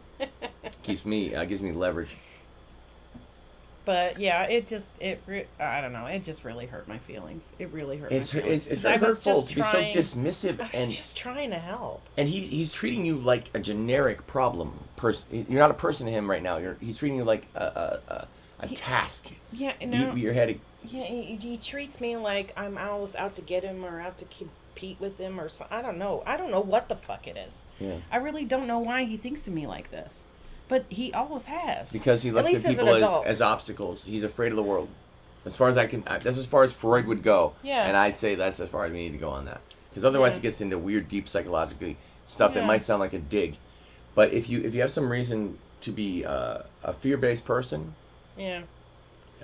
Keeps 0.83 1.05
me, 1.05 1.35
uh, 1.35 1.45
gives 1.45 1.63
me 1.63 1.73
leverage. 1.73 2.17
but 3.85 4.19
yeah, 4.19 4.45
it 4.45 4.67
just 4.67 4.93
it 5.01 5.21
re- 5.27 5.47
I 5.59 5.81
don't 5.81 5.93
know, 5.93 6.07
it 6.07 6.23
just 6.25 6.45
really 6.45 6.67
hurt 6.67 6.89
my 6.89 6.99
feelings. 6.99 7.55
It 7.59 7.69
really 7.73 7.97
hurt. 7.99 8.11
It's 8.13 8.33
my 8.35 8.41
feelings, 8.41 8.67
it's, 8.67 8.73
it's 8.73 8.83
'cause 8.83 8.87
I 8.93 8.97
very 8.99 9.13
hurtful 9.13 9.43
to 9.43 9.55
be 9.55 9.63
so 9.63 9.79
dismissive 9.83 10.59
I 10.61 10.65
was 10.65 10.71
and 10.75 10.91
just 10.91 11.17
trying 11.17 11.51
to 11.51 11.59
help. 11.59 12.03
and 12.17 12.29
he's 12.29 12.49
he's 12.49 12.73
treating 12.73 13.05
you 13.05 13.17
like 13.17 13.51
a 13.55 13.59
generic 13.61 14.27
problem 14.27 14.81
person. 14.97 15.47
You're 15.49 15.61
not 15.61 15.71
a 15.71 15.75
person 15.75 16.07
to 16.07 16.13
him 16.13 16.29
right 16.31 16.43
now. 16.43 16.57
You're 16.57 16.77
he's 16.81 16.97
treating 16.99 17.19
you 17.19 17.25
like 17.25 17.47
a 17.55 17.63
a, 17.65 18.01
a, 18.15 18.29
a 18.61 18.69
task. 18.69 19.33
Yeah, 19.53 19.75
You, 19.81 19.87
no, 19.87 20.15
you're 20.15 20.33
heading. 20.33 20.61
yeah, 20.85 21.05
he, 21.05 21.37
he 21.37 21.57
treats 21.59 22.01
me 22.01 22.17
like 22.17 22.53
I'm 22.57 22.79
always 22.79 23.15
out 23.17 23.37
to 23.37 23.43
get 23.43 23.63
him 23.65 23.85
or 23.85 24.01
out 24.01 24.19
to 24.19 24.25
compete 24.81 25.01
with 25.01 25.19
him 25.19 25.39
or 25.39 25.49
so. 25.49 25.67
I 25.71 25.83
don't 25.83 25.99
know. 25.99 26.23
I 26.27 26.37
don't 26.37 26.51
know 26.51 26.61
what 26.61 26.89
the 26.89 26.97
fuck 26.97 27.27
it 27.27 27.37
is. 27.37 27.65
Yeah. 27.79 27.97
I 28.11 28.17
really 28.17 28.45
don't 28.45 28.67
know 28.67 28.79
why 28.79 29.05
he 29.05 29.17
thinks 29.17 29.47
of 29.47 29.53
me 29.53 29.67
like 29.67 29.91
this, 29.91 30.25
but 30.69 30.87
he 30.89 31.13
always 31.13 31.47
has. 31.47 31.93
Because 31.93 32.23
he 32.23 32.31
At 32.31 32.37
looks 32.37 32.49
least 32.49 32.67
at 32.67 32.71
people 32.73 32.89
as, 32.89 33.03
adult. 33.03 33.27
as 33.27 33.41
obstacles. 33.43 34.05
He's 34.05 34.25
afraid 34.25 34.53
of 34.53 34.57
the 34.57 34.63
world. 34.63 34.89
As 35.45 35.57
far 35.57 35.69
as 35.69 35.77
I 35.77 35.87
can, 35.87 36.03
that's 36.03 36.39
as 36.39 36.47
far 36.47 36.63
as 36.63 36.73
Freud 36.73 37.07
would 37.07 37.23
go. 37.23 37.55
Yeah. 37.63 37.85
And 37.87 37.97
I 37.97 38.11
say 38.11 38.35
that's 38.35 38.61
as 38.61 38.69
far 38.69 38.85
as 38.85 38.93
we 38.93 38.99
need 38.99 39.13
to 39.13 39.19
go 39.19 39.31
on 39.31 39.45
that. 39.47 39.61
Because 39.91 40.05
otherwise, 40.05 40.33
Yeah. 40.35 40.39
it 40.39 40.43
gets 40.43 40.61
into 40.61 40.79
weird, 40.79 41.09
deep 41.09 41.29
psychologically 41.29 41.97
stuff 42.27 42.55
that 42.55 42.67
might 42.67 42.83
sound 42.83 43.01
like 43.01 43.13
a 43.13 43.19
dig. 43.19 43.57
But 44.15 44.33
if 44.33 44.49
you 44.49 44.61
if 44.63 44.75
you 44.75 44.81
have 44.83 44.91
some 44.91 45.11
reason 45.11 45.59
to 45.83 45.91
be 45.93 46.25
uh, 46.25 46.59
a 46.85 46.93
fear 46.93 47.17
based 47.17 47.45
person, 47.45 47.95
yeah. 48.37 48.63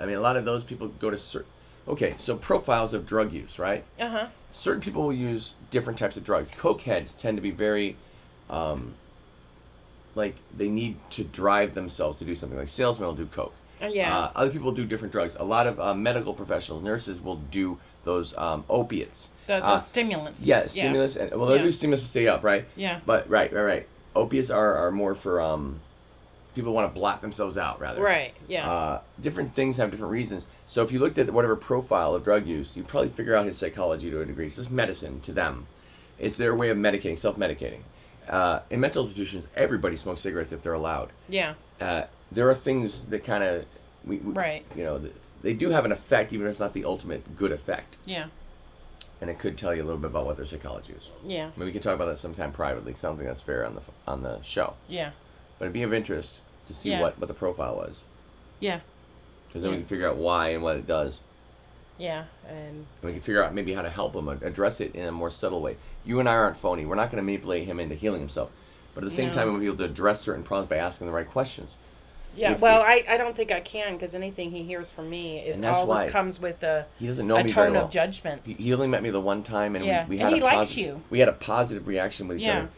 I 0.00 0.04
mean, 0.04 0.16
a 0.16 0.20
lot 0.20 0.36
of 0.36 0.44
those 0.44 0.64
people 0.64 0.88
go 0.88 1.08
to 1.10 1.16
certain. 1.16 1.50
Okay, 1.88 2.14
so 2.18 2.36
profiles 2.36 2.92
of 2.94 3.06
drug 3.06 3.32
use, 3.32 3.58
right? 3.58 3.84
Uh 4.00 4.08
huh. 4.08 4.26
certain 4.52 4.80
people 4.82 5.02
will 5.04 5.12
use 5.12 5.54
different 5.70 5.98
types 5.98 6.16
of 6.16 6.24
drugs. 6.24 6.50
Coke 6.50 6.82
heads 6.82 7.12
tend 7.14 7.36
to 7.36 7.42
be 7.42 7.50
very, 7.52 7.96
um, 8.50 8.94
like 10.14 10.34
they 10.56 10.68
need 10.68 10.96
to 11.10 11.24
drive 11.24 11.74
themselves 11.74 12.18
to 12.18 12.24
do 12.24 12.34
something. 12.34 12.58
Like 12.58 12.68
salesmen 12.68 13.06
will 13.08 13.14
do 13.14 13.26
coke. 13.26 13.54
Uh, 13.82 13.86
yeah. 13.86 14.16
Uh, 14.16 14.30
other 14.34 14.50
people 14.50 14.72
do 14.72 14.84
different 14.86 15.12
drugs. 15.12 15.36
A 15.38 15.44
lot 15.44 15.66
of 15.66 15.78
uh, 15.78 15.94
medical 15.94 16.32
professionals, 16.32 16.82
nurses 16.82 17.20
will 17.20 17.36
do 17.36 17.78
those 18.04 18.36
um, 18.38 18.64
opiates. 18.70 19.28
the, 19.46 19.58
the 19.58 19.64
uh, 19.66 19.78
stimulants. 19.78 20.44
Yeah, 20.46 20.64
stimulus. 20.66 21.16
And, 21.16 21.30
well, 21.32 21.48
they 21.48 21.56
Yeah. 21.56 21.62
do 21.62 21.72
stimulus 21.72 22.00
to 22.02 22.08
stay 22.08 22.26
up, 22.26 22.42
right? 22.42 22.64
Yeah. 22.74 23.00
But 23.04 23.28
right, 23.28 23.52
right, 23.52 23.62
right. 23.62 23.88
Opiates 24.14 24.48
are, 24.48 24.74
are 24.76 24.90
more 24.90 25.14
for 25.14 25.40
um, 25.42 25.80
people 26.56 26.72
want 26.72 26.92
to 26.92 26.98
blot 26.98 27.20
themselves 27.20 27.56
out, 27.56 27.78
rather. 27.78 28.02
Right. 28.02 28.34
Yeah. 28.48 28.68
Uh, 28.68 29.00
different 29.20 29.54
things 29.54 29.76
have 29.76 29.92
different 29.92 30.10
reasons. 30.10 30.46
So 30.66 30.82
if 30.82 30.90
you 30.90 30.98
looked 30.98 31.18
at 31.18 31.30
whatever 31.30 31.54
profile 31.54 32.14
of 32.16 32.24
drug 32.24 32.46
use, 32.48 32.76
you'd 32.76 32.88
probably 32.88 33.10
figure 33.10 33.36
out 33.36 33.46
his 33.46 33.56
psychology 33.56 34.10
to 34.10 34.20
a 34.20 34.24
degree. 34.26 34.46
It's 34.46 34.56
just 34.56 34.70
medicine 34.72 35.20
to 35.20 35.32
them. 35.32 35.68
It's 36.18 36.36
their 36.36 36.54
way 36.54 36.70
of 36.70 36.78
medicating, 36.78 37.16
self-medicating. 37.16 37.80
Uh, 38.28 38.60
in 38.70 38.80
mental 38.80 39.04
institutions, 39.04 39.46
everybody 39.54 39.94
smokes 39.94 40.22
cigarettes 40.22 40.50
if 40.50 40.62
they're 40.62 40.72
allowed. 40.72 41.10
yeah. 41.28 41.54
Uh, 41.80 42.04
there 42.32 42.48
are 42.48 42.54
things 42.54 43.06
that 43.06 43.22
kind 43.22 43.44
of, 43.44 43.64
we, 44.04 44.16
we- 44.16 44.32
Right. 44.32 44.64
You 44.74 44.82
know, 44.82 45.00
they 45.42 45.52
do 45.52 45.70
have 45.70 45.84
an 45.84 45.92
effect, 45.92 46.32
even 46.32 46.46
if 46.46 46.50
it's 46.52 46.58
not 46.60 46.72
the 46.72 46.84
ultimate 46.84 47.36
good 47.36 47.52
effect. 47.52 47.98
Yeah. 48.04 48.26
and 49.20 49.30
it 49.30 49.38
could 49.38 49.56
tell 49.56 49.74
you 49.74 49.82
a 49.82 49.86
little 49.86 50.00
bit 50.00 50.10
about 50.10 50.26
what 50.26 50.36
their 50.36 50.44
psychology 50.46 50.92
is. 50.94 51.10
Yeah. 51.24 51.50
Maybe 51.56 51.66
we 51.66 51.72
can 51.72 51.80
talk 51.82 51.94
about 51.94 52.06
that 52.06 52.18
sometime 52.18 52.50
privately. 52.52 52.94
Something 52.94 53.26
that's 53.26 53.40
fair 53.42 53.64
on 53.64 53.74
the 53.74 53.82
on 54.06 54.22
the 54.22 54.42
show. 54.42 54.74
Yeah. 54.88 55.10
But 55.58 55.66
it'd 55.66 55.72
be 55.72 55.82
of 55.84 55.94
interest 55.94 56.40
to 56.66 56.74
see 56.74 56.90
Yeah. 56.90 57.00
what 57.00 57.18
what 57.18 57.28
the 57.28 57.34
profile 57.34 57.76
was, 57.76 58.00
Yeah. 58.60 58.80
because 59.48 59.62
then 59.62 59.70
we 59.72 59.78
can 59.78 59.86
figure 59.86 60.08
out 60.08 60.16
why 60.16 60.48
and 60.50 60.62
what 60.62 60.76
it 60.76 60.86
does. 60.86 61.20
Yeah. 61.98 62.24
And 62.48 62.58
And 62.58 62.86
we 63.02 63.12
can 63.12 63.20
figure 63.22 63.42
out 63.42 63.54
maybe 63.54 63.72
how 63.72 63.82
to 63.82 63.88
help 63.90 64.14
him 64.14 64.28
address 64.28 64.80
it 64.80 64.94
in 64.94 65.06
a 65.06 65.12
more 65.12 65.30
subtle 65.30 65.62
way. 65.62 65.76
You 66.04 66.20
and 66.20 66.28
I 66.28 66.34
aren't 66.34 66.58
phony. 66.58 66.84
We're 66.84 66.94
not 66.94 67.10
going 67.10 67.22
to 67.22 67.24
manipulate 67.24 67.64
him 67.64 67.80
into 67.80 67.94
healing 67.94 68.20
himself. 68.20 68.50
But 68.94 69.02
at 69.02 69.08
the 69.10 69.14
same 69.16 69.28
No. 69.28 69.32
time, 69.34 69.50
we'll 69.50 69.60
be 69.60 69.66
able 69.66 69.78
to 69.78 69.84
address 69.84 70.20
certain 70.20 70.42
problems 70.42 70.68
by 70.68 70.76
asking 70.76 71.06
the 71.06 71.12
right 71.12 71.28
questions. 71.28 71.72
yeah. 72.36 72.52
If 72.52 72.60
well, 72.60 72.82
it- 72.82 73.06
I, 73.08 73.14
I 73.14 73.16
don't 73.16 73.34
think 73.34 73.50
I 73.50 73.60
can 73.60 73.94
because 73.94 74.14
anything 74.14 74.50
he 74.50 74.62
hears 74.62 74.90
from 74.90 75.08
me 75.08 75.38
is 75.38 75.62
always 75.64 76.10
comes 76.10 76.38
with 76.38 76.62
a, 76.62 76.84
He 76.98 77.06
doesn't 77.06 77.26
know 77.26 77.36
a 77.36 77.44
me 77.44 77.48
tone 77.48 77.72
well. 77.72 77.86
of 77.86 77.90
judgment. 77.90 78.42
He, 78.44 78.52
he 78.54 78.74
only 78.74 78.88
met 78.88 79.02
me 79.02 79.08
the 79.08 79.20
one 79.20 79.42
time, 79.42 79.74
and 79.74 79.82
Yeah, 79.84 80.04
we, 80.06 80.16
we 80.16 80.20
and 80.20 80.28
had 80.28 80.34
he 80.34 80.40
a 80.40 80.44
likes 80.44 80.72
posi- 80.72 80.76
you. 80.76 81.02
We 81.08 81.20
had 81.20 81.30
a 81.30 81.32
positive 81.32 81.88
reaction 81.88 82.28
with 82.28 82.38
each 82.38 82.44
Yeah. 82.44 82.58
other. 82.58 82.68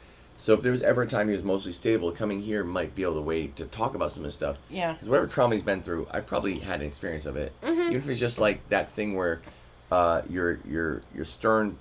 So 0.41 0.55
if 0.55 0.63
there 0.63 0.71
was 0.73 0.83
ever 0.83 1.03
a 1.03 1.07
time 1.07 1.29
he 1.29 1.35
was 1.35 1.43
mostly 1.43 1.73
stable, 1.73 2.13
coming 2.13 2.41
here 2.41 2.63
might 2.65 2.95
be 2.95 3.03
able 3.03 3.15
to 3.15 3.21
wait 3.21 3.57
to 3.57 3.65
talk 3.67 3.95
about 3.95 4.13
some 4.13 4.23
of 4.23 4.29
this 4.29 4.35
stuff. 4.35 4.57
Yeah. 4.71 4.93
Because 4.93 5.09
whatever 5.09 5.27
trauma 5.27 5.55
he's 5.57 5.65
been 5.65 5.83
through, 5.83 6.07
I 6.13 6.21
probably 6.21 6.61
had 6.61 6.81
an 6.81 6.87
experience 6.87 7.27
of 7.27 7.37
it. 7.37 7.53
Mm-hmm. 7.63 7.81
Even 7.81 7.97
if 7.97 8.09
it's 8.09 8.21
just 8.21 8.39
like 8.39 8.67
that 8.69 8.89
thing 8.89 9.15
where 9.17 9.43
uh, 9.91 10.23
your 10.31 10.61
your 10.67 11.03
your 11.15 11.25
stern 11.25 11.77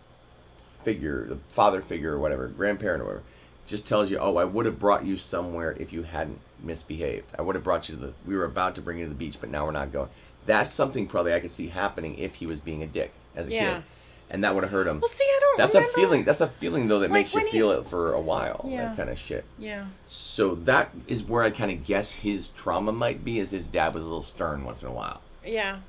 figure, 0.81 1.25
the 1.25 1.37
father 1.49 1.81
figure 1.81 2.13
or 2.13 2.19
whatever, 2.19 2.47
grandparent 2.47 3.01
or 3.01 3.05
whatever, 3.05 3.23
just 3.65 3.85
tells 3.85 4.09
you, 4.09 4.17
"Oh, 4.17 4.37
I 4.37 4.43
would 4.45 4.65
have 4.65 4.79
brought 4.79 5.05
you 5.05 5.17
somewhere 5.17 5.75
if 5.79 5.93
you 5.93 6.03
hadn't 6.03 6.39
misbehaved. 6.63 7.25
I 7.37 7.41
would 7.43 7.55
have 7.55 7.63
brought 7.63 7.89
you 7.89 7.95
to 7.95 8.01
the. 8.01 8.13
We 8.25 8.35
were 8.35 8.45
about 8.45 8.75
to 8.75 8.81
bring 8.81 8.97
you 8.97 9.05
to 9.05 9.09
the 9.09 9.15
beach, 9.15 9.37
but 9.39 9.49
now 9.49 9.65
we're 9.65 9.71
not 9.71 9.91
going." 9.91 10.09
That's 10.45 10.71
something 10.73 11.07
probably 11.07 11.33
I 11.33 11.41
could 11.41 11.51
see 11.51 11.67
happening 11.67 12.17
if 12.17 12.35
he 12.35 12.45
was 12.45 12.59
being 12.61 12.81
a 12.81 12.87
dick 12.87 13.11
as 13.35 13.49
a 13.49 13.51
Yeah. 13.51 13.73
kid, 13.75 13.83
and 14.29 14.43
that 14.43 14.53
would 14.55 14.63
have 14.63 14.71
hurt 14.71 14.87
him. 14.87 14.99
Well, 14.99 15.07
see, 15.09 15.23
I 15.23 15.37
don't. 15.41 15.57
That's 15.57 15.75
a 15.75 15.81
feeling. 15.83 16.23
That's 16.25 16.41
a 16.41 16.47
feeling 16.47 16.87
though 16.87 16.99
that 16.99 17.09
Like 17.09 17.19
makes 17.19 17.33
you 17.33 17.41
he- 17.45 17.51
feel 17.51 17.71
it 17.71 17.87
for 17.87 18.13
a 18.13 18.19
while. 18.21 18.65
Yeah. 18.67 18.85
That 18.89 18.97
kind 18.97 19.09
of 19.09 19.17
shit. 19.17 19.45
Yeah. 19.57 19.85
So 20.07 20.55
that 20.55 20.91
is 21.07 21.23
where 21.23 21.43
I 21.43 21.49
kind 21.49 21.71
of 21.71 21.83
guess 21.85 22.11
his 22.11 22.49
trauma 22.49 22.91
might 22.91 23.23
be. 23.23 23.39
Is 23.39 23.51
his 23.51 23.67
dad 23.67 23.93
was 23.93 24.03
a 24.03 24.07
little 24.07 24.21
stern 24.21 24.63
once 24.65 24.81
in 24.83 24.89
a 24.89 24.91
while, 24.91 25.21
Yeah. 25.45 25.79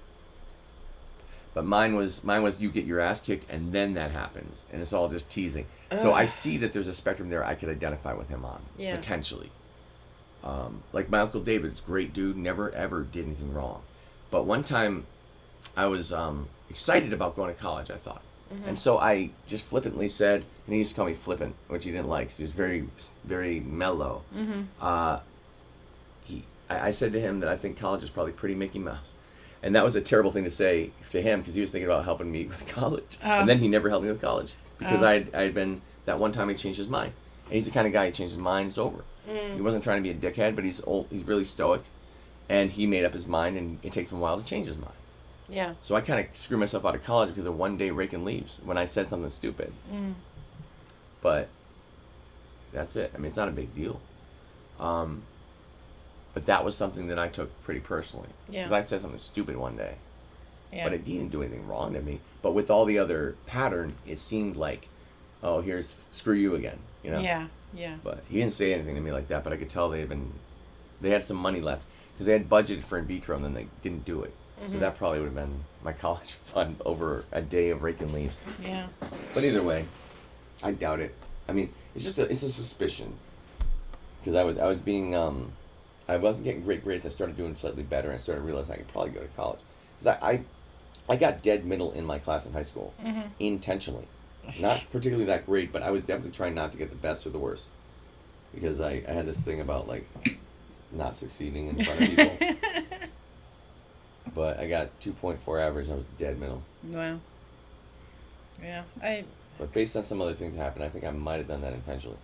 but 1.55 1.65
mine 1.65 1.95
was 1.97 2.23
mine 2.23 2.43
was 2.43 2.61
you 2.61 2.71
get 2.71 2.85
your 2.85 3.01
ass 3.01 3.21
kicked 3.21 3.51
and 3.51 3.73
then 3.73 3.95
that 3.95 4.11
happens, 4.13 4.67
and 4.73 4.81
it's 4.83 4.93
all 4.93 5.09
just 5.09 5.29
teasing. 5.29 5.67
So 5.97 6.13
I 6.13 6.27
see 6.27 6.59
that 6.59 6.73
there's 6.73 6.87
a 6.87 6.95
spectrum 6.95 7.31
there 7.31 7.43
I 7.45 7.55
could 7.55 7.71
identify 7.71 8.13
with 8.13 8.29
him 8.29 8.45
on 8.45 8.61
Yeah. 8.77 8.95
potentially. 8.97 9.51
Um, 10.45 10.83
like 10.93 11.11
my 11.11 11.19
uncle 11.21 11.41
David's 11.41 11.81
great 11.81 12.13
dude, 12.13 12.37
never 12.37 12.71
ever 12.73 13.03
did 13.03 13.25
anything 13.25 13.53
wrong, 13.53 13.83
but 14.31 14.45
one 14.45 14.63
time 14.63 15.07
I 15.77 15.87
was 15.87 16.13
um, 16.13 16.49
excited 16.71 17.13
about 17.13 17.35
going 17.37 17.53
to 17.55 17.61
college. 17.61 17.91
I 17.91 17.97
thought. 17.97 18.23
And 18.67 18.79
so 18.79 18.99
I 18.99 19.31
just 19.47 19.65
flippantly 19.65 20.09
said, 20.09 20.45
and 20.67 20.73
he 20.73 20.79
used 20.79 20.91
to 20.91 20.97
call 20.97 21.07
me 21.07 21.13
flippant, 21.15 21.55
which 21.69 21.85
he 21.85 21.91
didn't 21.91 22.09
like. 22.09 22.29
'cause 22.29 22.39
he 22.39 22.43
was 22.45 22.53
very, 22.53 22.89
very 23.25 23.61
mellow. 23.61 24.23
Mm-hmm. 24.35 24.63
Uh, 24.81 25.21
he, 26.25 26.45
I, 26.71 26.89
I 26.89 26.91
said 26.93 27.13
to 27.13 27.21
him 27.21 27.41
that 27.41 27.49
I 27.49 27.57
think 27.57 27.79
college 27.79 28.03
is 28.03 28.11
probably 28.11 28.33
pretty 28.33 28.55
Mickey 28.55 28.79
Mouse, 28.79 29.13
and 29.63 29.75
that 29.75 29.85
was 29.85 29.97
a 29.97 30.01
terrible 30.01 30.31
thing 30.31 30.45
to 30.45 30.51
say 30.51 30.91
to 31.11 31.21
him 31.21 31.41
because 31.41 31.55
he 31.55 31.61
was 31.61 31.71
thinking 31.71 31.87
about 31.91 32.05
helping 32.05 32.31
me 32.33 32.47
with 32.53 32.67
college, 32.67 33.19
Oh. 33.25 33.41
and 33.41 33.49
then 33.49 33.59
he 33.59 33.69
never 33.69 33.89
helped 33.91 34.05
me 34.05 34.11
with 34.11 34.21
college 34.21 34.55
because 34.79 35.03
Oh. 35.03 35.07
I 35.07 35.27
I 35.35 35.41
had 35.43 35.55
been 35.55 35.83
that 36.07 36.19
one 36.19 36.33
time 36.33 36.49
he 36.49 36.55
changed 36.55 36.79
his 36.79 36.89
mind, 36.89 37.13
and 37.47 37.55
he's 37.55 37.67
the 37.67 37.71
kind 37.71 37.87
of 37.87 37.93
guy 37.93 38.07
he 38.07 38.13
changed 38.13 38.33
his 38.35 38.39
mind, 38.43 38.69
it's 38.69 38.79
over. 38.79 39.05
Mm. 39.29 39.57
He 39.57 39.61
wasn't 39.61 39.85
trying 39.85 40.03
to 40.03 40.11
be 40.11 40.11
a 40.11 40.31
dickhead, 40.33 40.55
but 40.55 40.65
he's 40.65 40.81
old, 40.85 41.07
he's 41.11 41.25
really 41.25 41.45
stoic, 41.45 41.83
and 42.49 42.71
he 42.71 42.87
made 42.87 43.05
up 43.05 43.13
his 43.13 43.27
mind, 43.27 43.59
and 43.59 43.79
it 43.83 43.93
takes 43.93 44.11
him 44.11 44.19
a 44.19 44.21
while 44.23 44.39
to 44.41 44.45
change 44.47 44.67
his 44.69 44.77
mind. 44.79 44.95
Yeah. 45.49 45.75
So 45.83 45.95
I 45.95 46.01
kind 46.01 46.21
of 46.27 46.37
screwed 46.37 46.61
myself 46.61 46.85
out 46.85 46.95
of 46.95 47.03
college 47.05 47.29
because 47.31 47.47
of 47.47 47.57
one 47.57 47.77
day 47.77 47.91
raking 47.91 48.25
leaves 48.25 48.61
when 48.65 48.77
I 48.77 48.85
said 48.87 49.09
something 49.09 49.31
stupid. 49.31 49.73
Mm. 49.93 50.15
But 51.23 51.49
that's 52.73 52.97
it. 52.97 53.13
I 53.15 53.19
mean, 53.19 53.27
it's 53.27 53.37
not 53.37 53.49
a 53.49 53.53
big 53.53 53.75
deal. 53.75 54.01
Um, 54.79 55.23
but 56.35 56.47
that 56.47 56.65
was 56.65 56.77
something 56.77 57.09
that 57.09 57.19
I 57.19 57.29
took 57.29 57.63
pretty 57.63 57.81
personally 57.81 58.29
Yeah. 58.49 58.63
because 58.65 58.73
I 58.73 58.81
said 58.87 59.01
something 59.01 59.19
stupid 59.19 59.57
one 59.57 59.77
day, 59.77 59.95
Yeah. 60.73 60.85
but 60.85 60.93
it 60.93 61.05
didn't 61.05 61.31
do 61.31 61.43
anything 61.43 61.67
wrong 61.67 61.95
to 61.95 62.01
me. 62.01 62.21
But 62.43 62.53
with 62.53 62.71
all 62.71 62.85
the 62.85 62.99
other 62.99 63.35
pattern, 63.47 63.95
it 64.07 64.19
seemed 64.19 64.57
like, 64.57 64.89
oh, 65.43 65.61
here's 65.63 65.95
screw 66.13 66.35
you 66.35 66.55
again, 66.55 66.79
you 67.03 67.11
know. 67.11 67.21
Yeah. 67.21 67.49
Yeah. 67.75 67.97
But 68.05 68.23
he 68.29 68.39
didn't 68.39 68.53
say 68.53 68.73
anything 68.73 68.95
to 68.95 69.01
me 69.01 69.13
like 69.13 69.29
that. 69.29 69.43
But 69.45 69.53
I 69.53 69.57
could 69.57 69.71
tell 69.71 69.89
they 69.89 70.01
had 70.01 70.09
been, 70.09 70.33
they 71.01 71.11
had 71.11 71.23
some 71.23 71.37
money 71.37 71.61
left 71.61 71.83
because 72.13 72.27
they 72.27 72.33
had 72.33 72.49
budgeted 72.49 72.83
for 72.83 72.99
in 72.99 73.07
vitro 73.07 73.35
and 73.37 73.45
then 73.45 73.55
they 73.55 73.67
didn't 73.83 74.05
do 74.05 74.23
it. 74.23 74.35
So 74.67 74.77
Mhm. 74.77 74.81
that 74.81 74.97
probably 74.97 75.21
would 75.21 75.27
have 75.27 75.35
been 75.35 75.65
my 75.83 75.93
college 76.05 76.33
fund 76.35 76.77
over 76.85 77.25
a 77.33 77.41
day 77.41 77.71
of 77.71 77.83
raking 77.83 78.13
leaves. 78.13 78.37
Yeah. 78.63 78.89
But 79.35 79.45
either 79.45 79.63
way, 79.63 79.85
I 80.63 80.73
doubt 80.73 81.01
it. 81.01 81.15
I 81.49 81.53
mean, 81.53 81.73
it's 81.95 82.05
just 82.05 82.19
a 82.19 82.31
it's 82.31 82.43
a 82.43 82.51
suspicion 82.51 83.15
because 84.21 84.35
I 84.37 84.45
was 84.45 84.59
I 84.59 84.67
was 84.67 84.81
being 84.81 85.15
um 85.15 85.53
I 86.09 86.17
wasn't 86.17 86.45
getting 86.45 86.63
great 86.63 86.83
grades. 86.85 87.07
I 87.07 87.11
started 87.11 87.37
doing 87.37 87.55
slightly 87.55 87.83
better, 87.83 88.09
and 88.09 88.15
I 88.19 88.21
started 88.21 88.43
realizing 88.43 88.75
I 88.75 88.77
could 88.79 88.89
probably 88.89 89.11
go 89.13 89.21
to 89.21 89.27
college 89.29 89.61
because 89.99 90.19
I, 90.23 90.31
I 90.31 90.41
I 91.11 91.17
got 91.17 91.43
dead 91.43 91.65
middle 91.65 91.93
in 91.93 92.05
my 92.05 92.19
class 92.19 92.45
in 92.47 92.53
high 92.53 92.63
school 92.65 92.93
Mm-hmm. 93.05 93.29
intentionally, 93.41 94.07
not 94.61 94.85
particularly 94.93 95.25
that 95.27 95.47
great, 95.47 95.73
but 95.73 95.83
I 95.83 95.91
was 95.91 96.03
definitely 96.03 96.33
trying 96.33 96.55
not 96.55 96.73
to 96.73 96.79
get 96.79 96.91
the 96.91 96.97
best 96.97 97.27
or 97.27 97.31
the 97.31 97.39
worst 97.39 97.65
because 98.55 98.81
I 98.81 99.03
I 99.09 99.13
had 99.13 99.27
this 99.27 99.39
thing 99.41 99.61
about 99.61 99.89
like 99.89 100.07
not 100.93 101.17
succeeding 101.17 101.69
in 101.69 101.83
front 101.85 102.01
of 102.03 102.09
people. 102.09 102.39
but 104.39 104.59
I 104.61 104.69
got 104.69 104.89
two 105.01 105.13
point 105.13 105.41
four 105.43 105.59
average. 105.59 105.89
I 105.91 105.95
was 105.95 106.05
dead 106.17 106.39
middle. 106.39 106.63
wow. 106.85 107.19
Yeah. 108.63 108.83
I. 109.03 109.25
But 109.59 109.73
based 109.73 109.97
on 109.97 110.05
some 110.05 110.21
other 110.23 110.35
things 110.35 110.55
that 110.55 110.61
happened, 110.63 110.85
I 110.85 110.89
think 110.89 111.05
I 111.05 111.11
might 111.11 111.39
have 111.39 111.49
done 111.49 111.63
that 111.63 111.73
intentionally. 111.73 112.17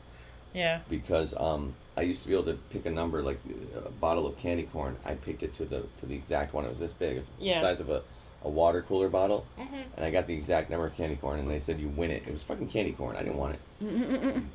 Yeah. 0.53 0.81
because 0.89 1.35
um, 1.37 1.75
I 1.97 2.03
used 2.03 2.23
to 2.23 2.29
be 2.29 2.35
able 2.35 2.45
to 2.45 2.59
pick 2.71 2.87
a 2.87 2.91
number 2.91 3.21
like 3.23 3.41
a 3.85 3.89
bottle 3.91 4.25
of 4.29 4.39
candy 4.39 4.63
corn. 4.63 4.97
I 5.05 5.15
picked 5.15 5.43
it 5.43 5.53
to 5.55 5.65
the 5.65 5.85
to 5.99 6.07
the 6.07 6.15
exact 6.15 6.55
one. 6.55 6.65
It 6.65 6.71
was 6.71 6.79
this 6.79 6.93
big, 6.93 7.17
it 7.17 7.21
was 7.21 7.29
Yeah. 7.41 7.61
the 7.61 7.67
size 7.67 7.81
of 7.81 7.91
a, 7.91 8.03
a 8.45 8.49
water 8.49 8.81
cooler 8.83 9.09
bottle, 9.09 9.47
Mm-hmm. 9.59 9.75
and 9.97 10.05
I 10.05 10.11
got 10.13 10.29
the 10.29 10.35
exact 10.35 10.71
number 10.71 10.87
of 10.87 10.95
candy 10.97 11.17
corn. 11.17 11.41
And 11.41 11.51
they 11.51 11.59
said 11.59 11.81
you 11.81 11.89
win 11.89 12.13
it. 12.13 12.23
It 12.27 12.31
was 12.33 12.45
fucking 12.45 12.69
candy 12.69 12.93
corn. 12.93 13.17
I 13.17 13.23
didn't 13.25 13.39
want 13.39 13.57
it. 13.81 14.37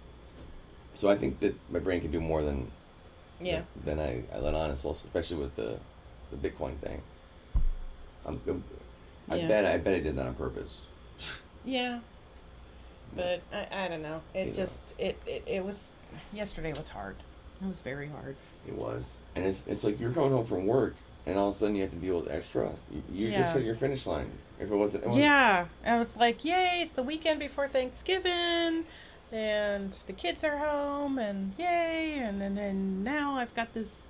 So 0.95 1.09
I 1.09 1.15
think 1.17 1.39
that 1.39 1.55
my 1.71 1.79
brain 1.79 2.01
can 2.01 2.11
do 2.11 2.19
more 2.19 2.41
than 2.43 2.71
Yeah. 3.39 3.61
than 3.85 3.99
I, 3.99 4.23
I 4.33 4.39
let 4.39 4.53
on. 4.53 4.69
Especially 4.71 5.37
with 5.37 5.55
the 5.55 5.79
the 6.31 6.37
Bitcoin 6.49 6.77
thing. 6.77 7.01
I'm, 8.25 8.39
I'm- 8.47 8.63
I 9.31 9.35
Yeah. 9.35 9.47
bet 9.47 9.65
I 9.65 9.77
bet 9.77 9.93
I 9.93 9.99
did 9.99 10.15
that 10.15 10.25
on 10.25 10.33
purpose. 10.35 10.81
Yeah. 11.63 11.99
But 13.15 13.41
I, 13.53 13.85
I 13.85 13.87
don't 13.87 14.01
know. 14.01 14.21
It 14.33 14.39
You 14.39 14.45
know. 14.47 14.53
just 14.53 14.95
it, 14.97 15.19
it 15.27 15.43
it 15.45 15.63
was 15.65 15.91
yesterday 16.33 16.71
was 16.73 16.89
hard. 16.89 17.15
It 17.61 17.67
was 17.67 17.81
very 17.81 18.07
hard. 18.07 18.35
It 18.67 18.73
was, 18.75 19.17
and 19.35 19.45
it's 19.45 19.63
it's 19.67 19.83
like 19.83 19.99
you're 19.99 20.11
coming 20.11 20.31
home 20.31 20.45
from 20.45 20.65
work, 20.65 20.95
and 21.25 21.37
all 21.37 21.49
of 21.49 21.55
a 21.55 21.57
sudden 21.57 21.75
you 21.75 21.81
have 21.83 21.91
to 21.91 21.97
deal 21.97 22.19
with 22.21 22.31
extra. 22.31 22.71
You, 22.91 23.03
you 23.11 23.31
just 23.31 23.53
hit 23.55 23.63
your 23.63 23.75
finish 23.75 24.05
line. 24.05 24.31
If 24.59 24.71
it 24.71 24.75
wasn't, 24.75 25.03
it 25.03 25.07
wasn't 25.07 25.23
Yeah. 25.25 25.65
I 25.85 25.97
was 25.99 26.17
like, 26.17 26.43
yay! 26.43 26.79
It's 26.81 26.93
the 26.93 27.03
weekend 27.03 27.39
before 27.39 27.67
Thanksgiving, 27.67 28.85
and 29.31 29.91
the 30.07 30.13
kids 30.13 30.43
are 30.43 30.57
home, 30.57 31.17
and 31.19 31.53
yay! 31.57 32.17
And 32.19 32.41
then 32.41 32.57
and 32.57 33.03
now 33.03 33.35
I've 33.37 33.53
got 33.55 33.73
this 33.73 34.07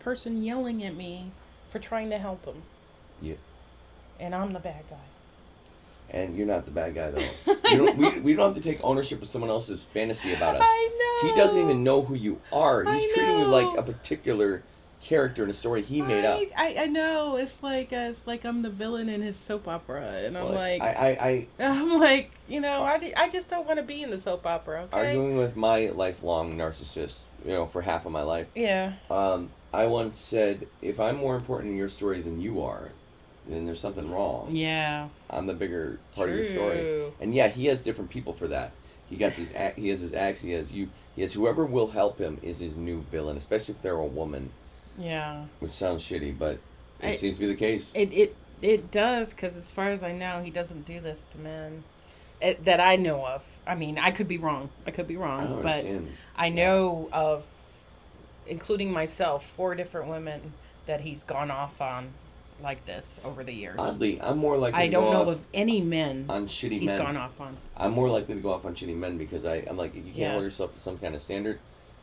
person 0.00 0.42
yelling 0.42 0.82
at 0.84 0.94
me 0.94 1.30
for 1.70 1.78
trying 1.78 2.10
to 2.10 2.18
help 2.18 2.44
him, 2.44 2.62
Yeah. 3.24 3.34
and 4.20 4.34
I'm 4.34 4.52
the 4.52 4.60
bad 4.60 4.84
guy. 4.90 4.96
And 6.10 6.36
you're 6.36 6.46
not 6.46 6.66
the 6.66 6.70
bad 6.70 6.94
guy 6.94 7.10
though. 7.10 7.28
you 7.70 7.78
don't, 7.78 7.96
we, 7.96 8.20
we 8.20 8.34
don't 8.34 8.54
have 8.54 8.62
to 8.62 8.68
take 8.70 8.78
ownership 8.84 9.22
of 9.22 9.28
someone 9.28 9.50
else's 9.50 9.82
fantasy 9.82 10.32
about 10.34 10.56
us. 10.56 10.62
I 10.64 11.20
know. 11.22 11.28
He 11.30 11.36
doesn't 11.36 11.60
even 11.60 11.82
know 11.82 12.02
who 12.02 12.14
you 12.14 12.40
are. 12.52 12.84
He's 12.84 13.02
I 13.04 13.14
treating 13.14 13.38
you 13.38 13.46
like 13.46 13.76
a 13.78 13.82
particular 13.82 14.62
character 15.00 15.44
in 15.44 15.50
a 15.50 15.54
story 15.54 15.82
he 15.82 16.00
made 16.02 16.24
up. 16.24 16.38
I, 16.56 16.74
I, 16.76 16.82
I 16.82 16.86
know. 16.86 17.36
It's 17.36 17.62
like 17.62 17.92
uh, 17.92 18.08
it's 18.10 18.26
like 18.26 18.44
I'm 18.44 18.62
the 18.62 18.70
villain 18.70 19.08
in 19.08 19.22
his 19.22 19.36
soap 19.36 19.66
opera, 19.66 20.02
and 20.24 20.36
I'm 20.36 20.44
Well, 20.44 20.54
like, 20.54 20.82
I, 20.82 20.88
I, 20.88 21.26
I 21.60 21.64
I'm 21.66 21.98
like, 21.98 22.30
you 22.48 22.60
know, 22.60 22.82
I, 22.82 23.12
I 23.16 23.28
just 23.28 23.48
don't 23.50 23.66
want 23.66 23.78
to 23.78 23.84
be 23.84 24.02
in 24.02 24.10
the 24.10 24.18
soap 24.18 24.46
opera. 24.46 24.82
Okay. 24.92 25.08
arguing 25.08 25.36
with 25.36 25.56
my 25.56 25.88
lifelong 25.88 26.56
narcissist, 26.56 27.16
you 27.44 27.52
know, 27.52 27.66
for 27.66 27.82
half 27.82 28.06
of 28.06 28.12
my 28.12 28.22
life. 28.22 28.46
Yeah. 28.54 28.94
Um, 29.10 29.50
I 29.72 29.86
once 29.86 30.14
said, 30.14 30.68
if 30.82 31.00
I'm 31.00 31.16
more 31.16 31.34
important 31.34 31.72
in 31.72 31.76
your 31.78 31.88
story 31.88 32.20
than 32.20 32.40
you 32.40 32.62
are, 32.62 32.92
then 33.48 33.66
there's 33.66 33.80
something 33.80 34.10
wrong. 34.10 34.48
Yeah. 34.50 35.08
I'm 35.28 35.46
the 35.46 35.54
bigger 35.54 35.98
part 36.14 36.30
of 36.30 36.36
your 36.36 36.46
story. 36.52 37.12
And 37.20 37.34
yeah, 37.34 37.48
he 37.48 37.66
has 37.66 37.78
different 37.80 38.10
people 38.10 38.32
for 38.32 38.46
that. 38.48 38.72
He 39.10 39.16
got 39.16 39.32
his 39.32 39.50
he 39.76 39.88
has 39.88 40.00
his 40.00 40.14
acts. 40.14 40.40
He 40.40 40.52
has 40.52 40.72
you. 40.72 40.88
He 41.14 41.22
has 41.22 41.32
whoever 41.34 41.64
will 41.64 41.88
help 41.88 42.18
him 42.18 42.38
is 42.42 42.58
his 42.58 42.76
new 42.76 43.02
villain, 43.10 43.36
especially 43.36 43.74
if 43.74 43.82
they're 43.82 43.92
a 43.94 44.04
woman, 44.04 44.50
Yeah. 44.98 45.44
which 45.60 45.72
sounds 45.72 46.04
shitty, 46.04 46.36
but 46.38 46.58
it 47.00 47.08
I- 47.08 47.14
seems 47.16 47.36
to 47.36 47.40
be 47.40 47.46
the 47.46 47.54
case. 47.54 47.90
It 47.94 48.12
it 48.12 48.36
it 48.62 48.90
does 48.90 49.30
because 49.34 49.56
as 49.56 49.70
far 49.72 49.90
as 49.90 50.02
I 50.02 50.12
know, 50.12 50.42
he 50.42 50.50
doesn't 50.50 50.86
do 50.86 51.00
this 51.00 51.26
to 51.32 51.38
men. 51.38 51.84
It, 52.40 52.64
that 52.64 52.80
I 52.80 52.96
know 52.96 53.24
of. 53.26 53.46
I 53.66 53.74
mean, 53.74 53.98
I 53.98 54.10
could 54.10 54.26
be 54.28 54.38
wrong. 54.38 54.70
I 54.86 54.90
could 54.90 55.06
be 55.06 55.16
wrong, 55.16 55.46
don't 55.46 55.62
but 55.62 55.78
understand. 55.80 56.08
I 56.36 56.48
know 56.48 57.08
of, 57.12 57.46
including 58.46 58.92
myself, 58.92 59.46
four 59.46 59.74
different 59.74 60.08
women 60.08 60.52
that 60.86 61.02
he's 61.02 61.22
gone 61.24 61.50
off 61.50 61.80
on, 61.80 62.12
like 62.62 62.84
this 62.86 63.20
over 63.24 63.44
the 63.44 63.52
years. 63.52 63.76
Oddly, 63.78 64.20
I'm 64.20 64.38
more 64.38 64.56
likely. 64.56 64.80
I 64.80 64.86
to 64.86 64.92
don't 64.92 65.04
go 65.04 65.12
know 65.12 65.22
off 65.22 65.28
of 65.28 65.44
any 65.52 65.80
men 65.80 66.26
on 66.28 66.46
shitty 66.46 66.80
he's 66.80 66.90
men. 66.90 66.98
gone 66.98 67.16
off 67.16 67.40
on. 67.40 67.56
I'm 67.76 67.92
more 67.92 68.08
likely 68.08 68.34
to 68.34 68.40
go 68.40 68.52
off 68.52 68.64
on 68.64 68.74
shitty 68.74 68.96
men 68.96 69.18
because 69.18 69.44
I, 69.44 69.56
I'm 69.66 69.76
like, 69.76 69.94
you 69.94 70.02
can't 70.02 70.16
Yeah. 70.16 70.32
hold 70.32 70.44
yourself 70.44 70.72
to 70.74 70.80
some 70.80 70.98
kind 70.98 71.14
of 71.14 71.22
standard. 71.22 71.58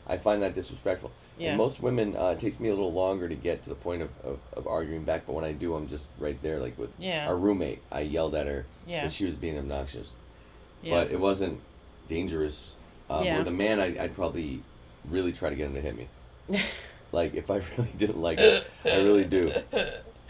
I 0.08 0.18
find 0.18 0.41
that 0.43 0.54
disrespectful. 0.56 1.12
Yeah. 1.38 1.49
And 1.49 1.58
most 1.58 1.82
women, 1.82 2.16
uh, 2.18 2.30
it 2.32 2.39
takes 2.39 2.60
me 2.60 2.68
a 2.70 2.74
little 2.74 2.91
longer 2.91 3.30
to 3.30 3.36
get 3.36 3.64
to 3.64 3.70
the 3.70 3.76
point 3.76 4.02
of, 4.02 4.10
of, 4.24 4.39
of 4.54 4.68
arguing 4.68 5.04
back, 5.04 5.26
but 5.26 5.34
when 5.34 5.45
I 5.45 5.54
do, 5.54 5.74
I'm 5.76 5.88
just 5.88 6.10
right 6.20 6.39
there. 6.43 6.60
Like 6.60 6.78
with 6.78 6.95
Yeah. 6.99 7.28
our 7.28 7.36
roommate, 7.38 7.82
I 7.91 8.02
yelled 8.02 8.36
at 8.36 8.45
her 8.47 8.66
Yeah. 8.86 9.02
because 9.02 9.14
she 9.16 9.26
was 9.26 9.36
being 9.36 9.58
obnoxious. 9.58 10.10
Yeah. 10.84 10.95
But 11.04 11.12
it 11.12 11.20
wasn't 11.20 11.60
dangerous. 12.10 12.74
Um, 13.10 13.24
Yeah. 13.24 13.38
With 13.38 13.47
a 13.47 13.52
man, 13.52 13.80
I, 13.80 14.04
I'd 14.04 14.16
probably 14.16 14.62
really 15.10 15.32
try 15.32 15.49
to 15.49 15.56
get 15.56 15.68
him 15.68 15.76
to 15.76 15.82
hit 15.82 15.95
me. 15.97 16.08
like, 17.12 17.34
if 17.36 17.49
I 17.49 17.62
really 17.78 17.91
didn't 17.97 18.20
like 18.22 18.39
it, 18.39 18.68
I 18.86 18.97
really 18.97 19.26
do. 19.26 19.52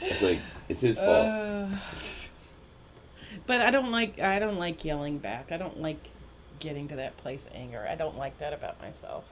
It's 0.02 0.22
like, 0.22 0.39
it's 0.68 0.82
his 0.82 0.97
fault. 0.97 1.28
Uh, 1.28 1.68
but 3.47 3.62
I 3.62 3.72
don't 3.72 3.91
like 3.91 4.20
I 4.20 4.39
don't 4.39 4.58
like 4.58 4.84
yelling 4.84 5.18
back. 5.18 5.52
I 5.52 5.58
don't 5.58 5.82
like 5.82 6.10
getting 6.60 6.88
to 6.89 6.95
that 6.97 7.18
place 7.18 7.45
of 7.45 7.54
anger. 7.56 7.88
I 7.89 7.95
don't 7.95 8.18
like 8.18 8.38
that 8.39 8.54
about 8.54 8.80
myself. 8.82 9.24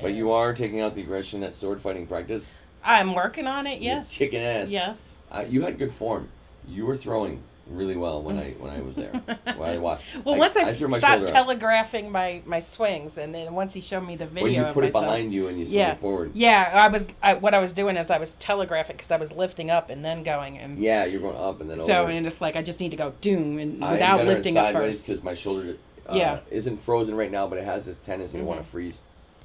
but 0.00 0.12
you 0.12 0.32
are 0.32 0.52
taking 0.54 0.80
out 0.80 0.94
the 0.94 1.02
aggression 1.02 1.42
at 1.42 1.54
sword 1.54 1.80
fighting 1.80 2.06
practice. 2.06 2.56
I'm 2.84 3.14
working 3.14 3.46
on 3.46 3.66
it. 3.66 3.80
Yes. 3.80 4.10
chicken 4.10 4.40
ass. 4.40 4.70
Yes. 4.70 5.18
Uh, 5.30 5.44
you 5.48 5.62
had 5.62 5.78
good 5.78 5.92
form. 5.92 6.28
You 6.66 6.86
were 6.86 6.96
throwing 6.96 7.42
really 7.70 7.96
well 7.96 8.20
when 8.22 8.36
I 8.38 8.50
when 8.58 8.70
I 8.70 8.80
was 8.80 8.96
there. 8.96 9.10
when 9.56 9.70
I 9.70 9.78
watched. 9.78 10.04
Well, 10.24 10.36
once 10.36 10.56
I, 10.56 10.64
my 10.64 10.98
stopped 10.98 11.22
up. 11.22 11.26
telegraphing 11.28 12.10
my, 12.10 12.42
my 12.44 12.60
swings, 12.60 13.16
and 13.18 13.34
then 13.34 13.54
once 13.54 13.72
he 13.72 13.80
showed 13.80 14.06
me 14.06 14.16
the 14.16 14.26
video 14.26 14.64
Or 14.64 14.66
you 14.68 14.72
put 14.72 14.84
it 14.84 14.88
myself, 14.88 15.04
behind 15.04 15.32
you 15.32 15.48
and 15.48 15.58
you 15.58 15.66
swung 15.66 15.76
yeah, 15.78 15.92
it 15.92 15.98
forward. 15.98 16.30
yeah, 16.34 16.70
I 16.74 16.88
was 16.88 17.08
I, 17.22 17.34
what 17.34 17.54
I 17.54 17.58
was 17.60 17.72
doing 17.72 17.96
is 17.96 18.10
I 18.10 18.18
was 18.18 18.34
telegraphing 18.34 18.96
because 18.96 19.10
I 19.10 19.16
was 19.16 19.32
lifting 19.32 19.70
up 19.70 19.88
and 19.90 20.04
then 20.04 20.22
going, 20.22 20.58
and 20.58 20.78
Yeah, 20.78 21.04
you're 21.04 21.20
going 21.20 21.36
up 21.36 21.60
and 21.60 21.70
then 21.70 21.78
so 21.78 22.02
over. 22.02 22.10
and 22.10 22.26
it's 22.26 22.40
like 22.40 22.56
I 22.56 22.62
just 22.62 22.80
need 22.80 22.90
to 22.90 22.96
go 22.96 23.12
doom 23.20 23.58
and 23.58 23.80
without 23.80 24.26
lifting 24.26 24.56
up 24.56 24.72
first. 24.72 25.06
because 25.06 25.22
my 25.22 25.34
shoulder 25.34 25.76
uh, 26.08 26.14
Yeah. 26.14 26.40
isn't 26.50 26.78
frozen 26.78 27.14
right 27.14 27.30
now, 27.30 27.46
but 27.46 27.58
it 27.58 27.64
has 27.64 27.86
this 27.86 27.98
tendency 27.98 28.38
to 28.38 28.44
want 28.44 28.60
to 28.60 28.66
freeze 28.66 28.98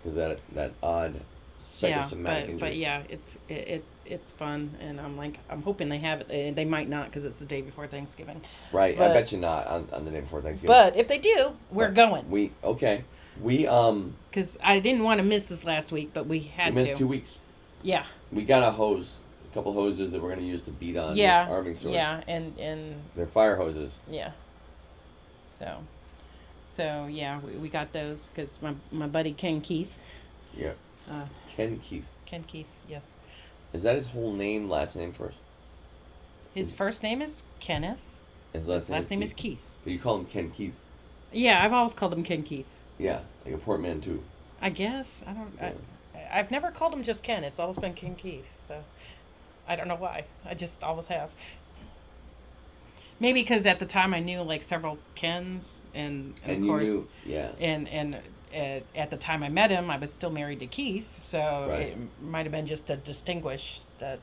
because 0.03 0.15
that 0.15 0.39
that 0.53 0.71
odd 0.81 1.13
Yeah, 1.81 2.07
but, 2.23 2.59
but 2.59 2.75
yeah, 2.75 3.03
it's 3.09 3.35
it, 3.49 3.53
it's 3.67 3.97
it's 4.05 4.31
fun, 4.31 4.75
and 4.79 4.99
I'm 4.99 5.17
like 5.17 5.39
I'm 5.49 5.61
hoping 5.63 5.89
they 5.89 5.99
have 5.99 6.21
it. 6.21 6.27
They, 6.27 6.51
they 6.51 6.65
might 6.65 6.89
not 6.89 7.05
because 7.05 7.25
it's 7.25 7.39
the 7.39 7.45
day 7.45 7.61
before 7.61 7.87
Thanksgiving. 7.87 8.41
Right, 8.71 8.97
but- 8.97 9.11
I 9.11 9.13
bet 9.13 9.31
you 9.31 9.37
not 9.39 9.67
on, 9.67 9.87
on 9.91 10.05
the 10.05 10.11
day 10.11 10.21
before 10.21 10.41
Thanksgiving. 10.41 10.73
But 10.73 10.95
if 10.95 11.07
they 11.07 11.19
do, 11.19 11.55
we're 11.71 11.87
But 11.87 11.95
going 11.95 12.29
We 12.31 12.51
okay. 12.63 13.03
We 13.41 13.67
um 13.67 14.15
because 14.29 14.57
I 14.63 14.79
didn't 14.79 15.03
want 15.03 15.19
to 15.19 15.25
miss 15.25 15.47
this 15.47 15.63
last 15.65 15.91
week, 15.91 16.11
but 16.13 16.25
we 16.25 16.39
we 16.39 16.45
had 16.55 16.73
missed 16.73 16.93
to. 16.93 16.97
two 16.99 17.07
weeks. 17.07 17.37
Yeah, 17.83 18.05
We 18.31 18.43
got 18.45 18.63
a 18.63 18.71
hose, 18.71 19.17
a 19.51 19.53
couple 19.53 19.71
hoses 19.73 20.11
that 20.13 20.21
we're 20.21 20.29
gonna 20.29 20.41
use 20.47 20.61
to 20.63 20.71
beat 20.71 20.97
on 20.97 21.15
yeah, 21.15 21.43
this 21.45 21.51
arming 21.51 21.75
sword. 21.75 21.93
yeah, 21.93 22.21
and 22.27 22.57
and 22.57 22.95
They're 23.15 23.27
fire 23.27 23.55
hoses. 23.57 23.91
yeah. 24.09 24.31
So, 25.49 25.83
so 26.67 27.07
yeah, 27.09 27.39
we, 27.39 27.51
we 27.53 27.69
got 27.69 27.93
those 27.93 28.29
because 28.33 28.59
my 28.61 28.73
my 28.91 29.07
buddy 29.07 29.33
Ken 29.33 29.61
Keith, 29.61 29.95
Yeah. 30.57 30.73
Uh, 31.09 31.25
Ken 31.47 31.79
Keith. 31.79 32.11
Ken 32.25 32.43
Keith, 32.43 32.67
yes, 32.89 33.15
Is 33.73 33.83
that 33.83 33.95
his 33.95 34.07
whole 34.07 34.33
name, 34.33 34.69
last 34.69 34.95
name 34.95 35.11
first? 35.13 35.37
his 36.53 36.71
first 36.73 37.03
name 37.03 37.21
is 37.21 37.43
Kenneth. 37.59 38.03
His 38.53 38.67
last 38.67 38.83
His 38.83 38.89
name, 38.89 38.95
last 38.97 39.05
is, 39.05 39.09
name 39.11 39.19
Keith. 39.19 39.29
is 39.29 39.33
Keith. 39.33 39.65
But 39.83 39.93
you 39.93 39.99
call 39.99 40.17
him 40.17 40.25
Ken 40.25 40.51
Keith. 40.51 40.81
Yeah, 41.33 41.63
I've 41.63 41.73
always 41.73 41.93
called 41.93 42.13
him 42.13 42.23
Ken 42.23 42.43
Keith. 42.43 42.79
Yeah, 42.97 43.19
like 43.45 43.53
a 43.53 43.57
portmanteau. 43.57 44.19
I 44.61 44.69
guess 44.69 45.21
I 45.27 45.33
don't. 45.33 45.51
Yeah. 45.57 45.71
I, 46.31 46.39
I've 46.39 46.49
never 46.49 46.71
called 46.71 46.93
him 46.93 47.03
just 47.03 47.23
Ken. 47.23 47.43
It's 47.43 47.59
always 47.59 47.77
been 47.77 47.93
Ken 47.93 48.15
Keith. 48.15 48.47
So 48.65 48.81
I 49.67 49.75
don't 49.75 49.89
know 49.89 49.95
why. 49.97 50.25
I 50.45 50.53
just 50.53 50.81
always 50.81 51.07
have. 51.07 51.29
Maybe 53.19 53.41
because 53.41 53.65
at 53.65 53.79
the 53.79 53.85
time 53.85 54.13
I 54.13 54.19
knew 54.21 54.41
like 54.41 54.63
several 54.63 54.97
Kens, 55.15 55.85
and, 55.93 56.33
and, 56.43 56.51
And 56.51 56.51
of 56.59 56.63
you 56.63 56.69
course, 56.69 56.87
knew, 56.89 57.07
yeah. 57.25 57.49
and 57.59 57.87
and 57.89 58.17
at, 58.55 58.83
at 58.95 59.09
the 59.11 59.17
time 59.17 59.43
I 59.43 59.49
met 59.49 59.69
him, 59.69 59.89
I 59.91 59.97
was 59.97 60.11
still 60.13 60.29
married 60.31 60.59
to 60.61 60.67
Keith, 60.67 61.23
so 61.23 61.67
Right. 61.69 61.87
it 61.89 61.97
might 62.23 62.45
have 62.45 62.51
been 62.51 62.65
just 62.65 62.87
to 62.87 62.95
distinguish 62.95 63.81
that. 63.99 64.19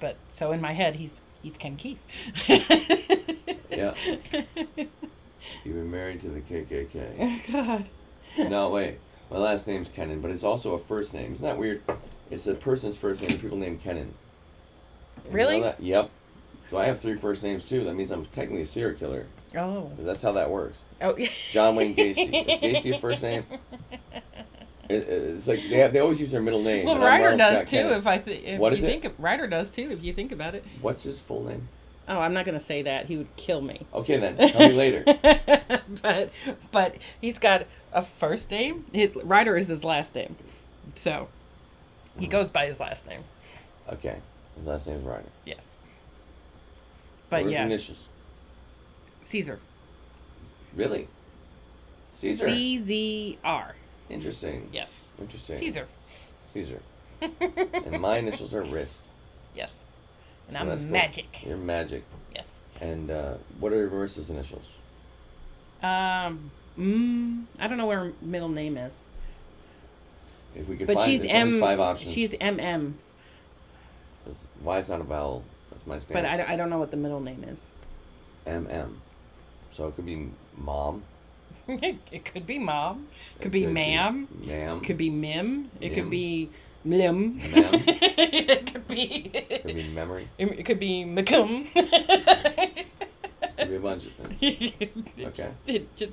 But 0.00 0.16
so 0.30 0.52
in 0.52 0.60
my 0.60 0.72
head, 0.72 0.96
he's 0.96 1.22
he's 1.42 1.56
Ken 1.56 1.76
Keith. 1.76 1.98
Yeah. 3.70 3.94
You've 5.64 5.74
been 5.74 5.90
married 5.90 6.20
to 6.22 6.28
the 6.28 6.40
KKK. 6.40 7.42
Oh, 7.52 7.52
God. 7.52 8.48
no, 8.50 8.70
wait. 8.70 8.98
My 9.30 9.36
last 9.38 9.66
name's 9.66 9.90
Kennan, 9.90 10.20
but 10.20 10.30
it's 10.30 10.44
also 10.44 10.74
a 10.74 10.78
first 10.78 11.12
name. 11.12 11.32
Isn't 11.32 11.44
that 11.44 11.58
weird? 11.58 11.82
It's 12.30 12.46
a 12.46 12.54
person's 12.54 12.96
first 12.96 13.20
name. 13.22 13.38
People 13.38 13.58
name 13.58 13.78
Kennan. 13.78 14.14
Did 15.16 15.24
you 15.26 15.30
know 15.30 15.34
Really? 15.34 15.74
Yep. 15.80 16.10
So 16.68 16.78
I 16.78 16.86
have 16.86 17.00
three 17.00 17.16
first 17.16 17.42
names 17.42 17.64
too. 17.64 17.84
That 17.84 17.94
means 17.94 18.10
I'm 18.10 18.24
technically 18.26 18.62
a 18.62 18.66
serial 18.66 18.96
killer. 18.98 19.26
Oh. 19.54 19.90
that's 19.98 20.22
how 20.22 20.32
that 20.32 20.50
works. 20.50 20.78
Oh. 21.00 21.16
Yeah. 21.16 21.28
John 21.50 21.76
Wayne 21.76 21.94
Gacy. 21.94 22.28
Is 22.28 22.84
Gacy 22.84 22.96
a 22.96 22.98
first 22.98 23.22
name? 23.22 23.44
It, 24.88 24.94
it's 24.94 25.48
like 25.48 25.60
they 25.68 25.78
have, 25.78 25.92
they 25.92 25.98
always 25.98 26.20
use 26.20 26.30
their 26.30 26.42
middle 26.42 26.62
name. 26.62 26.86
Well, 26.86 26.98
Ryder 26.98 27.36
does 27.36 27.58
Scott 27.58 27.68
too. 27.68 27.76
Kennan. 27.76 27.98
If 27.98 28.06
I 28.06 28.18
th- 28.18 28.44
if 28.44 28.60
What 28.60 28.72
you 28.72 28.78
it? 28.78 28.88
think 28.88 29.04
of, 29.04 29.18
Ryder 29.18 29.46
does 29.46 29.70
too. 29.70 29.90
If 29.90 30.02
you 30.02 30.12
think 30.12 30.32
about 30.32 30.54
it. 30.54 30.64
What's 30.80 31.02
his 31.02 31.18
full 31.18 31.44
name? 31.44 31.68
Oh, 32.08 32.20
I'm 32.20 32.34
not 32.34 32.44
going 32.44 32.56
to 32.56 32.64
say 32.64 32.82
that. 32.82 33.06
He 33.06 33.16
would 33.16 33.34
kill 33.36 33.60
me. 33.60 33.84
Okay 33.92 34.16
then. 34.18 34.36
Tell 34.52 34.68
me 34.68 34.74
later. 34.74 35.04
but 36.02 36.30
but 36.70 36.96
he's 37.20 37.38
got 37.38 37.66
a 37.92 38.02
first 38.02 38.50
name. 38.50 38.86
His 38.92 39.14
Ryder 39.16 39.56
is 39.56 39.66
his 39.68 39.82
last 39.82 40.14
name, 40.14 40.36
so 40.94 41.28
he 42.16 42.26
mm-hmm. 42.26 42.32
goes 42.32 42.50
by 42.50 42.66
his 42.66 42.78
last 42.78 43.08
name. 43.08 43.24
Okay. 43.92 44.18
His 44.56 44.66
last 44.66 44.86
name 44.86 44.98
is 44.98 45.04
Ryder. 45.04 45.28
Yes. 45.44 45.76
But 47.28 47.42
Where's 47.42 47.52
yeah, 47.54 47.64
initials? 47.64 48.02
Caesar. 49.26 49.58
Really? 50.76 51.08
Caesar. 52.12 52.44
C 52.44 52.78
Z 52.80 53.38
R. 53.42 53.74
Interesting. 54.08 54.68
Yes. 54.72 55.02
Interesting. 55.20 55.58
Caesar. 55.58 55.88
Caesar. 56.38 56.80
and 57.20 58.00
my 58.00 58.18
initials 58.18 58.54
are 58.54 58.62
wrist. 58.62 59.02
Yes. 59.56 59.82
And 60.46 60.56
So 60.56 60.62
I'm 60.62 60.78
cool. 60.78 60.86
magic. 60.86 61.44
You're 61.44 61.56
magic. 61.56 62.04
Yes. 62.34 62.60
And 62.80 63.10
uh, 63.10 63.34
what 63.58 63.72
are 63.72 63.90
Marissa's 63.90 64.30
initials? 64.30 64.68
Um. 65.82 66.50
Mm, 66.78 67.44
I 67.58 67.66
don't 67.68 67.78
know 67.78 67.86
where 67.86 68.04
her 68.04 68.12
middle 68.20 68.50
name 68.50 68.76
is, 68.76 69.02
If 70.54 70.68
we 70.68 70.76
could 70.76 70.86
but 70.86 70.96
find 70.98 71.10
she's 71.10 71.22
only 71.22 71.32
M. 71.32 71.60
five 71.60 71.80
options. 71.80 72.12
She's 72.12 72.34
M 72.38 72.60
M. 72.60 72.98
Why 74.62 74.78
is 74.78 74.88
not 74.90 75.00
a 75.00 75.04
vowel? 75.04 75.42
That's 75.70 75.86
my 75.86 75.98
statement. 75.98 76.26
But. 76.26 76.48
I, 76.48 76.52
I 76.52 76.56
don't 76.56 76.68
know 76.68 76.78
what 76.78 76.90
the 76.90 76.96
middle 76.98 77.20
name 77.20 77.44
is. 77.48 77.70
M 78.46 78.68
M. 78.70 79.00
So 79.70 79.88
it 79.88 79.96
could 79.96 80.06
be 80.06 80.30
mom. 80.56 81.02
it 81.68 82.24
could 82.24 82.46
be 82.46 82.58
mom. 82.58 83.08
It 83.38 83.42
Could 83.42 83.52
be 83.52 83.66
ma'am. 83.66 84.28
Ma'am. 84.46 84.80
Could 84.80 84.96
be 84.98 85.10
Mim. 85.10 85.70
It 85.80 85.90
Mim. 85.90 85.94
could 85.94 86.10
be 86.10 86.48
Mlim. 86.84 87.36
Mem. 87.36 87.40
it 87.54 88.72
could 88.72 88.86
be. 88.86 89.30
Could 89.62 89.74
be 89.74 89.88
memory. 89.88 90.28
It 90.38 90.64
could 90.64 90.78
be 90.78 91.04
Macum. 91.04 91.66
It 91.74 92.86
could 93.58 93.70
be 93.70 93.76
a 93.76 93.80
bunch 93.80 94.04
of 94.06 94.12
things. 94.12 94.72
Okay. 95.20 95.50
It 95.66 95.96
just, 95.96 96.12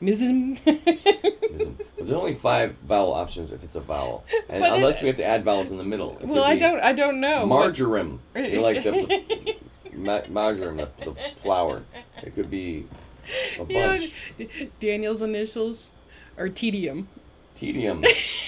Mism. 0.00 0.62
There's 0.64 1.68
there's 1.98 2.10
only 2.12 2.34
five 2.34 2.74
vowel 2.86 3.12
options 3.12 3.52
if 3.52 3.62
it's 3.62 3.74
a 3.74 3.80
vowel, 3.80 4.24
and 4.48 4.62
But 4.62 4.72
it- 4.72 4.76
unless 4.76 5.02
we 5.02 5.08
have 5.08 5.16
to 5.16 5.24
add 5.24 5.44
vowels 5.44 5.70
in 5.70 5.76
the 5.76 5.84
middle. 5.84 6.16
Well, 6.22 6.42
I 6.44 6.56
don't. 6.56 6.80
I 6.80 6.92
don't 6.94 7.20
know. 7.20 7.44
Marjoram. 7.44 8.20
You 8.34 8.60
like 8.62 8.82
the, 8.82 8.92
the 8.92 9.56
ma- 9.94 10.22
marjoram, 10.28 10.76
the, 10.78 10.88
the 11.04 11.14
flour. 11.36 11.82
It 12.22 12.34
could 12.34 12.50
be 12.50 12.86
a 13.58 13.64
You 13.64 13.78
know, 13.80 13.98
bunch. 13.98 14.14
Daniel's 14.80 15.22
initials 15.22 15.92
are 16.38 16.48
tedium. 16.48 17.08
Tedium. 17.54 18.02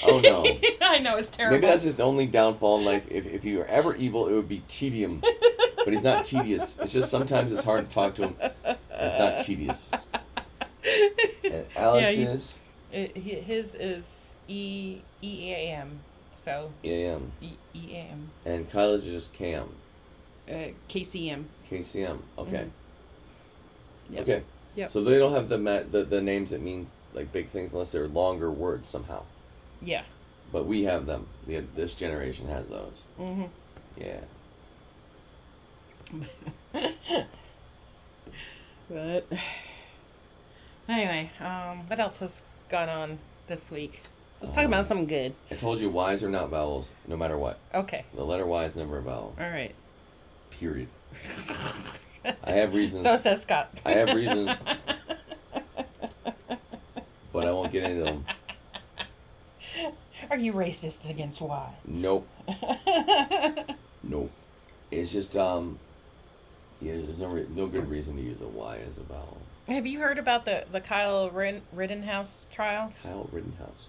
Oh 0.07 0.20
no. 0.24 0.45
I 0.80 0.99
know 1.01 1.16
it's 1.16 1.28
terrible. 1.30 1.57
Maybe 1.59 1.66
that's 1.66 1.82
his 1.82 2.01
only 2.01 2.26
downfall 2.26 2.78
in 2.78 2.84
life. 2.86 3.07
If, 3.11 3.26
if 3.26 3.43
he 3.43 3.57
were 3.57 3.66
ever 3.66 3.95
evil, 3.97 4.26
it 4.28 4.32
would 4.32 4.49
be 4.49 4.62
tedium. 4.68 5.20
But 5.84 5.93
he's 5.93 6.03
not 6.03 6.24
tedious. 6.24 6.78
It's 6.80 6.93
just 6.93 7.11
sometimes 7.11 7.53
it's 7.53 7.62
hard 7.64 7.88
to 7.88 7.95
talk 7.95 8.14
to 8.14 8.28
him. 8.28 8.36
It's 8.64 9.18
not 9.18 9.40
tedious. 9.40 9.90
And 11.45 11.64
Alex 11.76 12.16
he's- 12.16 12.28
is 12.28 12.59
uh, 12.93 12.97
It, 12.97 13.16
his 13.16 13.74
is 13.74 14.34
E 14.49 14.99
E 15.22 15.53
A 15.53 15.72
M. 15.74 16.01
So 16.36 16.72
EAM. 16.84 17.30
E 17.40 17.51
E 17.74 17.95
A 17.95 17.99
M. 17.99 18.30
And 18.45 18.68
Kyle 18.70 18.93
is 18.95 19.05
just 19.05 19.32
Cam. 19.32 19.68
Uh, 20.53 20.68
KCM. 20.88 21.44
KCM. 21.70 22.18
Okay. 22.38 22.66
Yep. 24.11 24.22
Okay. 24.22 24.42
Yep. 24.76 24.92
So 24.92 25.03
they 25.03 25.18
don't 25.18 25.32
have 25.32 25.48
the, 25.48 25.59
ma- 25.59 25.82
the 25.88 26.05
the 26.05 26.20
names 26.20 26.50
that 26.50 26.61
mean 26.61 26.88
like 27.14 27.32
big 27.32 27.46
things 27.48 27.72
unless 27.72 27.92
they're 27.92 28.09
longer 28.09 28.50
words 28.50 28.88
somehow. 28.88 29.22
Yeah. 29.80 30.03
But 30.53 30.66
we 30.66 30.84
have 30.84 31.07
them. 31.07 31.26
The, 31.46 31.61
this 31.74 31.94
generation 31.94 32.48
has 32.48 32.68
those. 32.68 32.92
hmm 33.16 33.44
Yeah. 33.96 34.20
But 38.90 39.24
anyway, 40.88 41.30
um, 41.40 41.88
what 41.88 41.98
else 41.98 42.18
has 42.18 42.42
gone 42.68 42.88
on 42.90 43.18
this 43.46 43.70
week? 43.70 44.03
Let's 44.40 44.53
talk 44.53 44.64
Um, 44.64 44.72
about 44.72 44.86
something 44.86 45.07
good. 45.07 45.34
I 45.50 45.55
told 45.55 45.78
you 45.80 45.88
Y's 45.88 46.22
are 46.22 46.28
not 46.28 46.50
vowels, 46.50 46.90
no 47.07 47.16
matter 47.16 47.38
what. 47.38 47.59
Okay. 47.74 48.05
The 48.14 48.24
letter 48.24 48.44
Y 48.44 48.64
is 48.64 48.76
never 48.76 48.98
a 48.98 49.03
vowel. 49.03 49.34
All 49.40 49.48
right. 49.48 49.74
Period. 50.59 50.88
I 52.44 52.53
have 52.53 52.74
reasons. 52.74 53.03
So 53.05 53.16
says 53.16 53.42
Scott. 53.42 53.70
I 53.84 53.92
have 53.92 54.14
reasons, 54.14 54.53
but 57.32 57.46
I 57.46 57.50
won't 57.53 57.72
get 57.72 57.84
into 57.90 58.05
them. 58.05 58.24
Are 60.30 60.36
you 60.36 60.53
racist 60.53 61.09
against 61.11 61.40
Y? 61.40 61.74
Nope. 61.86 62.28
Nope. 64.05 64.30
It's 64.90 65.12
just 65.12 65.36
um. 65.36 65.78
Yeah, 66.80 66.94
there's 66.94 67.18
no 67.18 67.28
re- 67.28 67.46
no 67.50 67.66
good 67.68 67.88
reason 67.88 68.16
to 68.16 68.22
use 68.22 68.40
a 68.40 68.46
Y 68.48 68.78
as 68.78 68.98
a 68.98 69.03
vowel. 69.05 69.38
Have 69.68 69.86
you 69.86 70.00
heard 70.00 70.18
about 70.18 70.44
the 70.44 70.64
the 70.72 70.80
Kyle 70.80 71.30
Rittenhouse 71.30 72.46
trial? 72.53 72.92
Kyle 73.03 73.28
Rittenhouse. 73.32 73.86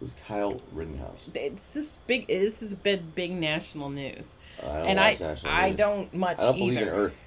Who's 0.00 0.14
Kyle 0.26 0.56
Rittenhouse? 0.72 1.28
It's 1.34 1.74
this 1.74 1.98
big. 2.06 2.28
This 2.28 2.60
has 2.60 2.74
been 2.74 3.12
big 3.16 3.32
national 3.32 3.90
news, 3.90 4.34
I 4.62 4.66
don't 4.66 4.86
and 4.86 5.00
I 5.00 5.10
watch 5.10 5.20
national 5.20 5.52
I 5.52 5.68
news. 5.70 5.78
don't 5.78 6.14
much 6.14 6.38
I 6.38 6.42
don't 6.42 6.54
either. 6.56 6.58
believe 6.64 6.78
in 6.82 6.88
Earth. 6.88 7.24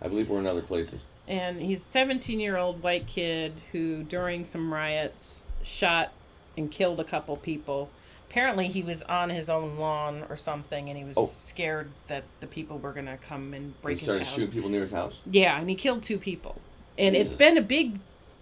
I 0.00 0.08
believe 0.08 0.28
we're 0.28 0.38
in 0.40 0.46
other 0.46 0.62
places. 0.62 1.04
And 1.28 1.60
he's 1.60 1.80
a 1.82 1.84
17 1.84 2.40
year 2.40 2.56
old 2.56 2.82
white 2.82 3.06
kid 3.06 3.52
who, 3.72 4.02
during 4.04 4.44
some 4.44 4.72
riots, 4.72 5.42
shot 5.62 6.12
and 6.56 6.70
killed 6.70 7.00
a 7.00 7.04
couple 7.04 7.36
people. 7.36 7.90
Apparently, 8.30 8.66
he 8.68 8.82
was 8.82 9.02
on 9.02 9.30
his 9.30 9.48
own 9.48 9.76
lawn 9.78 10.24
or 10.28 10.36
something, 10.36 10.88
and 10.88 10.96
he 10.98 11.04
was 11.04 11.14
Oh. 11.16 11.26
scared 11.26 11.90
that 12.06 12.24
the 12.40 12.46
people 12.46 12.78
were 12.78 12.92
going 12.92 13.06
to 13.06 13.16
come 13.18 13.52
and 13.54 13.66
He 13.66 13.74
break 13.82 13.98
his 13.98 14.08
started 14.08 14.24
house. 14.24 14.34
shooting 14.34 14.52
people 14.52 14.68
near 14.70 14.82
his 14.82 14.90
house. 14.90 15.20
Yeah, 15.30 15.58
and 15.60 15.68
he 15.70 15.76
killed 15.76 16.02
two 16.02 16.18
people. 16.18 16.56
And 16.98 17.14
it's 17.14 17.32
been 17.34 17.56
a 17.58 17.62
big 17.62 17.98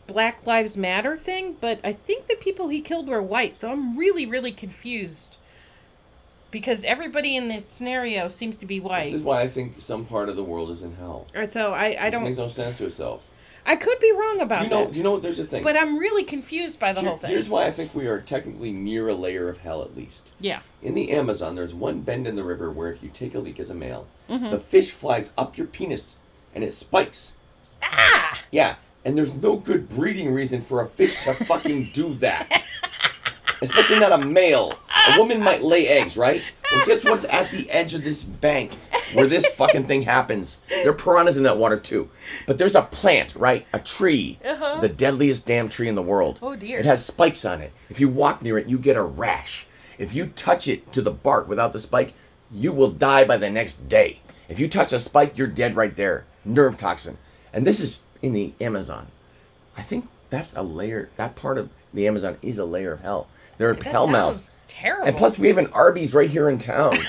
Black 0.06 0.46
Lives 0.46 0.76
Matter 0.76 1.16
thing, 1.16 1.56
but 1.60 1.80
I 1.82 1.92
think 1.92 2.28
the 2.28 2.36
people 2.36 2.68
he 2.68 2.80
killed 2.80 3.08
were 3.08 3.22
white, 3.22 3.56
so 3.56 3.70
I'm 3.70 3.96
really, 3.98 4.26
really 4.26 4.52
confused. 4.52 5.36
Because 6.50 6.84
everybody 6.84 7.34
in 7.36 7.48
this 7.48 7.66
scenario 7.66 8.28
seems 8.28 8.56
to 8.58 8.66
be 8.66 8.78
white. 8.78 9.06
This 9.06 9.14
is 9.14 9.22
why 9.22 9.40
I 9.40 9.48
think 9.48 9.80
some 9.80 10.04
part 10.04 10.28
of 10.28 10.36
the 10.36 10.44
world 10.44 10.70
is 10.70 10.82
in 10.82 10.94
hell. 10.96 11.26
And 11.34 11.50
so 11.50 11.72
I, 11.72 11.96
I 12.06 12.10
don't. 12.10 12.22
makes 12.22 12.36
no 12.38 12.46
sense 12.48 12.78
to 12.78 12.86
itself. 12.86 13.22
I 13.66 13.76
could 13.76 13.98
be 13.98 14.12
wrong 14.12 14.40
about 14.42 14.58
Do 14.58 14.64
you 14.64 14.70
know? 14.70 14.84
that. 14.84 14.92
Do 14.92 14.96
you 14.98 15.02
know? 15.02 15.12
What? 15.12 15.22
There's 15.22 15.38
a 15.38 15.44
thing. 15.44 15.64
But 15.64 15.74
I'm 15.76 15.98
really 15.98 16.22
confused 16.22 16.78
by 16.78 16.92
the 16.92 17.00
Here- 17.00 17.08
whole 17.08 17.18
thing. 17.18 17.30
Here's 17.30 17.48
why 17.48 17.66
I 17.66 17.70
think 17.72 17.94
we 17.94 18.06
are 18.06 18.20
technically 18.20 18.72
near 18.72 19.08
a 19.08 19.14
layer 19.14 19.48
of 19.48 19.58
hell, 19.58 19.82
at 19.82 19.96
least. 19.96 20.32
Yeah. 20.38 20.60
In 20.82 20.94
the 20.94 21.10
Amazon, 21.10 21.54
there's 21.56 21.72
one 21.74 22.02
bend 22.02 22.26
in 22.28 22.36
the 22.36 22.44
river 22.44 22.70
where 22.70 22.92
if 22.92 23.02
you 23.02 23.08
take 23.08 23.34
a 23.34 23.38
leak 23.40 23.58
as 23.58 23.70
a 23.70 23.74
male, 23.74 24.06
Mm-hmm. 24.28 24.50
the 24.50 24.58
fish 24.60 24.90
flies 24.90 25.32
up 25.36 25.58
your 25.58 25.66
penis 25.66 26.16
and 26.54 26.62
it 26.62 26.72
spikes. 26.72 27.32
Ah! 27.82 28.42
Yeah, 28.52 28.76
and 29.04 29.16
there's 29.16 29.34
no 29.34 29.56
good 29.56 29.88
breeding 29.88 30.32
reason 30.32 30.62
for 30.62 30.82
a 30.82 30.88
fish 30.88 31.22
to 31.24 31.32
fucking 31.32 31.88
do 31.92 32.14
that. 32.14 32.64
Especially 33.62 33.98
not 33.98 34.12
a 34.12 34.18
male. 34.18 34.78
A 35.08 35.18
woman 35.18 35.42
might 35.42 35.62
lay 35.62 35.88
eggs, 35.88 36.16
right? 36.16 36.42
Well, 36.72 36.86
guess 36.86 37.04
what's 37.04 37.24
at 37.24 37.50
the 37.50 37.70
edge 37.70 37.94
of 37.94 38.04
this 38.04 38.24
bank 38.24 38.74
where 39.14 39.26
this 39.26 39.46
fucking 39.46 39.84
thing 39.84 40.02
happens? 40.02 40.58
There 40.68 40.90
are 40.90 40.94
piranhas 40.94 41.36
in 41.36 41.44
that 41.44 41.58
water 41.58 41.78
too. 41.78 42.10
But 42.46 42.58
there's 42.58 42.74
a 42.74 42.82
plant, 42.82 43.34
right? 43.36 43.66
A 43.72 43.78
tree. 43.78 44.38
Uh-huh. 44.44 44.80
The 44.80 44.88
deadliest 44.88 45.46
damn 45.46 45.68
tree 45.68 45.88
in 45.88 45.94
the 45.94 46.02
world. 46.02 46.38
Oh, 46.42 46.56
dear. 46.56 46.80
It 46.80 46.84
has 46.84 47.04
spikes 47.04 47.44
on 47.44 47.60
it. 47.60 47.72
If 47.88 48.00
you 48.00 48.08
walk 48.08 48.42
near 48.42 48.58
it, 48.58 48.66
you 48.66 48.78
get 48.78 48.96
a 48.96 49.02
rash. 49.02 49.66
If 49.98 50.14
you 50.14 50.26
touch 50.26 50.66
it 50.66 50.92
to 50.92 51.02
the 51.02 51.10
bark 51.10 51.48
without 51.48 51.72
the 51.72 51.78
spike, 51.78 52.14
you 52.50 52.72
will 52.72 52.90
die 52.90 53.24
by 53.24 53.36
the 53.36 53.50
next 53.50 53.88
day. 53.88 54.20
If 54.48 54.58
you 54.60 54.68
touch 54.68 54.92
a 54.92 54.98
spike, 54.98 55.38
you're 55.38 55.46
dead 55.46 55.76
right 55.76 55.94
there. 55.94 56.26
Nerve 56.44 56.76
toxin. 56.76 57.18
And 57.52 57.64
this 57.66 57.80
is 57.80 58.02
in 58.24 58.32
the 58.32 58.52
Amazon. 58.60 59.06
I 59.76 59.82
think 59.82 60.08
that's 60.30 60.54
a 60.54 60.62
layer, 60.62 61.10
that 61.16 61.36
part 61.36 61.58
of 61.58 61.68
the 61.92 62.06
Amazon 62.06 62.38
is 62.42 62.56
a 62.58 62.64
layer 62.64 62.92
of 62.92 63.00
hell. 63.02 63.26
There 63.58 63.68
are 63.68 63.74
That 63.74 63.84
hell 63.84 64.06
mouths. 64.06 64.50
terrible. 64.66 65.06
And 65.06 65.16
plus, 65.16 65.38
we 65.38 65.48
have 65.48 65.58
an 65.58 65.66
Arby's 65.68 66.14
right 66.14 66.30
here 66.30 66.48
in 66.48 66.56
town. 66.58 66.96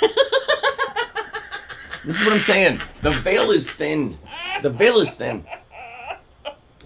this 2.05 2.20
is 2.20 2.24
what 2.24 2.34
I'm 2.34 2.39
saying. 2.41 2.82
The 3.01 3.13
veil 3.20 3.51
is 3.51 3.70
thin. 3.70 4.18
The 4.61 4.70
veil 4.70 4.97
is 4.97 5.09
thin. 5.11 5.45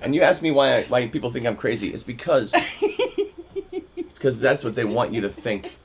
And 0.02 0.14
you 0.16 0.22
ask 0.22 0.42
me 0.42 0.52
why 0.52 0.76
I, 0.78 0.84
why 0.84 1.08
people 1.08 1.30
think 1.30 1.46
I'm 1.46 1.58
crazy. 1.58 1.90
It's 1.94 2.04
because 2.04 2.54
because 4.14 4.40
that's 4.40 4.64
what 4.64 4.76
they 4.76 4.86
want 4.86 5.12
you 5.14 5.22
to 5.22 5.30
think. 5.30 5.76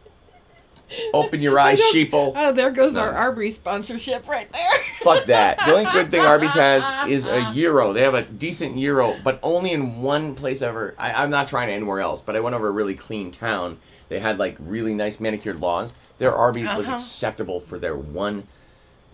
Open 1.12 1.40
your 1.40 1.59
eyes, 1.59 1.80
sheeple. 1.92 2.32
Oh, 2.36 2.53
there 2.53 2.70
goes 2.70 2.95
No. 2.95 3.01
our 3.01 3.11
Arby's 3.12 3.57
sponsorship 3.57 4.28
right 4.28 4.49
there. 4.53 4.74
Fuck 5.05 5.24
that. 5.26 5.59
The 5.59 5.72
only 5.72 5.90
good 5.92 6.11
thing 6.11 6.20
Arby's 6.22 6.55
has 6.55 7.09
is 7.09 7.24
a 7.26 7.52
gyro. 7.55 7.92
They 7.92 8.00
have 8.02 8.14
a 8.14 8.22
decent 8.22 8.76
gyro, 8.76 9.16
but 9.22 9.38
only 9.42 9.70
in 9.72 10.02
one 10.02 10.34
place 10.34 10.62
ever. 10.62 10.94
I, 10.98 11.12
I'm 11.22 11.30
not 11.30 11.46
trying 11.48 11.68
anywhere 11.70 12.00
else, 12.00 12.20
but 12.22 12.34
I 12.34 12.40
went 12.40 12.57
over 12.57 12.68
a 12.68 12.72
really 12.72 12.94
clean 12.94 13.30
town. 13.30 13.78
They 14.09 14.18
had 14.18 14.38
like 14.38 14.57
really 14.59 14.94
nice 14.94 15.20
manicured 15.20 15.61
lawns. 15.61 15.94
Their 16.18 16.34
Arby's 16.34 16.68
was 16.76 16.86
Uh-huh. 16.86 16.96
acceptable 16.96 17.61
for 17.61 17.78
their 17.78 17.96
one, 17.96 18.46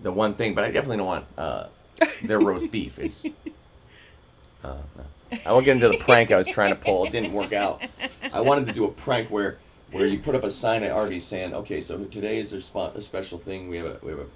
the 0.01 0.13
one 0.13 0.35
thing. 0.35 0.55
But 0.55 0.65
I 0.65 0.71
definitely 0.71 0.99
don't 0.99 1.07
want 1.07 1.25
uh, 1.37 1.67
their 2.23 2.39
roast 2.41 2.71
beef. 2.73 2.99
It's. 2.99 3.27
Uh, 4.63 4.77
no. 4.97 5.39
I 5.47 5.53
won't 5.53 5.65
get 5.65 5.77
into 5.77 5.89
the 5.89 5.99
prank 5.99 6.31
I 6.33 6.37
was 6.37 6.49
trying 6.49 6.71
to 6.71 6.77
pull. 6.77 7.05
It 7.05 7.13
didn't 7.13 7.33
work 7.33 7.53
out. 7.53 7.83
I 8.33 8.41
wanted 8.41 8.67
to 8.67 8.73
do 8.73 8.85
a 8.85 8.91
prank 8.91 9.29
where 9.31 9.59
where 9.93 10.07
you 10.07 10.19
put 10.19 10.35
up 10.35 10.45
a 10.45 10.51
sign 10.51 10.83
at 10.83 10.91
Arby's 10.93 11.25
saying, 11.25 11.55
"Okay, 11.55 11.81
so 11.81 12.05
today 12.05 12.39
is 12.39 12.51
their 12.51 12.61
spot, 12.61 12.95
a 12.97 13.03
special 13.03 13.39
thing. 13.39 13.69
We 13.69 13.77
have 13.79 13.87
a 13.87 13.99
we 14.03 14.11
have 14.11 14.21
a 14.21 14.27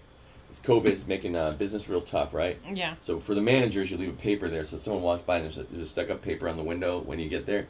it's 0.59 1.01
is 1.03 1.07
making 1.07 1.37
uh, 1.37 1.53
business 1.53 1.89
real 1.89 2.01
tough, 2.01 2.35
right? 2.35 2.59
yeah. 2.73 2.95
So 3.01 3.19
for 3.19 3.35
the 3.35 3.41
managers, 3.41 3.91
you 3.91 3.97
leave 3.97 4.11
a 4.11 4.13
paper 4.13 4.49
there, 4.49 4.65
so 4.65 4.77
someone 4.79 5.03
walks 5.03 5.23
by 5.23 5.37
and 5.37 5.45
there's 5.45 5.59
a, 5.59 5.65
there's 5.65 5.89
a 5.89 5.91
stuck-up 5.91 6.23
paper 6.23 6.49
on 6.49 6.57
the 6.57 6.63
window 6.63 7.01
when 7.01 7.19
you 7.19 7.29
get 7.29 7.47
there. 7.47 7.67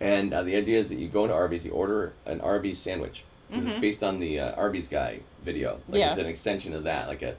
And 0.00 0.32
uh, 0.34 0.42
the 0.42 0.56
idea 0.56 0.80
is 0.80 0.88
that 0.88 0.96
you 0.96 1.08
go 1.08 1.22
into 1.24 1.34
Arby's, 1.34 1.64
you 1.64 1.70
order 1.72 2.12
an 2.26 2.40
Arby's 2.40 2.78
sandwich. 2.78 3.24
'Cause 3.52 3.66
It's 3.66 3.78
based 3.78 4.02
on 4.02 4.18
the 4.18 4.40
uh, 4.40 4.52
Arby's 4.56 4.88
guy 4.88 5.20
video. 5.44 5.74
Like 5.88 5.98
Yes. 5.98 6.16
it's 6.16 6.24
an 6.24 6.30
extension 6.30 6.72
of 6.74 6.84
that, 6.84 7.06
like 7.08 7.22
a, 7.22 7.36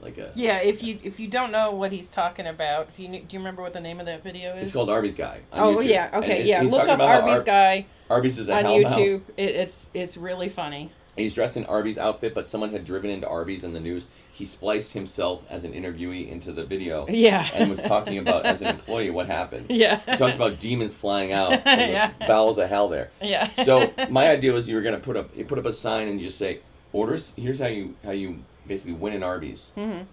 like 0.00 0.16
a. 0.18 0.30
Yeah, 0.36 0.58
if 0.58 0.82
you 0.82 0.98
if 1.02 1.18
you 1.18 1.26
don't 1.26 1.50
know 1.50 1.72
what 1.72 1.90
he's 1.90 2.08
talking 2.08 2.46
about, 2.46 2.88
if 2.90 3.00
you 3.00 3.08
do 3.08 3.16
you 3.30 3.38
remember 3.38 3.62
what 3.62 3.72
the 3.72 3.80
name 3.80 3.98
of 3.98 4.06
that 4.06 4.22
video 4.22 4.54
is? 4.56 4.66
It's 4.66 4.72
called 4.72 4.90
Arby's 4.90 5.14
guy. 5.14 5.40
On 5.52 5.60
oh 5.60 5.76
YouTube. 5.78 5.88
yeah, 5.88 6.10
okay, 6.12 6.40
it- 6.42 6.46
yeah. 6.46 6.60
Look 6.60 6.86
up 6.88 7.00
Arby's 7.00 7.38
Ar- 7.38 7.44
guy 7.44 7.86
Arby's 8.10 8.38
is 8.38 8.48
a 8.48 8.54
on. 8.54 8.64
YouTube. 8.64 9.22
It, 9.36 9.42
it's 9.56 9.90
it's 9.94 10.16
really 10.16 10.48
funny. 10.50 10.92
He's 11.16 11.34
dressed 11.34 11.56
in 11.56 11.64
Arby's 11.64 11.96
outfit, 11.98 12.34
but 12.34 12.46
someone 12.46 12.70
had 12.70 12.84
driven 12.84 13.10
into 13.10 13.26
Arby's 13.26 13.64
in 13.64 13.72
the 13.72 13.80
news. 13.80 14.06
He 14.32 14.44
spliced 14.44 14.92
himself 14.92 15.46
as 15.48 15.64
an 15.64 15.72
interviewee 15.72 16.28
into 16.28 16.52
the 16.52 16.64
video. 16.64 17.06
Yeah. 17.08 17.48
And 17.54 17.70
was 17.70 17.80
talking 17.80 18.18
about 18.18 18.44
as 18.44 18.60
an 18.60 18.66
employee 18.68 19.08
what 19.10 19.26
happened. 19.26 19.66
Yeah. 19.70 20.00
He 20.08 20.16
talks 20.16 20.36
about 20.36 20.60
demons 20.60 20.94
flying 20.94 21.32
out 21.32 21.50
from 21.62 21.78
the 21.78 21.86
Yeah. 21.88 22.12
bowels 22.28 22.58
of 22.58 22.68
hell 22.68 22.88
there. 22.88 23.10
Yeah. 23.22 23.48
So 23.64 23.90
my 24.10 24.28
idea 24.28 24.52
was 24.52 24.68
you 24.68 24.76
were 24.76 24.82
gonna 24.82 24.98
put 24.98 25.16
up 25.16 25.34
you 25.34 25.44
put 25.46 25.58
up 25.58 25.64
a 25.66 25.72
sign 25.72 26.08
and 26.08 26.20
you 26.20 26.26
just 26.26 26.38
say 26.38 26.60
orders. 26.92 27.32
Here's 27.36 27.60
how 27.60 27.68
you 27.68 27.94
how 28.04 28.10
you 28.12 28.40
basically 28.66 28.92
win 28.94 29.14
in 29.14 29.22
Arby's. 29.22 29.70
Mhm. 29.76 30.04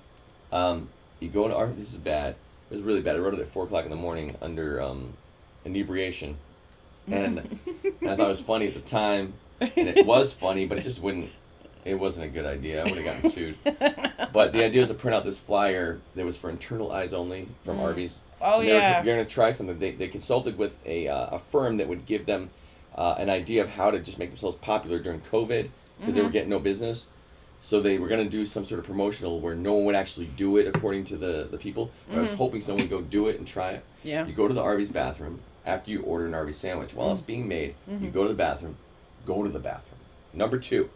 Um, 0.53 0.87
you 1.19 1.27
go 1.27 1.47
to 1.49 1.53
Arby's. 1.55 1.77
This 1.79 1.91
is 1.91 1.97
bad. 1.97 2.35
It 2.71 2.73
was 2.75 2.81
really 2.81 3.01
bad. 3.01 3.17
I 3.17 3.19
wrote 3.19 3.33
it 3.33 3.41
at 3.41 3.49
four 3.49 3.65
o'clock 3.65 3.83
in 3.83 3.89
the 3.89 3.95
morning 3.97 4.35
under 4.41 4.81
um, 4.81 5.13
inebriation, 5.65 6.37
and, 7.07 7.39
and 8.01 8.09
I 8.09 8.15
thought 8.15 8.25
it 8.25 8.29
was 8.29 8.41
funny 8.41 8.67
at 8.67 8.73
the 8.73 8.79
time, 8.79 9.33
and 9.75 9.89
it 9.89 10.05
was 10.05 10.33
funny, 10.33 10.65
but 10.65 10.77
it 10.77 10.81
just 10.81 11.01
wouldn't. 11.01 11.29
It 11.85 11.95
wasn't 11.95 12.25
a 12.25 12.29
good 12.29 12.45
idea. 12.45 12.81
I 12.81 12.83
would 12.85 12.97
have 12.97 13.05
gotten 13.05 13.29
sued. 13.29 13.57
But 14.33 14.51
the 14.51 14.63
idea 14.63 14.81
was 14.81 14.89
to 14.89 14.95
print 14.95 15.13
out 15.13 15.23
this 15.23 15.37
flyer 15.37 15.99
that 16.15 16.25
was 16.25 16.35
for 16.35 16.49
internal 16.49 16.91
eyes 16.91 17.13
only 17.13 17.47
from 17.63 17.77
mm. 17.77 17.83
Arby's. 17.83 18.19
Oh 18.41 18.59
And 18.59 18.67
they 18.67 18.73
were- 18.73 18.79
yeah. 18.79 19.03
You're 19.03 19.15
going 19.15 19.25
to 19.25 19.31
try 19.31 19.51
something. 19.51 19.77
They, 19.77 19.91
they 19.91 20.07
consulted 20.07 20.57
with 20.57 20.79
a, 20.87 21.07
uh, 21.07 21.35
a 21.35 21.39
firm 21.39 21.77
that 21.77 21.87
would 21.87 22.07
give 22.07 22.25
them 22.25 22.49
uh, 22.95 23.15
an 23.19 23.29
idea 23.29 23.61
of 23.61 23.69
how 23.69 23.91
to 23.91 23.99
just 23.99 24.17
make 24.17 24.29
themselves 24.29 24.57
popular 24.57 24.97
during 24.97 25.21
COVID 25.21 25.69
because 25.99 26.15
they 26.15 26.21
were 26.21 26.27
mm-hmm. 26.27 26.33
getting 26.33 26.49
no 26.49 26.59
business. 26.59 27.05
So 27.61 27.79
they 27.79 27.97
were 27.97 28.07
going 28.07 28.23
to 28.23 28.29
do 28.29 28.45
some 28.45 28.65
sort 28.65 28.79
of 28.79 28.85
promotional 28.85 29.39
where 29.39 29.55
no 29.55 29.73
one 29.73 29.85
would 29.85 29.95
actually 29.95 30.25
do 30.35 30.57
it 30.57 30.67
according 30.67 31.05
to 31.05 31.17
the, 31.17 31.47
the 31.49 31.57
people. 31.57 31.91
But 32.09 32.17
I 32.17 32.21
was 32.21 32.29
mm-hmm. 32.29 32.37
hoping 32.37 32.61
someone 32.61 32.83
would 32.83 32.89
go 32.89 33.01
do 33.01 33.27
it 33.29 33.37
and 33.37 33.47
try 33.47 33.71
it. 33.71 33.85
Yeah. 34.03 34.25
You 34.25 34.33
go 34.33 34.47
to 34.47 34.53
the 34.53 34.61
Arby's 34.61 34.89
bathroom 34.89 35.39
after 35.65 35.91
you 35.91 36.01
order 36.01 36.25
an 36.25 36.33
Arby's 36.33 36.57
sandwich. 36.57 36.93
While 36.93 37.09
mm. 37.09 37.13
it's 37.13 37.21
being 37.21 37.47
made, 37.47 37.75
you 37.87 37.93
mm-hmm. 37.93 38.09
go 38.09 38.23
to 38.23 38.29
the 38.29 38.35
bathroom. 38.35 38.75
Go 39.25 39.43
to 39.43 39.49
the 39.49 39.59
bathroom. 39.59 39.99
Number 40.33 40.57
two, 40.57 40.89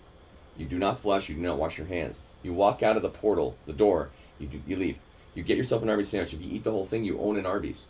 you 0.58 0.66
do 0.66 0.78
not 0.78 1.00
flush. 1.00 1.30
You 1.30 1.36
do 1.36 1.42
not 1.42 1.58
wash 1.58 1.78
your 1.78 1.88
hands. 1.88 2.20
You 2.44 2.54
walk 2.54 2.84
out 2.84 2.96
of 2.96 3.02
the 3.02 3.10
portal, 3.10 3.56
the 3.66 3.74
door. 3.74 4.10
You 4.40 4.48
do, 4.48 4.62
you 4.68 4.76
leave. 4.76 4.98
You 5.36 5.44
get 5.44 5.58
yourself 5.58 5.84
an 5.84 5.90
Arby's 5.90 6.10
sandwich. 6.10 6.34
If 6.34 6.42
you 6.42 6.52
eat 6.52 6.64
the 6.64 6.72
whole 6.72 6.86
thing, 6.86 7.04
you 7.04 7.20
own 7.20 7.38
an 7.38 7.46
Arby's. 7.46 7.86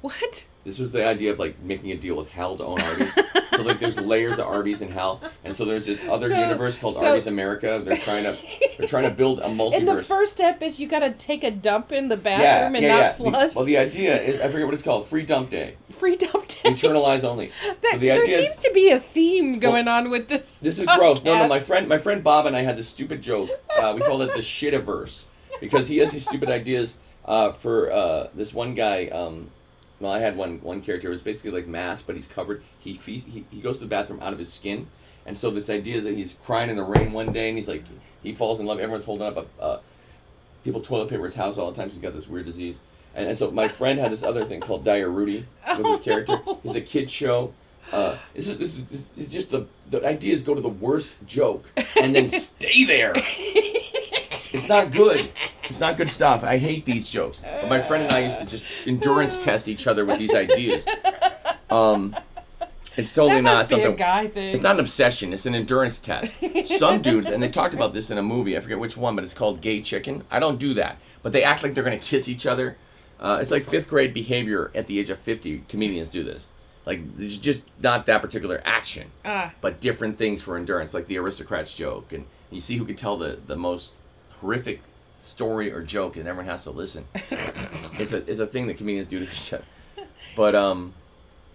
What? 0.00 0.44
This 0.64 0.78
was 0.78 0.92
the 0.92 1.06
idea 1.06 1.30
of 1.30 1.38
like 1.38 1.60
making 1.60 1.90
a 1.92 1.96
deal 1.96 2.16
with 2.16 2.28
hell 2.30 2.56
to 2.56 2.64
own 2.64 2.80
Arby's. 2.80 3.12
so 3.54 3.62
like 3.62 3.78
there's 3.78 4.00
layers 4.00 4.34
of 4.38 4.46
Arby's 4.46 4.80
in 4.80 4.88
hell, 4.90 5.20
and 5.44 5.54
so 5.54 5.64
there's 5.66 5.84
this 5.84 6.02
other 6.08 6.30
So- 6.30 6.40
universe 6.40 6.78
called 6.78 6.94
so- 6.94 7.04
Arby's 7.06 7.26
America. 7.26 7.82
They're 7.84 7.98
trying 7.98 8.24
to 8.24 8.34
they're 8.78 8.88
trying 8.88 9.04
to 9.04 9.10
build 9.14 9.40
a 9.40 9.42
multiverse. 9.48 9.76
And 9.76 9.88
the 9.88 10.02
first 10.02 10.32
step 10.32 10.62
is 10.62 10.80
you 10.80 10.88
got 10.88 11.00
to 11.00 11.10
take 11.10 11.44
a 11.44 11.50
dump 11.50 11.92
in 11.92 12.08
the 12.08 12.16
yeah, 12.16 12.22
bathroom 12.22 12.74
and 12.76 12.82
yeah, 12.84 12.94
not 12.94 12.98
yeah. 12.98 13.12
The- 13.12 13.16
flush. 13.30 13.54
well, 13.54 13.64
the 13.66 13.76
idea 13.76 14.18
is 14.20 14.40
I 14.40 14.48
forget 14.48 14.64
what 14.66 14.72
it's 14.74 14.82
called. 14.82 15.06
Free 15.06 15.22
dump 15.22 15.50
day. 15.50 15.76
Free 15.90 16.16
dump 16.16 16.48
day. 16.48 16.60
Internal 16.64 17.04
eyes 17.04 17.24
only. 17.24 17.50
That- 17.82 17.92
so 17.92 17.98
the 17.98 18.06
there 18.08 18.24
seems 18.24 18.48
is 18.50 18.56
to 18.64 18.70
be 18.72 18.90
a 18.90 18.98
theme 18.98 19.58
going 19.58 19.86
on 19.86 20.08
with 20.10 20.28
this. 20.28 20.58
this 20.60 20.78
is 20.78 20.86
gross. 20.96 21.22
No, 21.22 21.36
no. 21.38 21.46
My 21.48 21.60
friend, 21.60 21.88
my 21.88 21.98
friend 21.98 22.24
Bob 22.24 22.46
and 22.46 22.56
I 22.56 22.62
had 22.62 22.76
this 22.78 22.88
stupid 22.88 23.20
joke. 23.20 23.50
Uh, 23.78 23.92
we 23.94 24.00
called 24.00 24.22
it 24.22 24.32
the 24.32 24.40
shitiverse 24.40 25.24
because 25.60 25.88
he 25.88 25.98
has 25.98 26.10
these 26.12 26.26
stupid 26.26 26.48
ideas 26.48 26.96
uh, 27.26 27.52
for 27.52 27.92
uh, 27.92 28.28
this 28.34 28.54
one 28.54 28.74
guy. 28.74 29.06
Um, 29.08 29.50
well, 30.00 30.12
I 30.12 30.18
had 30.18 30.36
one 30.36 30.60
one 30.60 30.80
character. 30.80 31.08
It 31.08 31.12
was 31.12 31.22
basically 31.22 31.50
like 31.52 31.66
mass, 31.66 32.02
but 32.02 32.16
he's 32.16 32.26
covered. 32.26 32.62
He, 32.78 32.94
feast, 32.94 33.26
he 33.26 33.44
he 33.50 33.60
goes 33.60 33.78
to 33.78 33.84
the 33.84 33.90
bathroom 33.90 34.20
out 34.20 34.32
of 34.32 34.38
his 34.38 34.52
skin, 34.52 34.88
and 35.26 35.36
so 35.36 35.50
this 35.50 35.70
idea 35.70 35.98
is 35.98 36.04
that 36.04 36.14
he's 36.14 36.34
crying 36.44 36.70
in 36.70 36.76
the 36.76 36.82
rain 36.82 37.12
one 37.12 37.32
day, 37.32 37.48
and 37.48 37.56
he's 37.56 37.68
like, 37.68 37.84
he 38.22 38.34
falls 38.34 38.60
in 38.60 38.66
love. 38.66 38.78
Everyone's 38.78 39.04
holding 39.04 39.26
up 39.26 39.46
a, 39.60 39.80
people 40.64 40.80
toilet 40.80 41.08
paper 41.08 41.24
his 41.24 41.34
house 41.34 41.58
all 41.58 41.70
the 41.70 41.76
time. 41.76 41.90
He's 41.90 41.98
got 41.98 42.14
this 42.14 42.26
weird 42.26 42.46
disease. 42.46 42.80
And, 43.14 43.28
and 43.28 43.36
so 43.36 43.50
my 43.50 43.68
friend 43.68 43.98
had 43.98 44.10
this 44.10 44.22
other 44.22 44.44
thing 44.44 44.60
called 44.60 44.84
Dire 44.84 45.08
Rudy 45.08 45.46
was 45.78 45.86
his 45.86 46.00
character. 46.00 46.40
It's 46.64 46.74
a 46.74 46.80
kid 46.80 47.10
show. 47.10 47.52
Uh, 47.92 48.16
this 48.34 48.48
is 48.48 48.56
this 48.56 48.76
is 48.78 48.86
this 48.86 49.12
is 49.18 49.28
just 49.28 49.50
the 49.50 49.66
the 49.90 50.04
idea 50.06 50.32
is 50.34 50.42
go 50.42 50.54
to 50.54 50.60
the 50.62 50.68
worst 50.68 51.16
joke 51.26 51.70
and 52.00 52.14
then 52.14 52.28
stay 52.30 52.84
there. 52.84 53.12
It's 54.54 54.68
not 54.68 54.90
good. 54.92 55.30
It's 55.64 55.80
not 55.80 55.96
good 55.96 56.08
stuff. 56.08 56.44
I 56.44 56.58
hate 56.58 56.84
these 56.84 57.08
jokes. 57.10 57.40
But 57.42 57.68
my 57.68 57.80
friend 57.80 58.04
and 58.04 58.12
I 58.12 58.20
used 58.20 58.38
to 58.38 58.46
just 58.46 58.64
endurance 58.86 59.38
test 59.38 59.66
each 59.68 59.86
other 59.86 60.04
with 60.04 60.18
these 60.18 60.34
ideas. 60.34 60.86
Um, 61.70 62.14
it's 62.96 63.12
totally 63.12 63.36
that 63.36 63.42
not 63.42 63.68
be 63.68 63.74
something. 63.74 63.92
a 63.94 63.96
guy 63.96 64.28
thing. 64.28 64.54
It's 64.54 64.62
not 64.62 64.74
an 64.76 64.80
obsession. 64.80 65.32
It's 65.32 65.46
an 65.46 65.54
endurance 65.56 65.98
test. 65.98 66.32
Some 66.78 67.02
dudes, 67.08 67.28
and 67.28 67.42
they 67.42 67.48
talked 67.48 67.74
about 67.74 67.92
this 67.92 68.10
in 68.10 68.18
a 68.18 68.22
movie. 68.22 68.56
I 68.56 68.60
forget 68.60 68.78
which 68.78 68.96
one, 68.96 69.16
but 69.16 69.24
it's 69.24 69.34
called 69.34 69.60
Gay 69.60 69.80
Chicken. 69.80 70.22
I 70.30 70.38
don't 70.38 70.58
do 70.60 70.72
that, 70.74 70.98
but 71.22 71.32
they 71.32 71.42
act 71.42 71.62
like 71.64 71.74
they're 71.74 71.82
gonna 71.84 71.98
kiss 71.98 72.28
each 72.28 72.46
other. 72.46 72.76
Uh, 73.18 73.38
it's 73.40 73.50
like 73.50 73.64
fifth 73.64 73.88
grade 73.88 74.14
behavior 74.14 74.70
at 74.74 74.86
the 74.86 74.98
age 75.00 75.10
of 75.10 75.18
fifty. 75.18 75.64
Comedians 75.68 76.08
do 76.08 76.22
this. 76.22 76.48
Like 76.86 77.00
it's 77.18 77.38
just 77.38 77.62
not 77.82 78.06
that 78.06 78.22
particular 78.22 78.62
action, 78.64 79.10
Ah. 79.24 79.52
but 79.60 79.80
different 79.80 80.16
things 80.18 80.42
for 80.42 80.56
endurance, 80.56 80.94
like 80.94 81.06
the 81.06 81.18
aristocrats 81.18 81.74
joke, 81.74 82.12
and 82.12 82.26
you 82.50 82.60
see 82.60 82.76
who 82.76 82.84
can 82.84 82.94
tell 82.94 83.16
the 83.16 83.38
the 83.44 83.56
most 83.56 83.90
horrific 84.40 84.80
story 85.20 85.72
or 85.72 85.82
joke, 85.82 86.16
and 86.16 86.28
everyone 86.28 86.46
has 86.46 86.64
to 86.64 86.70
listen. 86.70 87.06
it's 87.14 88.12
a 88.12 88.18
it's 88.30 88.40
a 88.40 88.46
thing 88.46 88.66
that 88.66 88.76
comedians 88.76 89.06
do 89.06 89.18
to 89.18 89.24
each 89.24 89.52
other. 89.52 89.64
But 90.36 90.54
um, 90.54 90.94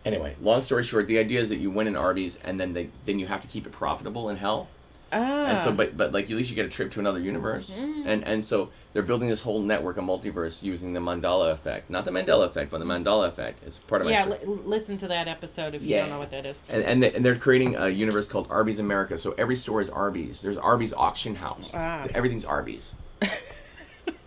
anyway, 0.06 0.36
long 0.42 0.62
story 0.62 0.84
short, 0.84 1.08
the 1.08 1.20
idea 1.20 1.40
is 1.40 1.50
that 1.50 1.58
you 1.58 1.70
win 1.70 1.88
in 1.88 1.96
Arby's, 1.96 2.38
and 2.44 2.60
then 2.60 2.74
they 2.74 2.90
then 3.06 3.20
you 3.20 3.28
have 3.28 3.42
to 3.42 3.48
keep 3.48 3.66
it 3.66 3.72
profitable 3.72 4.30
in 4.30 4.38
hell. 4.38 4.68
Ah. 5.12 5.46
And 5.48 5.60
so, 5.60 5.72
but 5.72 5.96
but 5.98 6.12
like 6.12 6.26
at 6.30 6.38
least 6.38 6.50
you 6.50 6.56
get 6.56 6.66
a 6.66 6.70
trip 6.70 6.92
to 6.92 7.00
another 7.00 7.20
universe, 7.20 7.70
and 7.78 8.24
and 8.24 8.44
so 8.44 8.70
they're 8.94 9.02
building 9.04 9.30
this 9.30 9.42
whole 9.42 9.62
network, 9.62 9.98
a 9.98 10.02
multiverse, 10.02 10.62
using 10.64 10.94
the 10.94 11.00
Mandala 11.00 11.52
effect, 11.52 11.90
not 11.90 12.06
the 12.06 12.12
Mandela 12.12 12.46
effect, 12.46 12.72
but 12.72 12.80
the 12.80 12.86
Mandala 12.86 13.28
effect. 13.28 13.62
It's 13.66 13.78
part 13.80 14.02
of 14.02 14.10
yeah, 14.10 14.26
listen 14.46 14.98
to 15.00 15.08
that 15.10 15.28
episode 15.28 15.76
if 15.76 15.82
you 15.82 15.90
Yeah. 15.90 16.02
don't 16.02 16.10
know 16.12 16.20
what 16.20 16.32
that 16.32 16.46
is. 16.46 16.62
and 16.70 16.84
and, 16.84 17.04
they, 17.04 17.14
and 17.14 17.24
they're 17.26 17.36
creating 17.36 17.76
a 17.76 17.88
universe 17.90 18.28
called 18.28 18.48
Arby's 18.50 18.80
America. 18.80 19.18
So 19.18 19.34
every 19.38 19.56
store 19.56 19.82
is 19.82 19.90
Arby's. 19.90 20.42
There's 20.42 20.58
Arby's 20.58 20.94
auction 20.94 21.36
house. 21.36 21.72
Ah. 21.74 22.08
Everything's 22.14 22.46
Arby's. 22.46 22.94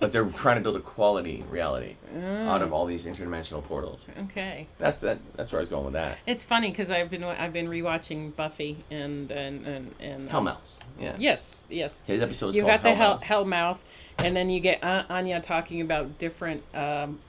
but 0.02 0.12
they're 0.12 0.24
trying 0.26 0.56
to 0.56 0.60
build 0.62 0.76
a 0.76 0.80
quality 0.80 1.42
reality 1.48 1.96
out 2.14 2.60
Mm. 2.60 2.62
of 2.62 2.72
all 2.74 2.84
these 2.84 3.06
interdimensional 3.06 3.64
portals. 3.64 4.00
Okay. 4.24 4.66
That's 4.78 5.00
that. 5.00 5.18
That's 5.36 5.50
where 5.52 5.60
I 5.60 5.62
was 5.62 5.70
going 5.70 5.84
with 5.84 5.94
that. 5.94 6.18
It's 6.26 6.44
funny 6.44 6.68
because 6.70 6.90
I've 6.90 7.08
been 7.10 7.24
I've 7.24 7.52
been 7.52 7.68
rewatching 7.68 8.36
Buffy 8.36 8.76
and 8.90 9.30
and 9.32 9.66
and, 9.66 9.94
and 10.00 10.28
Hellmouths. 10.28 10.78
Yeah. 11.00 11.16
Yes, 11.18 11.64
yes. 11.70 12.04
His 12.06 12.20
episode 12.20 12.50
is 12.50 12.56
you 12.56 12.66
got 12.66 12.82
the 12.82 12.94
hell, 12.94 13.18
Hellmouth. 13.20 13.46
mouth, 13.46 13.94
and 14.18 14.36
then 14.36 14.50
you 14.50 14.60
get 14.60 14.82
Anya 14.84 15.40
talking 15.40 15.80
about 15.80 16.18
different 16.18 16.62
um, 16.74 17.20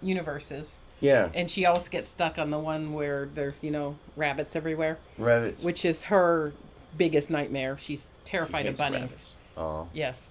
universes, 0.00 0.80
Yeah. 1.00 1.28
and 1.34 1.50
she 1.50 1.66
always 1.66 1.88
gets 1.88 2.08
stuck 2.08 2.38
on 2.38 2.50
the 2.50 2.58
one 2.58 2.92
where 2.92 3.28
there's 3.34 3.62
you 3.62 3.70
know 3.70 3.96
rabbits 4.16 4.56
everywhere, 4.56 4.98
Rabbits. 5.18 5.62
which 5.62 5.84
is 5.84 6.04
her 6.04 6.52
biggest 6.96 7.30
nightmare. 7.30 7.78
She's 7.78 8.10
She 8.24 8.30
terrified 8.30 8.66
of 8.66 8.76
bunnies. 8.76 9.00
rabbits. 9.00 9.34
Oh. 9.56 9.88
Yes, 9.92 10.28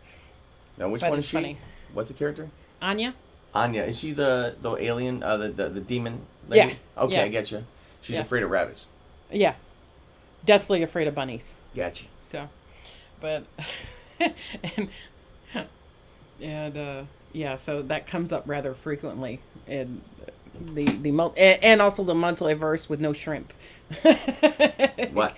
Now 0.81 0.89
which 0.89 1.01
But 1.01 1.11
one 1.11 1.19
is 1.19 1.27
she? 1.27 1.35
funny. 1.35 1.57
What's 1.93 2.09
the 2.09 2.15
character? 2.15 2.49
Anya. 2.81 3.13
Anya. 3.53 3.83
Is 3.83 3.99
she 3.99 4.13
the 4.13 4.55
the 4.61 4.71
alien? 4.77 5.21
Uh, 5.21 5.37
the 5.37 5.49
the, 5.49 5.69
the 5.69 5.79
demon. 5.79 6.25
Lady? 6.49 6.69
Yeah, 6.71 7.03
Okay, 7.03 7.15
yeah. 7.17 7.23
I 7.23 7.27
get 7.27 7.51
you. 7.51 7.63
She's 8.01 8.15
Yeah. 8.15 8.21
afraid 8.21 8.41
of 8.41 8.49
rabbits. 8.49 8.87
Yeah, 9.31 9.53
deathly 10.43 10.81
afraid 10.81 11.07
of 11.07 11.13
bunnies. 11.13 11.53
Gotcha. 11.75 12.05
So, 12.31 12.49
but 13.21 13.45
and 14.19 14.89
and 16.41 16.77
uh, 16.77 17.03
yeah, 17.31 17.55
so 17.57 17.83
that 17.83 18.07
comes 18.07 18.31
up 18.31 18.43
rather 18.47 18.73
frequently, 18.73 19.39
and 19.67 20.01
the 20.73 20.85
the 20.85 21.09
and, 21.37 21.63
and 21.63 21.81
also 21.81 22.03
the 22.03 22.13
multiverse 22.13 22.87
with 22.89 22.99
no 22.99 23.13
shrimp. 23.13 23.53
What? 25.13 25.35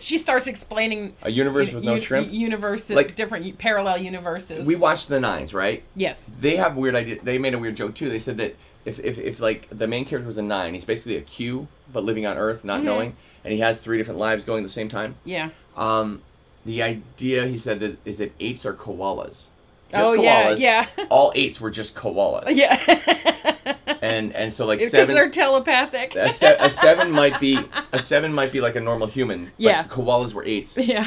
She 0.00 0.18
starts 0.18 0.46
explaining 0.46 1.14
A 1.22 1.30
universe 1.30 1.72
with 1.72 1.84
no 1.84 1.94
u- 1.94 2.00
shrimp. 2.00 2.32
universe, 2.32 2.88
Like- 2.90 3.16
different 3.16 3.58
parallel 3.58 3.98
universes. 3.98 4.66
We 4.66 4.76
watched 4.76 5.08
the 5.08 5.18
nines, 5.20 5.52
right? 5.52 5.82
yes, 5.96 6.30
They 6.38 6.56
have 6.56 6.76
weird 6.76 6.94
idea. 6.94 7.18
They 7.22 7.38
made 7.38 7.54
a 7.54 7.58
weird 7.58 7.76
joke 7.76 7.94
too. 7.94 8.08
They 8.08 8.18
said 8.20 8.36
that 8.36 8.54
if, 8.84 9.00
if, 9.00 9.18
if 9.18 9.40
like 9.40 9.68
the 9.70 9.86
main 9.88 10.04
character 10.04 10.26
was 10.28 10.38
a 10.38 10.42
nine, 10.42 10.74
he's 10.74 10.84
basically 10.84 11.16
a 11.16 11.22
Q, 11.22 11.66
but 11.92 12.04
living 12.04 12.24
on 12.26 12.36
Earth, 12.38 12.64
not 12.64 12.80
Mhm. 12.80 12.84
knowing, 12.84 13.16
and 13.44 13.52
he 13.52 13.58
has 13.60 13.80
three 13.80 13.98
different 13.98 14.20
lives 14.20 14.44
going 14.44 14.62
at 14.62 14.66
the 14.66 14.72
same 14.72 14.88
time. 14.88 15.16
yeah. 15.24 15.50
Um, 15.76 16.22
the 16.64 16.82
idea 16.82 17.46
he 17.46 17.58
said 17.58 17.80
that 17.80 17.98
is 18.04 18.18
that 18.18 18.32
eights 18.40 18.64
are 18.64 18.72
koalas. 18.74 19.46
Just 19.92 20.10
oh 20.10 20.14
yeah, 20.14 20.50
yeah, 20.50 20.86
All 21.10 21.32
eights 21.34 21.60
were 21.60 21.70
just 21.70 21.94
koalas. 21.94 22.44
yeah. 22.54 22.76
And 24.02 24.32
and 24.34 24.52
so 24.52 24.66
like 24.66 24.78
Because 24.80 24.90
seven. 24.92 25.14
they're 25.14 25.30
telepathic. 25.30 26.14
a, 26.16 26.30
se- 26.32 26.56
a 26.60 26.70
seven 26.70 27.10
might 27.10 27.38
be 27.40 27.58
a 27.92 27.98
seven 28.00 28.32
might 28.32 28.52
be 28.52 28.60
like 28.60 28.76
a 28.76 28.80
normal 28.80 29.06
human. 29.06 29.44
But 29.46 29.52
Yeah. 29.58 29.84
koalas 29.84 30.32
were 30.34 30.44
eights. 30.44 30.76
yeah. 30.80 31.06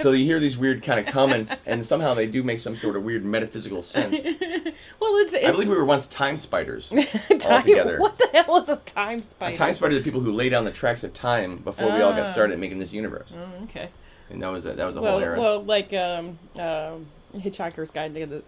So 0.00 0.12
you 0.12 0.24
hear 0.24 0.40
these 0.40 0.56
weird 0.56 0.82
kind 0.82 0.98
of 0.98 1.06
comments, 1.12 1.60
and 1.66 1.84
somehow 1.84 2.14
they 2.14 2.26
do 2.26 2.42
make 2.42 2.58
some 2.58 2.74
sort 2.74 2.96
of 2.96 3.04
weird 3.04 3.24
metaphysical 3.24 3.82
sense. 3.82 4.16
well, 4.24 5.16
it's, 5.18 5.32
it's 5.34 5.46
I 5.46 5.52
believe 5.52 5.68
we 5.68 5.74
were 5.76 5.84
once 5.84 6.06
time 6.06 6.36
spiders. 6.36 6.88
time, 6.88 7.06
altogether. 7.52 7.98
What 8.00 8.18
the 8.18 8.28
hell 8.32 8.56
is 8.56 8.68
a 8.68 8.76
time 8.78 9.22
spider? 9.22 9.52
A 9.52 9.56
time 9.56 9.74
spider 9.74 9.94
are 9.94 9.98
the 9.98 10.04
people 10.04 10.20
who 10.20 10.32
lay 10.32 10.48
down 10.48 10.64
the 10.64 10.70
tracks 10.72 11.04
of 11.04 11.12
time 11.12 11.58
before 11.58 11.92
we 11.92 12.00
all 12.00 12.12
got 12.12 12.26
Ah. 12.26 12.32
started 12.32 12.58
making 12.58 12.78
this 12.78 12.92
universe, 12.92 13.32
Oh, 13.36 13.64
okay. 13.64 13.90
and 14.30 14.42
that 14.42 14.48
was 14.50 14.64
a, 14.66 14.72
that 14.72 14.86
was 14.86 14.96
a 14.96 15.02
Well, 15.02 15.12
whole 15.12 15.20
era. 15.20 15.38
well, 15.40 15.62
like 15.62 15.92
um, 15.92 16.38
um, 16.58 17.06
Hitchhiker's 17.36 17.90
Guide 17.90 18.14
to 18.14 18.26
the 18.26 18.42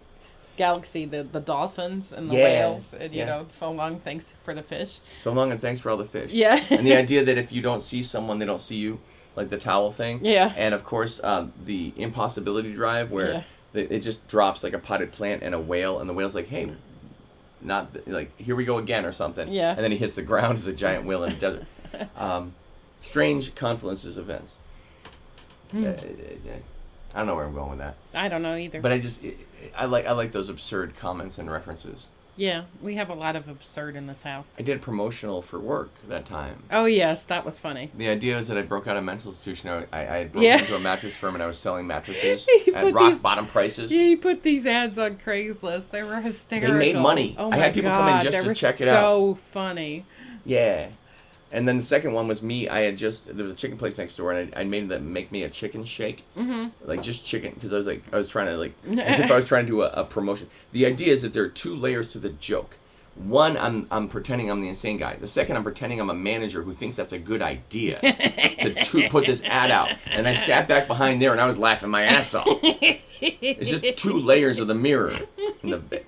Galaxy, 0.57 1.05
the 1.05 1.23
the 1.23 1.39
dolphins 1.39 2.11
and 2.13 2.29
the 2.29 2.35
Yeah, 2.35 2.43
whales, 2.43 2.93
and 2.93 3.13
you 3.13 3.19
yeah. 3.19 3.25
know, 3.25 3.45
so 3.49 3.71
long, 3.71 3.99
thanks 3.99 4.31
for 4.31 4.53
the 4.53 4.63
fish. 4.63 4.99
so 5.21 5.31
long 5.33 5.51
and 5.51 5.59
thanks 5.61 5.79
for 5.81 5.89
all 5.89 5.97
the 5.97 6.05
fish. 6.05 6.31
Yeah. 6.31 6.63
and 6.69 6.85
the 6.85 6.95
idea 7.03 7.23
that 7.25 7.37
if 7.37 7.51
you 7.51 7.61
don't 7.61 7.81
see 7.81 8.01
someone, 8.03 8.39
they 8.39 8.45
don't 8.45 8.61
see 8.61 8.75
you, 8.77 8.99
like 9.35 9.49
the 9.49 9.57
towel 9.57 9.91
thing. 9.91 10.23
Yeah. 10.23 10.53
And 10.55 10.73
of 10.73 10.83
course, 10.83 11.21
um, 11.23 11.51
the 11.65 11.91
impossibility 11.97 12.73
drive 12.73 13.11
where 13.11 13.31
Yeah. 13.33 13.43
the, 13.73 13.93
it 13.95 13.99
just 13.99 14.27
drops 14.27 14.63
like 14.63 14.73
a 14.73 14.79
potted 14.79 15.11
plant 15.11 15.43
and 15.43 15.53
a 15.55 15.59
whale, 15.59 15.99
and 15.99 16.09
the 16.09 16.13
whale's 16.13 16.35
like, 16.35 16.47
"Hey, 16.47 16.71
not 17.61 17.93
th- 17.93 18.07
like 18.07 18.37
here 18.39 18.55
we 18.55 18.65
go 18.65 18.77
again" 18.77 19.05
or 19.05 19.11
something. 19.13 19.51
Yeah. 19.51 19.71
And 19.71 19.79
then 19.79 19.91
he 19.91 19.97
hits 19.97 20.15
the 20.15 20.21
ground 20.21 20.57
as 20.57 20.67
a 20.67 20.73
giant 20.73 21.05
whale 21.05 21.23
in 21.25 21.33
the 21.33 21.39
desert. 21.39 21.65
Um, 22.17 22.53
strange 22.99 23.55
confluences 23.55 24.17
of 24.17 24.29
events. 24.29 24.57
Hmm. 25.71 25.85
Uh, 25.85 25.89
uh, 25.89 26.59
I 27.15 27.19
don't 27.19 27.27
know 27.27 27.35
where 27.35 27.45
I'm 27.45 27.53
going 27.55 27.69
with 27.69 27.79
that, 27.79 27.95
I 28.13 28.27
don't 28.27 28.41
know 28.43 28.55
either. 28.57 28.81
but 28.81 28.91
I 28.91 28.99
just 28.99 29.23
I 29.75 29.85
like 29.85 30.05
I 30.05 30.11
like 30.11 30.31
those 30.33 30.49
absurd 30.49 30.95
comments 30.97 31.37
and 31.39 31.49
references. 31.49 32.07
yeah, 32.35 32.65
we 32.81 32.95
have 32.95 33.09
a 33.09 33.13
lot 33.13 33.37
of 33.37 33.47
absurd 33.47 33.95
in 33.95 34.05
this 34.07 34.21
house. 34.23 34.53
I 34.59 34.61
did 34.63 34.81
promotional 34.81 35.41
for 35.41 35.57
work 35.57 35.91
that 36.09 36.25
time. 36.25 36.63
Oh 36.69 36.83
yes, 36.83 37.23
that 37.25 37.45
was 37.45 37.57
funny. 37.57 37.89
The 37.97 38.09
idea 38.09 38.35
was 38.35 38.49
that 38.49 38.57
I 38.57 38.61
broke 38.63 38.85
out 38.87 38.97
of 38.97 39.05
mental 39.05 39.31
institution. 39.31 39.69
I, 39.69 39.85
I, 39.97 40.01
I 40.15 40.17
had 40.19 40.33
broken 40.33 40.49
Yeah. 40.49 40.59
into 40.59 40.75
a 40.75 40.79
mattress 40.79 41.15
firm 41.15 41.35
and 41.35 41.41
I 41.41 41.47
was 41.47 41.57
selling 41.57 41.87
mattresses 41.87 42.45
at 42.75 42.93
rock 42.93 43.13
these- 43.13 43.21
bottom 43.21 43.45
prices. 43.47 43.89
Yeah, 43.91 44.01
you 44.01 44.17
put 44.17 44.43
these 44.43 44.65
ads 44.65 44.97
on 44.97 45.15
Craigslist. 45.15 45.91
They 45.91 46.03
were 46.03 46.19
hysterical. 46.19 46.73
They 46.73 46.93
made 46.93 47.01
money. 47.01 47.35
Oh 47.39 47.47
I 47.47 47.51
my 47.51 47.57
had 47.57 47.73
people 47.73 47.91
come 47.91 48.07
in 48.09 48.13
God, 48.15 48.23
just 48.29 48.45
to 48.45 48.53
check 48.53 48.81
it 48.81 48.89
out. 48.89 49.01
So 49.01 49.35
funny. 49.35 50.05
Yeah. 50.43 50.89
And 51.55 51.67
then 51.67 51.77
the 51.77 51.83
second 51.83 52.13
one 52.13 52.27
was 52.27 52.41
me. 52.41 52.67
I 52.67 52.81
had 52.81 52.97
just 52.97 53.27
there 53.35 53.43
was 53.43 53.51
a 53.51 53.55
chicken 53.55 53.77
place 53.77 53.97
next 53.97 54.15
door, 54.17 54.31
and 54.33 54.53
I, 54.55 54.61
I 54.61 54.63
made 54.65 54.89
them 54.89 55.13
make 55.13 55.31
me 55.31 55.43
a 55.43 55.49
chicken 55.49 55.85
shake, 55.85 56.23
Mm-hmm. 56.37 56.67
like 56.89 57.01
just 57.01 57.25
chicken, 57.25 57.53
because 57.53 57.71
I 57.73 57.77
was 57.77 57.87
like 57.87 58.03
I 58.13 58.17
was 58.17 58.27
trying 58.29 58.47
to 58.47 58.57
like 58.57 58.73
as 58.99 59.19
if 59.21 59.31
I 59.31 59.35
was 59.35 59.45
trying 59.45 59.65
to 59.65 59.71
do 59.71 59.81
a, 59.81 59.87
a 59.89 60.03
promotion. 60.03 60.49
The 60.73 60.85
idea 60.85 61.13
is 61.13 61.21
that 61.21 61.33
there 61.33 61.43
are 61.43 61.49
two 61.49 61.75
layers 61.75 62.11
to 62.11 62.19
the 62.19 62.29
joke. 62.29 62.77
One, 63.15 63.55
I'm 63.55 63.87
I'm 63.89 64.09
pretending 64.09 64.51
I'm 64.51 64.59
the 64.59 64.67
insane 64.67 64.97
guy. 64.97 65.15
The 65.15 65.27
second, 65.27 65.55
I'm 65.55 65.63
pretending 65.63 66.01
I'm 66.01 66.09
a 66.09 66.13
manager 66.13 66.63
who 66.63 66.73
thinks 66.73 66.97
that's 66.97 67.13
a 67.13 67.17
good 67.17 67.41
idea 67.41 67.99
to, 68.59 68.73
to 68.73 69.07
put 69.09 69.25
this 69.25 69.41
ad 69.45 69.71
out. 69.71 69.91
And 70.11 70.27
I 70.27 70.35
sat 70.35 70.67
back 70.67 70.87
behind 70.87 71.21
there, 71.21 71.31
and 71.31 71.39
I 71.39 71.45
was 71.45 71.57
laughing 71.57 71.89
my 71.89 72.03
ass 72.03 72.35
off. 72.35 72.45
It's 73.21 73.69
just 73.69 73.97
two 73.97 74.19
layers 74.19 74.59
of 74.59 74.67
the 74.67 74.75
mirror. 74.75 75.13
And, 75.63 75.71
the, 75.71 76.01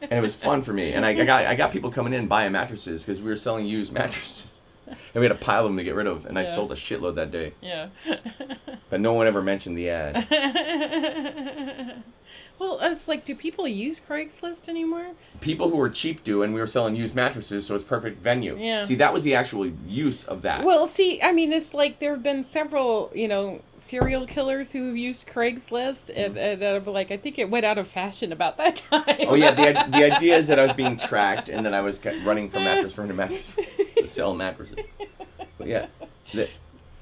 and 0.00 0.12
it 0.12 0.22
was 0.22 0.34
fun 0.34 0.62
for 0.62 0.72
me. 0.72 0.92
And 0.94 1.04
I, 1.04 1.10
I 1.10 1.24
got 1.26 1.44
I 1.44 1.54
got 1.54 1.70
people 1.72 1.90
coming 1.90 2.14
in 2.14 2.26
buying 2.26 2.52
mattresses 2.52 3.04
because 3.04 3.20
we 3.20 3.28
were 3.28 3.36
selling 3.36 3.66
used 3.66 3.92
mattresses. 3.92 4.53
And 4.86 4.96
we 5.14 5.22
had 5.22 5.32
a 5.32 5.36
pile 5.36 5.64
of 5.64 5.70
them 5.70 5.76
to 5.76 5.84
get 5.84 5.94
rid 5.94 6.06
of. 6.06 6.26
And 6.26 6.38
I 6.38 6.44
sold 6.44 6.72
a 6.72 6.74
shitload 6.74 7.14
that 7.16 7.30
day. 7.30 7.54
Yeah. 7.60 7.88
But 8.90 9.00
no 9.00 9.14
one 9.14 9.26
ever 9.26 9.42
mentioned 9.42 9.76
the 9.76 9.88
ad. 9.90 10.14
well, 12.58 12.78
it's 12.82 13.08
like, 13.08 13.24
do 13.24 13.34
people 13.34 13.66
use 13.66 14.00
Craigslist 14.00 14.68
anymore? 14.68 15.06
People 15.40 15.70
who 15.70 15.80
are 15.80 15.88
cheap 15.88 16.22
do, 16.22 16.42
and 16.42 16.54
we 16.54 16.60
were 16.60 16.66
selling 16.66 16.94
used 16.94 17.14
mattresses, 17.14 17.66
so 17.66 17.74
it's 17.74 17.84
perfect 17.84 18.22
venue. 18.22 18.56
Yeah. 18.58 18.84
See, 18.84 18.94
that 18.96 19.12
was 19.12 19.24
the 19.24 19.34
actual 19.34 19.66
use 19.86 20.24
of 20.24 20.42
that. 20.42 20.64
Well, 20.64 20.86
see, 20.86 21.20
I 21.20 21.32
mean, 21.32 21.52
it's 21.52 21.74
like 21.74 21.98
there 21.98 22.12
have 22.12 22.22
been 22.22 22.44
several, 22.44 23.10
you 23.14 23.26
know, 23.26 23.60
serial 23.80 24.26
killers 24.26 24.70
who 24.70 24.86
have 24.86 24.96
used 24.96 25.26
Craigslist, 25.26 26.10
and, 26.14 26.38
and 26.38 26.62
uh, 26.62 26.90
like 26.90 27.10
I 27.10 27.16
think 27.16 27.38
it 27.38 27.50
went 27.50 27.66
out 27.66 27.76
of 27.76 27.88
fashion 27.88 28.32
about 28.32 28.56
that 28.58 28.76
time. 28.76 29.02
Mm-hmm. 29.02 29.30
oh 29.30 29.34
yeah, 29.34 29.50
the, 29.50 29.90
the 29.90 30.14
idea 30.14 30.36
is 30.36 30.46
that 30.46 30.58
I 30.58 30.62
was 30.62 30.72
being 30.76 30.96
tracked, 30.96 31.48
and 31.48 31.66
then 31.66 31.74
I 31.74 31.80
was 31.80 32.00
running 32.24 32.48
from 32.48 32.64
mattress 32.64 32.94
firm 32.94 33.08
to 33.08 33.14
mattress 33.14 33.50
firm 33.50 33.66
to 33.96 34.06
sell 34.06 34.34
mattresses. 34.36 34.78
But 35.58 35.66
yeah, 35.66 35.86
the, 36.32 36.48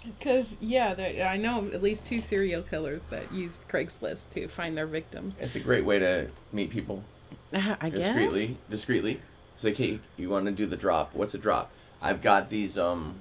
Because 0.04 0.56
yeah, 0.60 0.94
there, 0.94 1.26
I 1.28 1.36
know 1.36 1.68
at 1.72 1.82
least 1.82 2.04
two 2.04 2.20
serial 2.20 2.62
killers 2.62 3.04
that 3.06 3.32
used 3.32 3.66
Craigslist 3.68 4.30
to 4.30 4.48
find 4.48 4.76
their 4.76 4.86
victims. 4.86 5.36
It's 5.40 5.54
a 5.56 5.60
great 5.60 5.84
way 5.84 5.98
to 5.98 6.28
meet 6.52 6.70
people 6.70 7.04
Uh, 7.52 7.76
I 7.80 7.90
guess. 7.90 8.00
discreetly. 8.00 8.56
Discreetly. 8.68 9.20
It's 9.54 9.64
like, 9.64 9.76
hey, 9.76 10.00
you 10.16 10.28
want 10.28 10.46
to 10.46 10.52
do 10.52 10.66
the 10.66 10.76
drop? 10.76 11.14
What's 11.14 11.32
the 11.32 11.38
drop? 11.38 11.70
I've 12.00 12.20
got 12.20 12.48
these 12.48 12.76
um, 12.76 13.16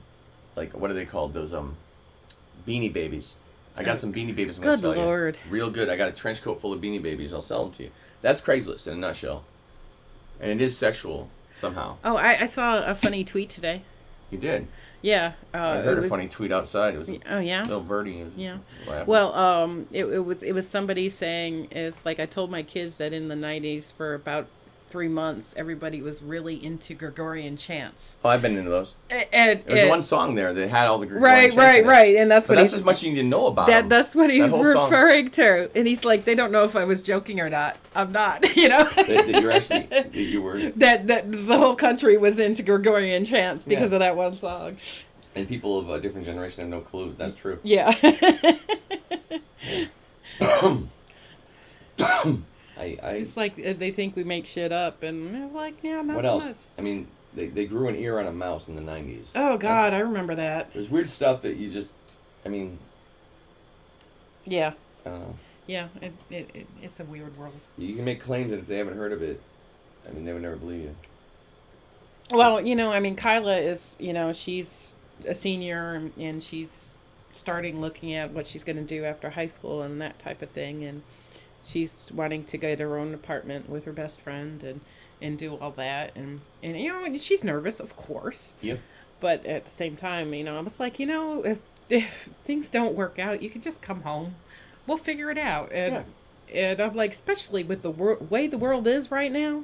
like 0.55 0.73
what 0.73 0.89
are 0.89 0.95
they 0.95 1.05
called? 1.05 1.33
Those 1.33 1.53
um, 1.53 1.77
beanie 2.67 2.91
babies. 2.91 3.35
I 3.77 3.83
got 3.83 3.99
some 3.99 4.11
beanie 4.11 4.35
babies. 4.35 4.57
I'm 4.57 4.63
gonna 4.63 4.75
Good 4.75 4.81
sell 4.81 4.93
lord. 4.95 5.37
you. 5.45 5.51
Real 5.51 5.69
good. 5.69 5.87
I 5.89 5.95
got 5.95 6.09
a 6.09 6.11
trench 6.11 6.41
coat 6.41 6.55
full 6.55 6.73
of 6.73 6.81
beanie 6.81 7.01
babies. 7.01 7.33
I'll 7.33 7.41
sell 7.41 7.63
them 7.63 7.71
to 7.73 7.83
you. 7.83 7.91
That's 8.21 8.41
Craigslist 8.41 8.87
in 8.87 8.93
a 8.93 8.97
nutshell. 8.97 9.43
And 10.39 10.49
it 10.51 10.61
is 10.61 10.75
sexual 10.77 11.29
somehow. 11.55 11.97
Oh, 12.03 12.17
I, 12.17 12.41
I 12.41 12.45
saw 12.47 12.83
a 12.83 12.95
funny 12.95 13.23
tweet 13.23 13.49
today. 13.49 13.83
You 14.31 14.37
did. 14.39 14.67
Yeah. 15.01 15.33
Uh, 15.53 15.57
I 15.57 15.77
heard 15.81 15.97
a 15.97 16.01
was- 16.01 16.09
funny 16.09 16.27
tweet 16.27 16.51
outside. 16.51 16.93
It 16.95 16.99
was 16.99 17.09
Oh 17.29 17.39
yeah. 17.39 17.61
little 17.63 17.81
birdie. 17.81 18.25
Yeah. 18.35 18.57
laughing. 18.87 19.07
Well, 19.07 19.33
um, 19.33 19.87
it, 19.91 20.05
it 20.05 20.19
was 20.25 20.43
it 20.43 20.53
was 20.53 20.67
somebody 20.67 21.09
saying 21.09 21.69
it's 21.71 22.05
like 22.05 22.19
I 22.19 22.25
told 22.25 22.51
my 22.51 22.63
kids 22.63 22.97
that 22.99 23.11
in 23.13 23.27
the 23.27 23.35
'90s 23.35 23.91
for 23.91 24.13
about 24.13 24.47
three 24.91 25.07
months 25.07 25.53
everybody 25.57 26.01
was 26.01 26.21
really 26.21 26.63
into 26.63 26.93
Gregorian 26.93 27.57
chants. 27.57 28.17
oh, 28.23 28.29
I've 28.29 28.41
been 28.41 28.57
into 28.57 28.69
those. 28.69 28.93
And, 29.09 29.25
and- 29.33 29.63
There 29.65 29.83
was 29.85 29.89
one 29.89 30.01
song 30.01 30.35
there 30.35 30.53
that 30.53 30.67
had 30.69 30.87
all 30.87 30.97
the 30.99 31.05
Gregorian 31.07 31.23
right, 31.35 31.41
chants 31.51 31.57
right, 31.57 31.83
it. 31.83 31.87
right, 31.87 32.15
and 32.17 32.29
that's 32.29 32.47
But 32.47 32.53
what 32.53 32.61
that's 32.61 32.71
he's 32.71 32.79
as 32.81 32.85
much 32.85 33.01
you 33.03 33.09
need 33.11 33.15
to 33.17 33.23
know 33.23 33.47
about 33.47 33.67
that 33.67 33.89
that's 33.89 34.13
what 34.15 34.29
he's 34.29 34.51
song. 34.51 34.61
referring 34.61 35.29
to, 35.31 35.71
and 35.75 35.87
he's 35.87 36.03
like, 36.05 36.25
they 36.25 36.35
don't 36.35 36.51
know 36.51 36.63
if 36.65 36.75
I 36.75 36.83
was 36.85 37.01
joking 37.01 37.39
or 37.39 37.49
not. 37.49 37.77
I'm 37.95 38.11
not, 38.11 38.55
you 38.55 38.67
know. 38.69 38.83
that, 38.83 39.07
that 39.07 39.41
you're 39.41 39.51
actually 39.51 39.83
that 39.89 40.13
you 40.13 40.41
were 40.41 40.59
that 40.77 41.07
that 41.07 41.31
the 41.31 41.57
whole 41.57 41.75
country 41.75 42.17
was 42.17 42.37
into 42.39 42.61
Gregorian 42.63 43.25
chants 43.25 43.63
because 43.63 43.91
Yeah. 43.91 43.95
of 43.95 43.99
that 44.01 44.15
one 44.15 44.35
song. 44.37 44.77
and 45.35 45.47
people 45.47 45.79
of 45.79 45.89
a 45.89 45.99
different 46.01 46.25
generation 46.25 46.61
have 46.61 46.69
no 46.69 46.81
clue. 46.81 47.15
That's 47.17 47.35
true. 47.35 47.59
Yeah. 47.63 47.91
I, 52.81 52.97
I 53.03 53.11
it's 53.13 53.37
like 53.37 53.53
uh, 53.63 53.73
they 53.77 53.91
think 53.91 54.15
we 54.15 54.23
make 54.23 54.45
shit 54.45 54.71
up, 54.71 55.03
and 55.03 55.35
it's 55.45 55.53
like, 55.53 55.75
yeah, 55.83 56.01
not 56.01 56.15
what 56.15 56.25
so 56.25 56.29
else? 56.31 56.43
much. 56.45 56.55
I 56.77 56.81
mean, 56.81 57.07
they, 57.35 57.47
they 57.47 57.65
grew 57.65 57.87
an 57.87 57.95
ear 57.95 58.19
on 58.19 58.25
a 58.25 58.31
mouse 58.33 58.67
in 58.67 58.75
the 58.75 58.81
'90s. 58.81 59.27
Oh 59.35 59.57
That's- 59.57 59.61
God, 59.61 59.93
I 59.93 59.99
remember 59.99 60.35
that. 60.35 60.73
there's 60.73 60.89
weird 60.89 61.09
stuff 61.09 61.41
that 61.43 61.57
you 61.57 61.69
just. 61.69 61.93
I 62.45 62.49
mean, 62.49 62.79
Yeah, 64.45 64.73
I 65.05 65.09
don't 65.09 65.19
know. 65.19 65.35
yeah. 65.67 65.87
It, 66.01 66.13
it, 66.31 66.49
it 66.55 66.67
it's 66.81 66.99
a 66.99 67.03
weird 67.03 67.37
world. 67.37 67.53
You 67.77 67.95
can 67.95 68.03
make 68.05 68.19
claims 68.19 68.49
that 68.51 68.57
if 68.59 68.67
they 68.67 68.77
haven't 68.77 68.97
heard 68.97 69.13
of 69.13 69.21
it, 69.21 69.39
I 70.09 70.11
mean, 70.11 70.25
they 70.25 70.33
would 70.33 70.41
never 70.41 70.55
believe 70.55 70.81
you. 70.81 70.95
Well, 72.31 72.61
you 72.65 72.75
know, 72.75 72.91
I 72.91 72.99
mean, 72.99 73.15
Kyla 73.15 73.57
is, 73.57 73.95
you 73.99 74.13
know, 74.13 74.31
she's 74.33 74.95
a 75.27 75.35
senior 75.35 75.93
and, 75.95 76.11
and 76.17 76.41
she's 76.43 76.95
starting 77.31 77.79
looking 77.81 78.15
at 78.15 78.31
what 78.31 78.47
she's 78.47 78.63
going 78.63 78.77
to 78.77 78.83
do 78.83 79.05
after 79.05 79.29
high 79.29 79.47
school 79.47 79.81
and 79.83 80.01
that 80.01 80.17
type 80.19 80.41
of 80.41 80.49
thing. 80.49 80.83
And 80.85 81.03
she's 81.65 82.09
wanting 82.13 82.43
to 82.45 82.57
get 82.57 82.79
her 82.79 82.97
own 82.97 83.13
apartment 83.13 83.69
with 83.69 83.85
her 83.85 83.91
best 83.91 84.21
friend 84.21 84.63
and, 84.63 84.81
and 85.21 85.37
do 85.37 85.55
all 85.55 85.71
that. 85.71 86.15
And, 86.15 86.41
and, 86.63 86.79
you 86.79 86.89
know, 86.89 87.17
she's 87.17 87.43
nervous, 87.43 87.79
of 87.79 87.95
course. 87.95 88.53
Yep. 88.61 88.79
But 89.19 89.45
at 89.45 89.65
the 89.65 89.71
same 89.71 89.95
time, 89.95 90.33
you 90.33 90.43
know, 90.43 90.57
I 90.57 90.61
was 90.61 90.79
like, 90.79 90.99
you 90.99 91.05
know, 91.05 91.43
if, 91.43 91.59
if 91.89 92.29
things 92.43 92.71
don't 92.71 92.95
work 92.95 93.19
out, 93.19 93.41
you 93.41 93.49
can 93.49 93.61
just 93.61 93.81
come 93.81 94.01
home. 94.01 94.35
We'll 94.87 94.97
figure 94.97 95.29
it 95.29 95.37
out. 95.37 95.71
And, 95.71 96.05
and 96.53 96.79
I'm 96.79 96.95
like, 96.95 97.11
especially 97.11 97.63
with 97.63 97.83
the 97.83 97.91
wor- 97.91 98.17
way 98.17 98.47
the 98.47 98.57
world 98.57 98.87
is 98.87 99.11
right 99.11 99.31
now, 99.31 99.63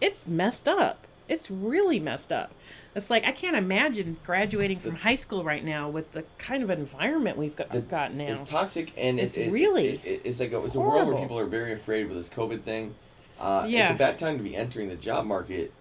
it's 0.00 0.26
messed 0.26 0.66
up. 0.66 1.06
It's 1.28 1.50
really 1.50 2.00
messed 2.00 2.32
up. 2.32 2.52
It's 2.94 3.08
like 3.10 3.24
I 3.24 3.32
can't 3.32 3.56
imagine 3.56 4.16
graduating 4.26 4.78
from 4.80 4.96
high 4.96 5.14
school 5.14 5.44
right 5.44 5.64
now 5.64 5.88
with 5.88 6.10
the 6.12 6.24
kind 6.38 6.62
of 6.62 6.70
environment 6.70 7.36
we've 7.36 7.54
got, 7.54 7.70
The- 7.70 7.80
got 7.82 8.14
now. 8.14 8.24
It's 8.24 8.50
toxic 8.50 8.92
and 8.96 9.20
It's 9.20 9.36
it, 9.36 9.46
it- 9.48 9.52
really- 9.52 9.88
it- 9.88 10.04
it- 10.04 10.20
it's 10.24 10.40
like 10.40 10.52
a, 10.52 10.56
it's 10.56 10.66
it's 10.66 10.74
a 10.74 10.80
world 10.80 11.06
where 11.08 11.16
people 11.20 11.38
are 11.38 11.46
very 11.46 11.72
afraid 11.72 12.08
with 12.08 12.16
this 12.16 12.28
COVID 12.28 12.62
thing. 12.62 12.94
Uh, 13.38 13.64
Yeah. 13.68 13.86
It's 13.90 13.94
a 13.94 13.98
bad 13.98 14.18
time 14.18 14.38
to 14.38 14.42
be 14.44 14.56
entering 14.56 14.88
the 14.88 14.96
job 14.96 15.24
market, 15.24 15.72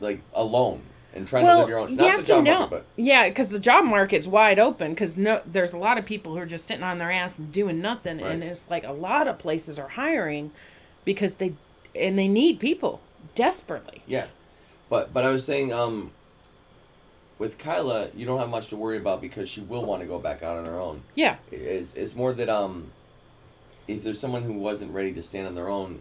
like 0.00 0.20
alone 0.34 0.82
and 1.14 1.28
trying 1.28 1.44
to 1.44 1.58
live 1.58 1.68
your 1.68 1.78
own. 1.78 1.94
Not 1.94 2.02
yes 2.04 2.22
the 2.22 2.26
job 2.28 2.36
and 2.38 2.44
no. 2.46 2.58
market, 2.60 2.86
yeah, 2.96 3.28
because 3.28 3.50
the 3.50 3.58
job 3.60 3.84
market's 3.84 4.26
wide 4.26 4.58
open. 4.58 4.92
Because 4.92 5.18
no, 5.18 5.42
there's 5.44 5.74
a 5.74 5.78
lot 5.78 5.98
of 5.98 6.06
people 6.06 6.32
who 6.32 6.38
are 6.38 6.46
just 6.46 6.64
sitting 6.66 6.82
on 6.82 6.96
their 6.96 7.12
ass 7.12 7.38
and 7.38 7.52
doing 7.52 7.82
nothing, 7.82 8.20
and 8.22 8.42
it's 8.42 8.70
like 8.70 8.84
a 8.84 8.92
lot 8.92 9.28
of 9.28 9.38
places 9.38 9.78
are 9.78 9.88
hiring 9.88 10.50
because 11.04 11.34
they 11.34 11.52
and 11.94 12.18
they 12.18 12.26
need 12.28 12.58
people 12.58 13.02
desperately. 13.34 14.02
yeah. 14.06 14.26
But 14.88 15.12
but 15.12 15.24
I 15.24 15.28
was 15.30 15.44
saying, 15.44 15.72
um, 15.72 16.10
with 17.42 17.58
Kyla, 17.58 18.08
you 18.16 18.24
don't 18.24 18.38
have 18.38 18.48
much 18.48 18.68
to 18.68 18.76
worry 18.76 18.96
about 18.98 19.20
because 19.20 19.48
she 19.48 19.60
will 19.60 19.84
want 19.84 20.00
to 20.00 20.06
go 20.06 20.18
back 20.20 20.42
out 20.44 20.56
on 20.58 20.64
her 20.64 20.78
own. 20.78 21.02
Yeah, 21.16 21.36
It's 21.50 21.94
it's 21.94 22.14
more 22.14 22.32
that 22.34 22.48
um, 22.48 22.92
if 23.88 24.04
there's 24.04 24.20
someone 24.20 24.42
who 24.44 24.52
wasn't 24.54 24.92
ready 24.92 25.12
to 25.12 25.22
stand 25.22 25.48
on 25.48 25.54
their 25.56 25.68
own, 25.68 26.00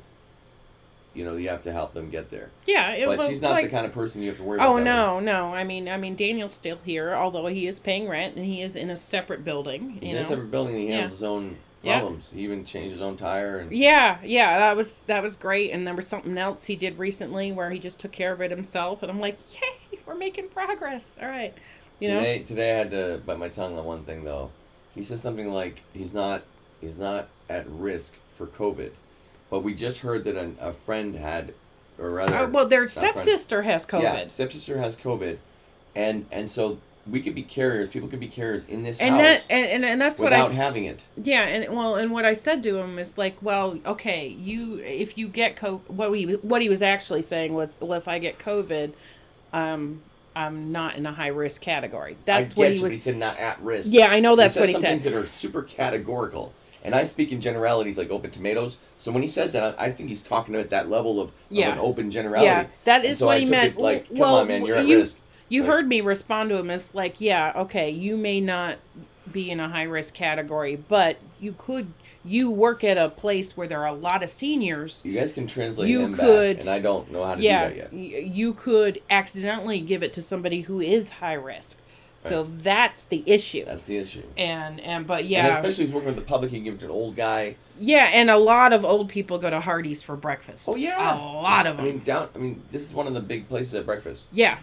you 1.14 1.26
know, 1.26 1.36
you 1.36 1.50
have 1.50 1.64
to 1.64 1.72
help 1.72 1.94
them 1.96 2.10
get 2.12 2.30
there. 2.30 2.52
yeah. 2.68 2.92
it 2.94 3.06
But 3.06 3.28
she's 3.28 3.42
not 3.42 3.52
like- 3.52 3.66
the 3.66 3.72
kind 3.72 3.86
of 3.86 3.92
person 3.92 4.22
you 4.22 4.28
have 4.30 4.38
to 4.38 4.44
worry 4.44 4.58
about. 4.58 4.70
Oh 4.70 4.78
that 4.78 4.84
no, 4.84 5.20
no. 5.20 5.54
I 5.54 5.64
mean, 5.64 5.90
I 5.90 5.98
mean, 5.98 6.16
Daniel's 6.16 6.54
still 6.54 6.78
here, 6.86 7.14
although 7.14 7.48
he 7.48 7.66
is 7.68 7.80
paying 7.80 8.08
rent 8.08 8.36
and 8.36 8.46
he 8.46 8.62
is 8.62 8.76
in 8.76 8.90
a 8.92 8.96
separate 8.96 9.44
building. 9.44 9.98
He's 10.00 10.12
in 10.12 10.18
a 10.18 10.26
separate 10.26 10.52
building. 10.52 10.76
and 10.76 10.84
He 10.84 10.90
Yeah. 10.90 10.96
handles 11.00 11.20
his 11.20 11.24
own 11.28 11.58
Yeah. 11.82 12.00
problems. 12.00 12.30
He 12.34 12.42
even 12.42 12.64
changed 12.64 12.92
his 12.92 13.02
own 13.02 13.18
tire 13.18 13.58
and. 13.58 13.72
Yeah, 13.74 14.20
yeah, 14.24 14.60
that 14.60 14.78
was 14.78 15.02
that 15.08 15.22
was 15.24 15.36
great. 15.36 15.72
And 15.72 15.86
there 15.88 15.96
was 15.96 16.08
something 16.08 16.38
else 16.38 16.66
he 16.66 16.76
did 16.76 17.00
recently 17.00 17.52
where 17.52 17.72
he 17.72 17.80
just 17.80 18.00
took 18.00 18.12
care 18.14 18.32
of 18.32 18.40
it 18.42 18.52
himself, 18.52 19.02
and 19.02 19.12
I'm 19.12 19.20
like, 19.20 19.38
yay, 19.54 19.68
we're 20.06 20.16
making 20.16 20.50
progress. 20.50 21.16
All 21.22 21.28
right, 21.28 21.54
you 22.00 22.10
know. 22.10 22.20
today, 22.20 22.40
today 22.40 22.72
I 22.74 22.78
had 22.78 22.92
to 22.92 23.22
bite 23.26 23.40
my 23.40 23.50
tongue 23.50 23.78
on 23.78 23.86
one 23.86 24.04
thing 24.04 24.24
though. 24.24 24.52
He 24.96 25.04
said 25.04 25.20
something 25.20 25.52
like 25.52 25.82
he's 25.94 26.14
not 26.14 26.44
he's 26.80 26.98
not 26.98 27.28
at 27.50 27.70
risk 27.70 28.14
for 28.36 28.48
COVID, 28.48 28.92
but 29.50 29.60
we 29.62 29.74
just 29.74 30.00
heard 30.02 30.24
that 30.26 30.36
a, 30.36 30.52
a 30.60 30.74
friend 30.74 31.16
had, 31.16 31.54
or 31.98 32.10
rather, 32.10 32.36
Uh, 32.40 32.48
well, 32.48 32.68
their 32.68 32.82
not 32.84 32.92
friend. 32.92 33.18
stepsister 33.20 33.62
has 33.64 33.86
COVID. 33.86 34.02
Yeah, 34.04 34.28
stepsister 34.28 34.78
has 34.80 34.96
COVID, 34.96 35.38
and 35.96 36.26
and 36.32 36.50
so 36.50 36.80
we 37.10 37.20
could 37.22 37.34
be 37.34 37.42
carriers. 37.44 37.88
People 37.90 38.08
could 38.10 38.20
be 38.20 38.28
carriers 38.28 38.64
in 38.66 38.84
this 38.84 39.00
and 39.00 39.16
house 39.16 39.22
that 39.22 39.46
and, 39.50 39.68
and, 39.68 39.86
and 39.86 40.02
that's 40.02 40.20
what 40.20 40.34
I 40.34 40.42
without 40.44 40.56
having 40.56 40.84
it. 40.86 41.06
yeah 41.18 41.42
and 41.44 41.76
well 41.76 41.96
and 41.96 42.12
what 42.12 42.26
I 42.26 42.36
said 42.36 42.62
to 42.64 42.78
him 42.78 43.00
is 43.00 43.18
like 43.18 43.38
well 43.42 43.80
okay 43.86 44.28
you 44.28 44.78
if 44.80 45.18
you 45.18 45.28
get 45.28 45.56
co 45.56 45.82
what 45.88 46.12
he 46.12 46.34
what 46.34 46.62
he 46.62 46.70
was 46.70 46.82
actually 46.84 47.24
saying 47.24 47.54
was 47.56 47.80
well 47.82 47.98
if 47.98 48.08
I 48.08 48.20
get 48.20 48.38
COVID 48.38 48.94
um 49.54 50.02
I'm 50.36 50.72
not 50.72 50.96
in 50.96 51.06
a 51.06 51.12
high 51.12 51.28
risk 51.28 51.60
category 51.62 52.16
that's 52.26 52.54
I 52.54 52.56
what 52.56 52.74
he 52.78 52.84
was 52.84 52.94
he 52.94 52.98
said 53.00 53.18
not 53.18 53.38
at 53.38 53.62
risk. 53.62 53.90
yeah 53.92 54.08
I 54.08 54.20
know 54.22 54.36
that's 54.36 54.54
he 54.56 54.60
what 54.62 54.70
he 54.70 54.74
some 54.74 54.82
said 54.82 54.90
things 54.90 55.04
that 55.04 55.14
are 55.14 55.26
super 55.26 55.62
categorical. 55.64 56.54
And 56.84 56.96
I 56.96 57.04
speak 57.04 57.32
in 57.32 57.40
generalities 57.42 57.96
like 58.00 58.10
open 58.10 58.32
tomatoes. 58.32 58.78
So 58.98 59.12
when 59.12 59.22
he 59.22 59.28
says 59.28 59.52
that, 59.54 59.76
I, 59.80 59.86
I 59.86 59.90
think 59.92 60.10
he's 60.10 60.24
talking 60.24 60.56
at 60.56 60.72
that 60.72 60.90
level 60.90 61.22
of, 61.22 61.28
of 61.30 61.34
Yeah. 61.52 61.74
an 61.74 61.78
open 61.78 62.10
generality. 62.10 62.48
Yeah, 62.48 62.66
that 62.86 63.06
is 63.06 63.20
so 63.20 63.28
what 63.28 63.38
I 63.38 63.42
he 63.42 63.46
meant. 63.46 63.76
It 63.76 63.80
like, 63.80 64.08
come 64.08 64.18
Well, 64.18 64.36
on, 64.40 64.48
man, 64.48 64.66
you're 64.66 64.78
at 64.78 64.88
you- 64.88 64.98
risk. 64.98 65.18
You 65.48 65.62
Like- 65.62 65.70
heard 65.70 65.88
me 65.90 66.02
respond 66.02 66.50
to 66.50 66.56
him 66.58 66.72
as 66.72 66.96
like, 66.96 67.22
yeah, 67.22 67.54
okay, 67.56 67.92
you 67.92 68.18
may 68.18 68.42
not 68.42 68.78
be 69.32 69.50
in 69.52 69.60
a 69.60 69.68
high 69.70 69.84
risk 69.84 70.14
category, 70.14 70.76
but 70.76 71.18
you 71.40 71.54
could 71.58 71.94
you 72.24 72.52
work 72.52 72.84
at 72.84 72.98
a 73.00 73.10
place 73.10 73.58
where 73.58 73.66
there 73.66 73.80
are 73.82 73.88
a 73.88 73.94
lot 73.94 74.22
of 74.24 74.30
seniors. 74.30 75.02
You 75.04 75.14
guys 75.14 75.34
can 75.34 75.48
translate 75.48 75.90
You 75.90 76.10
could- 76.10 76.58
back, 76.58 76.62
and 76.66 76.70
I 76.70 76.78
don't 76.80 77.12
know 77.12 77.24
how 77.24 77.34
to 77.36 77.42
Yeah, 77.42 77.70
do 77.70 77.76
that 77.82 77.94
yet. 77.94 78.28
you 78.28 78.54
could 78.54 79.02
accidentally 79.10 79.80
give 79.80 80.04
it 80.04 80.14
to 80.14 80.22
somebody 80.22 80.62
who 80.62 80.80
is 80.80 81.10
high 81.10 81.34
risk. 81.34 81.78
So 82.20 82.44
that's 82.44 83.06
the 83.06 83.24
issue. 83.26 83.66
That's 83.66 83.82
the 83.86 83.98
issue. 83.98 84.22
and 84.38 84.80
and 84.82 85.08
but 85.08 85.22
And 85.22 85.30
yeah, 85.32 85.48
especially 85.58 85.86
if 85.86 85.90
he's 85.90 85.94
working 85.96 86.08
with 86.10 86.16
the 86.18 86.22
public, 86.22 86.52
he 86.52 86.58
can 86.58 86.66
give 86.66 86.74
it 86.76 86.80
to 86.82 86.86
an 86.86 86.92
old 86.92 87.16
guy. 87.16 87.56
yeah, 87.80 88.12
and 88.14 88.30
a 88.30 88.38
lot 88.38 88.74
of 88.74 88.86
old 88.86 89.10
people 89.10 89.40
go 89.40 89.50
to 89.50 89.60
Hardee's 89.60 90.04
for 90.04 90.16
breakfast. 90.16 90.70
Oh, 90.70 90.76
yeah. 90.76 91.16
a 91.16 91.18
lot 91.18 91.66
of 91.66 91.78
them. 91.78 91.86
I 91.88 91.90
mean, 91.90 92.04
down. 92.04 92.30
I 92.36 92.38
mean, 92.38 92.62
this 92.72 92.86
is 92.86 92.94
one 92.94 93.08
of 93.08 93.16
the 93.16 93.22
big 93.22 93.50
places 93.50 93.74
at 93.74 93.88
breakfast. 93.88 94.26
yeah, 94.32 94.60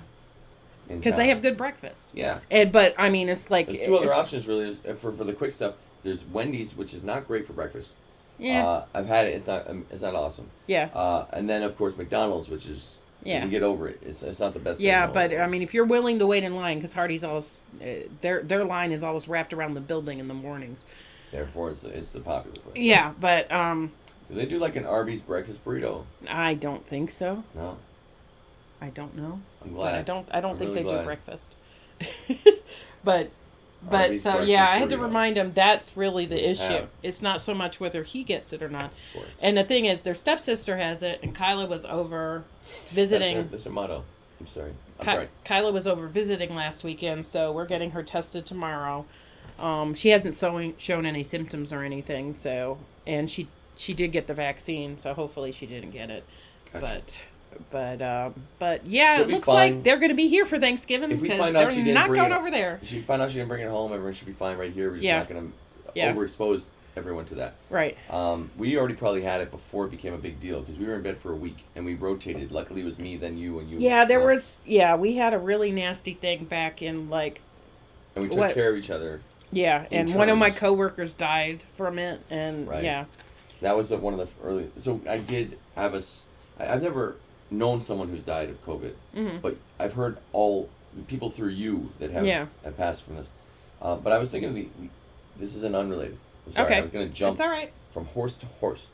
because 0.89 1.16
they 1.16 1.28
have 1.28 1.43
good 1.43 1.57
breakfast. 1.57 2.09
Yeah. 2.14 2.39
And 2.51 2.72
but 2.72 2.95
I 2.99 3.11
mean, 3.11 3.28
it's 3.28 3.51
like 3.51 3.66
There's 3.66 3.84
two 3.86 3.97
other 3.97 4.12
options 4.12 4.47
really 4.49 4.76
uh, 4.89 4.95
for 4.95 5.12
for 5.12 5.24
the 5.24 5.32
quick 5.32 5.53
stuff. 5.53 5.74
There's 6.03 6.24
Wendy's, 6.24 6.76
which 6.76 6.95
is 6.95 7.03
not 7.03 7.26
great 7.26 7.47
for 7.47 7.53
breakfast. 7.53 7.91
Yeah, 8.39 8.64
Uh, 8.66 8.84
I've 8.95 9.07
had 9.07 9.26
it. 9.26 9.34
It's 9.34 9.47
not. 9.47 9.68
Um, 9.68 9.84
it's 9.91 10.03
not 10.03 10.14
awesome. 10.14 10.49
yeah. 10.66 10.91
Uh, 10.95 11.26
and 11.32 11.49
then 11.51 11.62
of 11.62 11.76
course 11.76 11.97
McDonald's, 11.97 12.49
which 12.49 12.66
is 12.66 12.99
you 13.24 13.32
Yeah. 13.32 13.41
can 13.41 13.51
get 13.51 13.64
over 13.64 13.89
it. 13.89 13.99
It's, 14.01 14.22
it's 14.22 14.39
not 14.39 14.55
the 14.55 14.61
best. 14.61 14.78
Yeah, 14.80 15.09
but. 15.09 15.34
I 15.34 15.49
mean, 15.49 15.61
if 15.62 15.74
you're 15.74 15.84
willing 15.84 16.20
to 16.20 16.26
wait 16.26 16.45
in 16.45 16.55
line, 16.55 16.78
because 16.78 16.93
Hardee's 16.93 17.24
always 17.24 17.61
uh, 17.82 18.07
their 18.20 18.43
their 18.43 18.64
line 18.64 18.93
is 18.93 19.03
always 19.03 19.26
wrapped 19.28 19.53
around 19.53 19.74
the 19.74 19.80
building 19.80 20.20
in 20.20 20.28
the 20.28 20.34
mornings. 20.34 20.84
therefore 21.32 21.70
it's 21.70 21.82
it's 21.84 22.12
the 22.12 22.20
popular 22.20 22.57
place. 22.59 22.76
Yeah, 22.76 23.12
but 23.20 23.51
um, 23.51 23.91
Do 24.28 24.36
they 24.36 24.47
do 24.47 24.59
like 24.59 24.76
an 24.76 24.86
Arby's 24.86 25.20
breakfast 25.20 25.64
burrito? 25.64 26.05
I 26.28 26.55
don't 26.55 26.86
think 26.86 27.11
so. 27.11 27.43
No, 27.57 27.76
I 28.81 28.91
don't 28.91 29.16
know, 29.16 29.41
I'm 29.64 29.74
but. 29.74 29.95
I 29.95 30.03
don't. 30.03 30.29
I 30.31 30.41
don't 30.41 30.53
I'm 30.53 30.59
think 30.59 30.70
really 30.70 30.85
they 30.85 30.99
do 30.99 31.05
breakfast. 31.05 31.55
but 33.05 33.31
but 33.89 34.03
Arby's 34.05 34.22
so 34.22 34.41
yeah, 34.41 34.64
I 34.68 34.79
had 34.79 34.91
to 34.91 34.99
remind 34.99 35.37
him 35.37 35.53
that's 35.55 35.97
really 35.97 36.26
the 36.26 36.51
issue. 36.51 36.62
Yeah. 36.62 36.87
It's 37.03 37.22
not 37.22 37.41
so 37.41 37.55
much 37.55 37.81
whether 37.81 38.03
he 38.03 38.24
gets 38.24 38.53
it 38.53 38.62
or 38.62 38.68
not. 38.68 38.93
Sports. 39.11 39.31
And 39.43 39.57
the 39.57 39.64
thing 39.64 39.87
is, 39.87 40.03
their 40.03 40.14
stepsister 40.14 40.76
has 40.76 41.03
it, 41.03 41.20
and 41.22 41.35
Kyla 41.35 41.66
was 41.66 41.85
over 41.85 42.45
That's 42.61 42.91
visiting. 42.91 43.35
their, 43.35 43.45
that's 43.45 43.64
their 43.64 43.72
motto. 43.72 44.05
I'm 44.41 44.47
sorry. 44.47 44.72
I'm 45.01 45.05
Ky- 45.07 45.12
sorry. 45.12 45.29
Kyla 45.45 45.72
was 45.72 45.87
over 45.87 46.07
visiting 46.09 46.55
last 46.55 46.85
weekend, 46.85 47.24
so 47.26 47.53
we're 47.53 47.66
getting 47.66 47.93
her 47.93 48.03
tested 48.03 48.47
tomorrow. 48.47 49.05
Um, 49.59 49.95
she 49.95 50.11
hasn't 50.11 50.35
showing, 50.35 50.74
shown 50.79 51.05
any 51.07 51.24
symptoms 51.24 51.72
or 51.72 51.83
anything, 51.83 52.33
so 52.33 52.79
and 53.07 53.29
she 53.31 53.49
she 53.76 53.95
did 53.95 54.12
get 54.12 54.26
the 54.26 54.35
vaccine, 54.35 54.99
so 54.99 55.14
hopefully 55.14 55.53
she 55.53 55.66
didn't 55.66 55.91
get 55.91 56.11
it. 56.11 56.24
Gotcha. 56.72 56.87
But 56.87 57.22
but 57.71 58.01
um, 58.03 58.35
but 58.59 58.87
yeah, 58.87 59.17
She'll 59.17 59.25
it 59.25 59.31
looks 59.31 59.47
fine. 59.47 59.75
like 59.75 59.83
they're 59.83 59.99
going 59.99 60.11
to 60.11 60.15
be 60.15 60.29
here 60.29 60.45
for 60.47 60.59
Thanksgiving 60.59 61.11
because 61.19 61.39
find 61.39 61.57
out 61.57 61.61
they're 61.61 61.71
she 61.71 61.77
didn't 61.79 61.95
not 61.95 62.09
bring 62.09 62.21
going 62.21 62.33
it- 62.33 62.37
over 62.37 62.51
there. 62.51 62.81
She 62.83 63.01
find 63.01 63.21
out 63.23 63.31
she 63.31 63.37
didn't 63.37 63.49
bring 63.49 63.65
it 63.65 63.71
home. 63.71 63.93
Everyone 63.93 64.13
should 64.13 64.27
be 64.27 64.33
fine 64.33 64.57
right 64.57 64.73
here. 64.73 64.89
We're 64.91 64.97
just 64.97 65.05
Yeah. 65.05 65.19
not 65.19 65.29
going 65.29 65.49
to 65.49 65.53
Yeah. 65.95 66.13
overexpose 66.13 66.67
everyone 66.97 67.25
to 67.27 67.35
that. 67.37 67.55
Right. 67.71 67.97
Um, 68.11 68.51
we 68.59 68.77
already 68.77 68.95
probably 68.95 69.23
had 69.23 69.41
it 69.41 69.51
before 69.51 69.85
it 69.85 69.91
became 69.91 70.15
a 70.15 70.19
big 70.19 70.41
deal 70.41 70.61
because 70.61 70.77
we 70.77 70.87
were 70.87 70.95
in 70.95 71.03
bed 71.03 71.19
for 71.19 71.33
a 71.33 71.37
week 71.37 71.65
and 71.77 71.85
we 71.85 71.95
rotated. 71.95 72.51
Luckily, 72.53 72.81
it 72.83 72.85
was 72.85 72.99
me, 72.99 73.17
then 73.17 73.39
you, 73.39 73.59
and 73.61 73.71
you. 73.71 73.79
Yeah, 73.79 74.05
there 74.05 74.25
was. 74.25 74.61
Yeah, 74.67 74.97
we 74.97 75.15
had 75.17 75.33
a 75.35 75.39
really 75.39 75.71
nasty 75.71 76.15
thing 76.15 76.45
back 76.45 76.83
in 76.83 77.09
like 77.11 77.41
And 78.17 78.25
we 78.25 78.29
took 78.31 78.41
what- 78.41 78.55
care 78.55 78.71
of 78.71 78.77
each 78.77 78.91
other. 78.91 79.21
yeah, 79.53 79.87
and 79.93 80.13
one 80.15 80.29
of 80.29 80.39
my 80.39 80.51
coworkers 80.51 81.15
died 81.15 81.61
from 81.69 81.99
it, 81.99 82.21
and 82.31 82.67
Right. 82.69 82.83
yeah, 82.83 83.05
That 83.61 83.77
was 83.77 83.89
the, 83.91 83.97
one 83.99 84.13
of 84.15 84.21
the 84.21 84.29
early. 84.47 84.71
So 84.77 85.01
I 85.09 85.19
did 85.19 85.57
have 85.77 85.95
us. 85.95 86.23
I've 86.61 86.83
never 86.83 87.17
known 87.51 87.81
someone 87.81 88.09
who's 88.09 88.23
died 88.23 88.51
of 88.51 88.65
COVID, 88.67 88.93
Mhm. 89.17 89.41
but 89.41 89.57
I've 89.79 89.95
heard 89.95 90.19
all 90.33 90.69
people 91.07 91.31
through 91.31 91.51
you 91.51 91.91
that 91.99 92.11
have, 92.11 92.27
Yeah. 92.27 92.47
have 92.65 92.77
passed 92.77 93.03
from 93.03 93.17
this. 93.17 93.29
Uh, 93.81 93.97
but 93.97 94.13
I 94.13 94.19
was 94.19 94.31
thinking 94.31 94.49
of 94.51 94.55
the. 94.55 94.69
This 95.39 95.55
is 95.55 95.63
an 95.63 95.75
unrelated. 95.75 96.19
I'm 96.47 96.53
sorry. 96.53 96.67
Okay. 96.67 96.77
I 96.79 96.81
was 96.81 96.91
going 96.91 97.07
to 97.09 97.15
jump 97.15 97.33
it's 97.35 97.41
all 97.41 97.49
right. 97.49 97.71
from 97.91 98.07
horse 98.07 98.37
to 98.39 98.47
horse, 98.47 98.89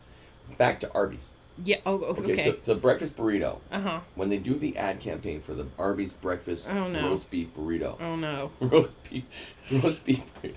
back 0.58 0.78
to 0.80 0.92
Arby's. 0.92 1.30
Yeah. 1.64 1.76
Oh, 1.86 1.92
oh, 2.02 2.04
Okay, 2.16 2.32
okay. 2.32 2.42
so 2.44 2.52
the 2.52 2.74
breakfast 2.74 3.16
burrito. 3.16 3.58
uh 3.70 3.80
huh. 3.80 4.00
When 4.16 4.28
they 4.28 4.38
do 4.38 4.54
the 4.54 4.76
ad 4.76 4.98
campaign 5.00 5.40
for 5.40 5.54
the 5.54 5.66
Arby's 5.78 6.12
breakfast 6.12 6.68
Oh, 6.68 6.88
no. 6.88 7.08
roast 7.08 7.30
beef 7.30 7.48
burrito, 7.56 7.96
Oh 8.00 8.16
no. 8.16 8.50
roast 8.60 8.96
beef, 9.08 9.22
roast 9.70 10.04
beef 10.04 10.22
burrito, 10.42 10.54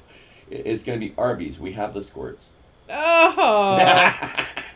it's 0.49 0.81
going 0.83 0.99
to 0.99 1.05
be 1.07 1.13
Arby's. 1.17 1.59
We 1.59 1.73
have 1.73 1.93
the 1.93 2.01
squirts. 2.01 2.49
Oh. 2.89 3.75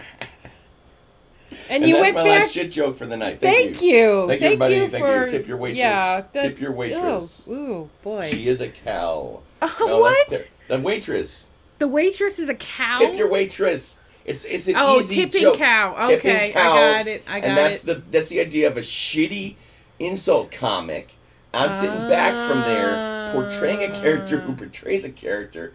and, 1.70 1.84
And 1.84 1.89
you 1.89 1.95
that's 1.95 2.03
went 2.05 2.16
my 2.16 2.24
back. 2.24 2.39
last 2.41 2.53
shit 2.53 2.72
joke 2.72 2.97
for 2.97 3.05
the 3.05 3.18
night. 3.18 3.39
Thank, 3.39 3.76
Thank 3.76 3.82
you. 3.82 3.91
Thank 4.01 4.01
you, 4.12 4.28
Thank 4.28 4.41
everybody. 4.43 4.76
you 4.76 4.88
Thank 4.88 5.03
for 5.05 5.24
you. 5.26 5.30
Tip 5.30 5.47
your 5.47 5.57
waitress. 5.57 5.78
Yeah. 5.80 6.24
Tip 6.34 6.59
your 6.59 6.72
waitress. 6.72 7.43
Ooh, 7.47 7.51
ooh 7.53 7.89
boy. 8.03 8.30
She 8.30 8.47
is 8.47 8.62
a 8.62 8.70
cow. 8.70 9.39
Oh, 9.62 9.76
No, 9.88 9.99
what? 9.99 10.28
ter- 10.30 10.45
The 10.68 10.80
waitress. 10.80 11.47
the 11.80 11.88
waitress 11.88 12.39
is 12.39 12.49
a 12.49 12.55
cow. 12.55 12.99
Tip 12.99 13.16
your 13.18 13.30
waitress. 13.30 13.97
It's 14.24 14.45
it's 14.45 14.68
an 14.68 14.76
Oh, 14.78 14.99
easy 14.99 15.16
tipping 15.26 15.41
joke. 15.41 15.57
cow. 15.57 15.95
Tipping 16.07 16.20
cow. 16.22 16.38
Okay, 16.38 16.53
I 16.53 16.64
got 16.97 17.07
it, 17.07 17.24
I 17.28 17.39
got 17.39 17.47
and 17.49 17.57
that's 17.57 17.84
it. 17.84 17.86
the 17.88 18.03
that's 18.12 18.30
the 18.30 18.39
idea 18.39 18.68
of 18.70 18.78
a 18.78 18.82
shitty 18.82 19.55
insult 19.99 20.51
comic. 20.51 21.16
I'm 21.53 21.72
sitting 21.72 22.07
back 22.07 22.32
from 22.49 22.62
there 22.62 23.32
portraying 23.34 23.84
a 23.84 23.93
character 23.99 24.39
who 24.39 24.53
Ah. 24.53 24.55
portrays 24.55 25.03
a 25.05 25.09
character 25.12 25.74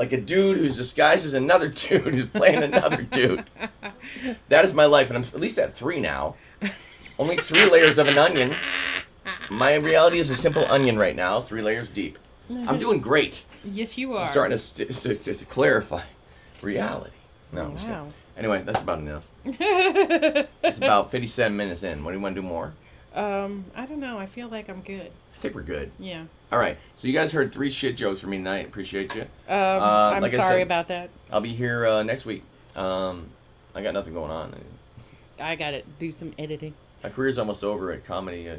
like 0.00 0.12
a 0.12 0.20
dude 0.20 0.56
who's 0.56 0.78
disguised 0.78 1.26
as 1.26 1.34
another 1.34 1.68
dude 1.84 2.14
who's 2.14 2.24
playing 2.24 2.62
another 2.62 3.02
dude. 3.02 3.44
That 4.48 4.64
is 4.64 4.72
my 4.72 4.86
life, 4.86 5.10
and 5.10 5.16
I'm 5.18 5.22
at 5.22 5.38
least 5.38 5.58
at 5.58 5.70
three 5.70 6.00
now. 6.00 6.36
Only 7.18 7.36
three 7.36 7.66
layers 7.70 7.98
of 7.98 8.06
an 8.08 8.16
onion. 8.16 8.56
My 9.50 9.74
reality 9.74 10.18
is 10.18 10.30
a 10.30 10.34
simple 10.34 10.64
onion 10.70 10.98
right 10.98 11.14
now, 11.14 11.42
three 11.42 11.60
layers 11.60 11.90
deep. 11.90 12.18
I'm 12.48 12.78
doing 12.78 13.00
great. 13.00 13.44
Yes, 13.62 13.98
you 13.98 14.14
are. 14.14 14.24
I'm 14.24 14.30
starting 14.30 14.56
to, 14.56 14.90
st- 14.90 15.22
to, 15.22 15.34
to 15.34 15.44
clarify 15.44 16.04
reality. 16.62 17.12
No, 17.52 17.66
I'm 17.66 17.72
just 17.74 17.86
kidding. 17.86 18.14
Anyway, 18.38 18.62
that's 18.62 18.80
about 18.80 19.00
enough. 19.00 19.26
It's 20.62 20.78
about 20.78 21.10
57 21.10 21.54
minutes 21.54 21.82
in. 21.82 22.04
What 22.04 22.12
do 22.12 22.16
you 22.16 22.22
want 22.22 22.34
to 22.36 22.40
do 22.40 22.46
more? 22.46 22.72
um, 23.14 23.66
I 23.74 23.84
don't 23.84 24.00
know. 24.00 24.18
I 24.18 24.24
feel 24.24 24.48
like 24.48 24.70
I'm 24.70 24.80
good. 24.80 25.12
I 25.40 25.42
think 25.42 25.54
we're 25.54 25.62
good. 25.62 25.90
Yeah. 25.98 26.24
All 26.52 26.58
right. 26.58 26.76
So 26.96 27.08
you 27.08 27.14
guys 27.14 27.32
heard 27.32 27.50
three 27.50 27.70
shit 27.70 27.96
jokes 27.96 28.20
from 28.20 28.28
me 28.28 28.36
tonight. 28.36 28.66
Appreciate 28.66 29.14
you. 29.14 29.22
Um, 29.22 29.28
Uh, 29.48 30.12
I'm 30.14 30.20
like 30.20 30.32
sorry 30.32 30.56
said- 30.60 30.62
about 30.62 30.88
that. 30.88 31.08
I'll 31.32 31.40
be 31.40 31.54
here 31.54 31.86
uh, 31.86 32.02
next 32.02 32.26
week. 32.26 32.42
Um, 32.76 33.28
I 33.74 33.80
got 33.80 33.94
nothing 33.94 34.12
going 34.12 34.30
on. 34.30 34.54
I 35.38 35.56
gotta 35.56 35.82
do 35.98 36.12
some 36.12 36.34
editing. 36.38 36.74
My 37.02 37.08
career's 37.08 37.38
almost 37.38 37.64
over 37.64 37.90
at 37.90 38.04
comedy. 38.04 38.50
I, 38.50 38.58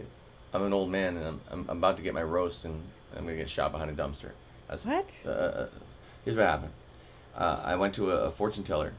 I'm 0.55 0.63
an 0.63 0.73
old 0.73 0.89
man, 0.89 1.17
and 1.17 1.27
I'm, 1.27 1.41
I'm, 1.51 1.65
I'm 1.69 1.77
about 1.77 1.97
to 1.97 2.03
get 2.03 2.15
my 2.15 2.23
roast, 2.23 2.65
and 2.65 2.81
I'm 3.15 3.25
gonna 3.25 3.37
get 3.37 3.47
shot 3.47 3.71
behind 3.71 3.91
a 3.91 3.93
dumpster. 4.03 4.31
That's, 4.67 4.83
What? 4.83 5.07
Uh, 5.23 5.29
uh, 5.29 5.69
here's 6.25 6.35
what 6.35 6.47
happened. 6.47 6.71
Uh, 7.37 7.61
I 7.63 7.75
went 7.75 7.93
to 7.95 8.09
a, 8.09 8.15
a 8.23 8.31
fortune 8.31 8.63
teller, 8.63 8.93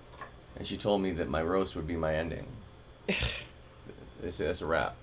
and 0.57 0.65
she 0.65 0.77
told 0.77 1.03
me 1.03 1.11
that 1.15 1.29
my 1.29 1.43
roast 1.43 1.75
would 1.75 1.89
be 1.89 1.97
my 1.97 2.15
ending. 2.15 2.47
they 3.09 4.31
said 4.31 4.47
that's 4.51 4.61
a 4.61 4.67
wrap. 4.67 4.95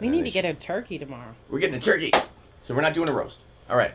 We 0.00 0.08
need 0.08 0.24
to 0.24 0.30
get 0.30 0.44
a 0.44 0.54
turkey 0.54 0.98
tomorrow. 0.98 1.34
We're 1.48 1.60
getting 1.60 1.76
a 1.76 1.80
turkey, 1.80 2.10
so 2.60 2.74
we're 2.74 2.80
not 2.80 2.94
doing 2.94 3.08
a 3.08 3.12
roast. 3.12 3.38
All 3.70 3.76
right. 3.76 3.92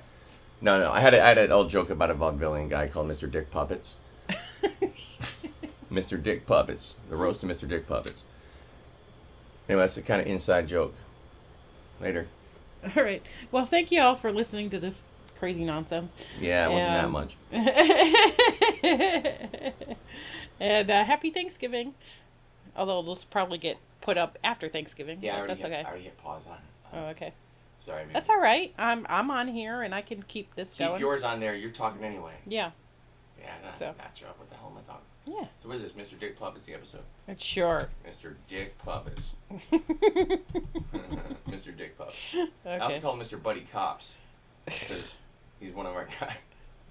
No, 0.62 0.80
no. 0.80 0.92
I 0.92 1.00
had 1.00 1.14
a, 1.14 1.24
I 1.24 1.28
had 1.30 1.38
an 1.38 1.52
old 1.52 1.70
joke 1.70 1.90
about 1.90 2.10
a 2.10 2.16
vaudevillian 2.16 2.70
guy 2.70 2.88
called 2.88 3.08
Mr. 3.08 3.30
Dick 3.30 3.52
Puppets. 3.52 3.98
Mr. 5.92 6.22
Dick 6.22 6.46
Puppets. 6.46 6.96
The 7.10 7.16
roast 7.16 7.44
of 7.44 7.50
Mr. 7.50 7.68
Dick 7.68 7.88
Puppets. 7.88 8.24
Anyway, 9.68 9.84
that's 9.84 9.98
a 9.98 10.02
kind 10.02 10.22
of 10.22 10.28
inside 10.28 10.68
joke. 10.68 10.96
Later. 12.02 12.28
All 12.84 13.04
right. 13.04 13.26
Well, 13.52 13.66
thank 13.66 13.92
you 13.92 14.02
all 14.02 14.16
for 14.16 14.32
listening 14.32 14.70
to 14.72 14.80
this 14.80 15.04
crazy 15.38 15.64
nonsense. 15.64 16.16
Yeah, 16.40 16.68
it 16.68 16.72
wasn't 16.72 16.92
that 16.92 17.12
much. 17.12 17.36
and 20.60 20.92
uh, 20.92 21.04
happy 21.04 21.30
Thanksgiving. 21.30 21.94
Although 22.76 23.02
will 23.02 23.18
probably 23.30 23.58
get 23.58 23.78
put 24.10 24.18
up 24.18 24.38
after 24.44 24.68
Thanksgiving. 24.68 25.20
but 25.22 25.48
that's 25.48 25.64
okay. 25.64 25.84
I 25.86 25.90
already 25.90 26.04
hit 26.06 26.18
pause 26.18 26.48
on. 26.48 26.58
Oh, 26.94 27.06
okay. 27.10 27.34
Sorry, 27.82 28.04
man. 28.04 28.14
That's 28.14 28.30
all 28.30 28.40
right. 28.42 28.74
I'm 28.78 29.06
I'm 29.10 29.30
on 29.32 29.48
here 29.48 29.84
and 29.84 29.94
I 29.94 30.02
can 30.02 30.24
keep 30.24 30.56
this 30.56 30.74
Keep 30.74 30.88
going. 30.88 31.00
yours 31.00 31.24
on 31.24 31.40
there. 31.40 31.56
You're 31.56 31.70
talking 31.70 32.04
anyway. 32.04 32.34
Yeah. 32.48 32.72
Yeah, 33.40 33.52
not, 33.64 33.78
So. 33.80 33.86
not 33.86 34.00
up. 34.28 34.40
What 34.40 34.50
the 34.50 34.56
hell 34.56 34.72
am 34.72 34.78
I 34.80 34.82
talking? 34.82 35.06
Yeah. 35.26 35.48
So 35.62 35.70
what 35.70 35.78
is 35.78 35.84
this? 35.84 35.94
Mr. 35.94 36.20
Dick 36.20 36.38
Puppets, 36.38 36.66
the 36.66 36.74
episode? 36.74 37.04
It's 37.28 37.46
Sure. 37.46 37.90
Mr. 38.06 38.34
Dick 38.48 38.78
Puppets. 38.80 39.32
okay. 39.74 40.40
Mr. 41.48 41.76
Dick 41.78 41.98
Puppets. 41.98 42.36
I 42.66 42.80
also 42.80 43.00
call 43.00 43.14
him 43.14 43.20
Mr. 43.22 43.42
Buddy 43.42 43.62
Cops 43.62 44.14
because 44.66 45.18
he's 45.60 45.74
one 45.74 45.86
of 45.86 45.94
our 45.96 46.06
guys. 46.20 46.34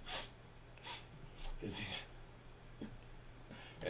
Because 1.60 1.78
he's 1.80 2.02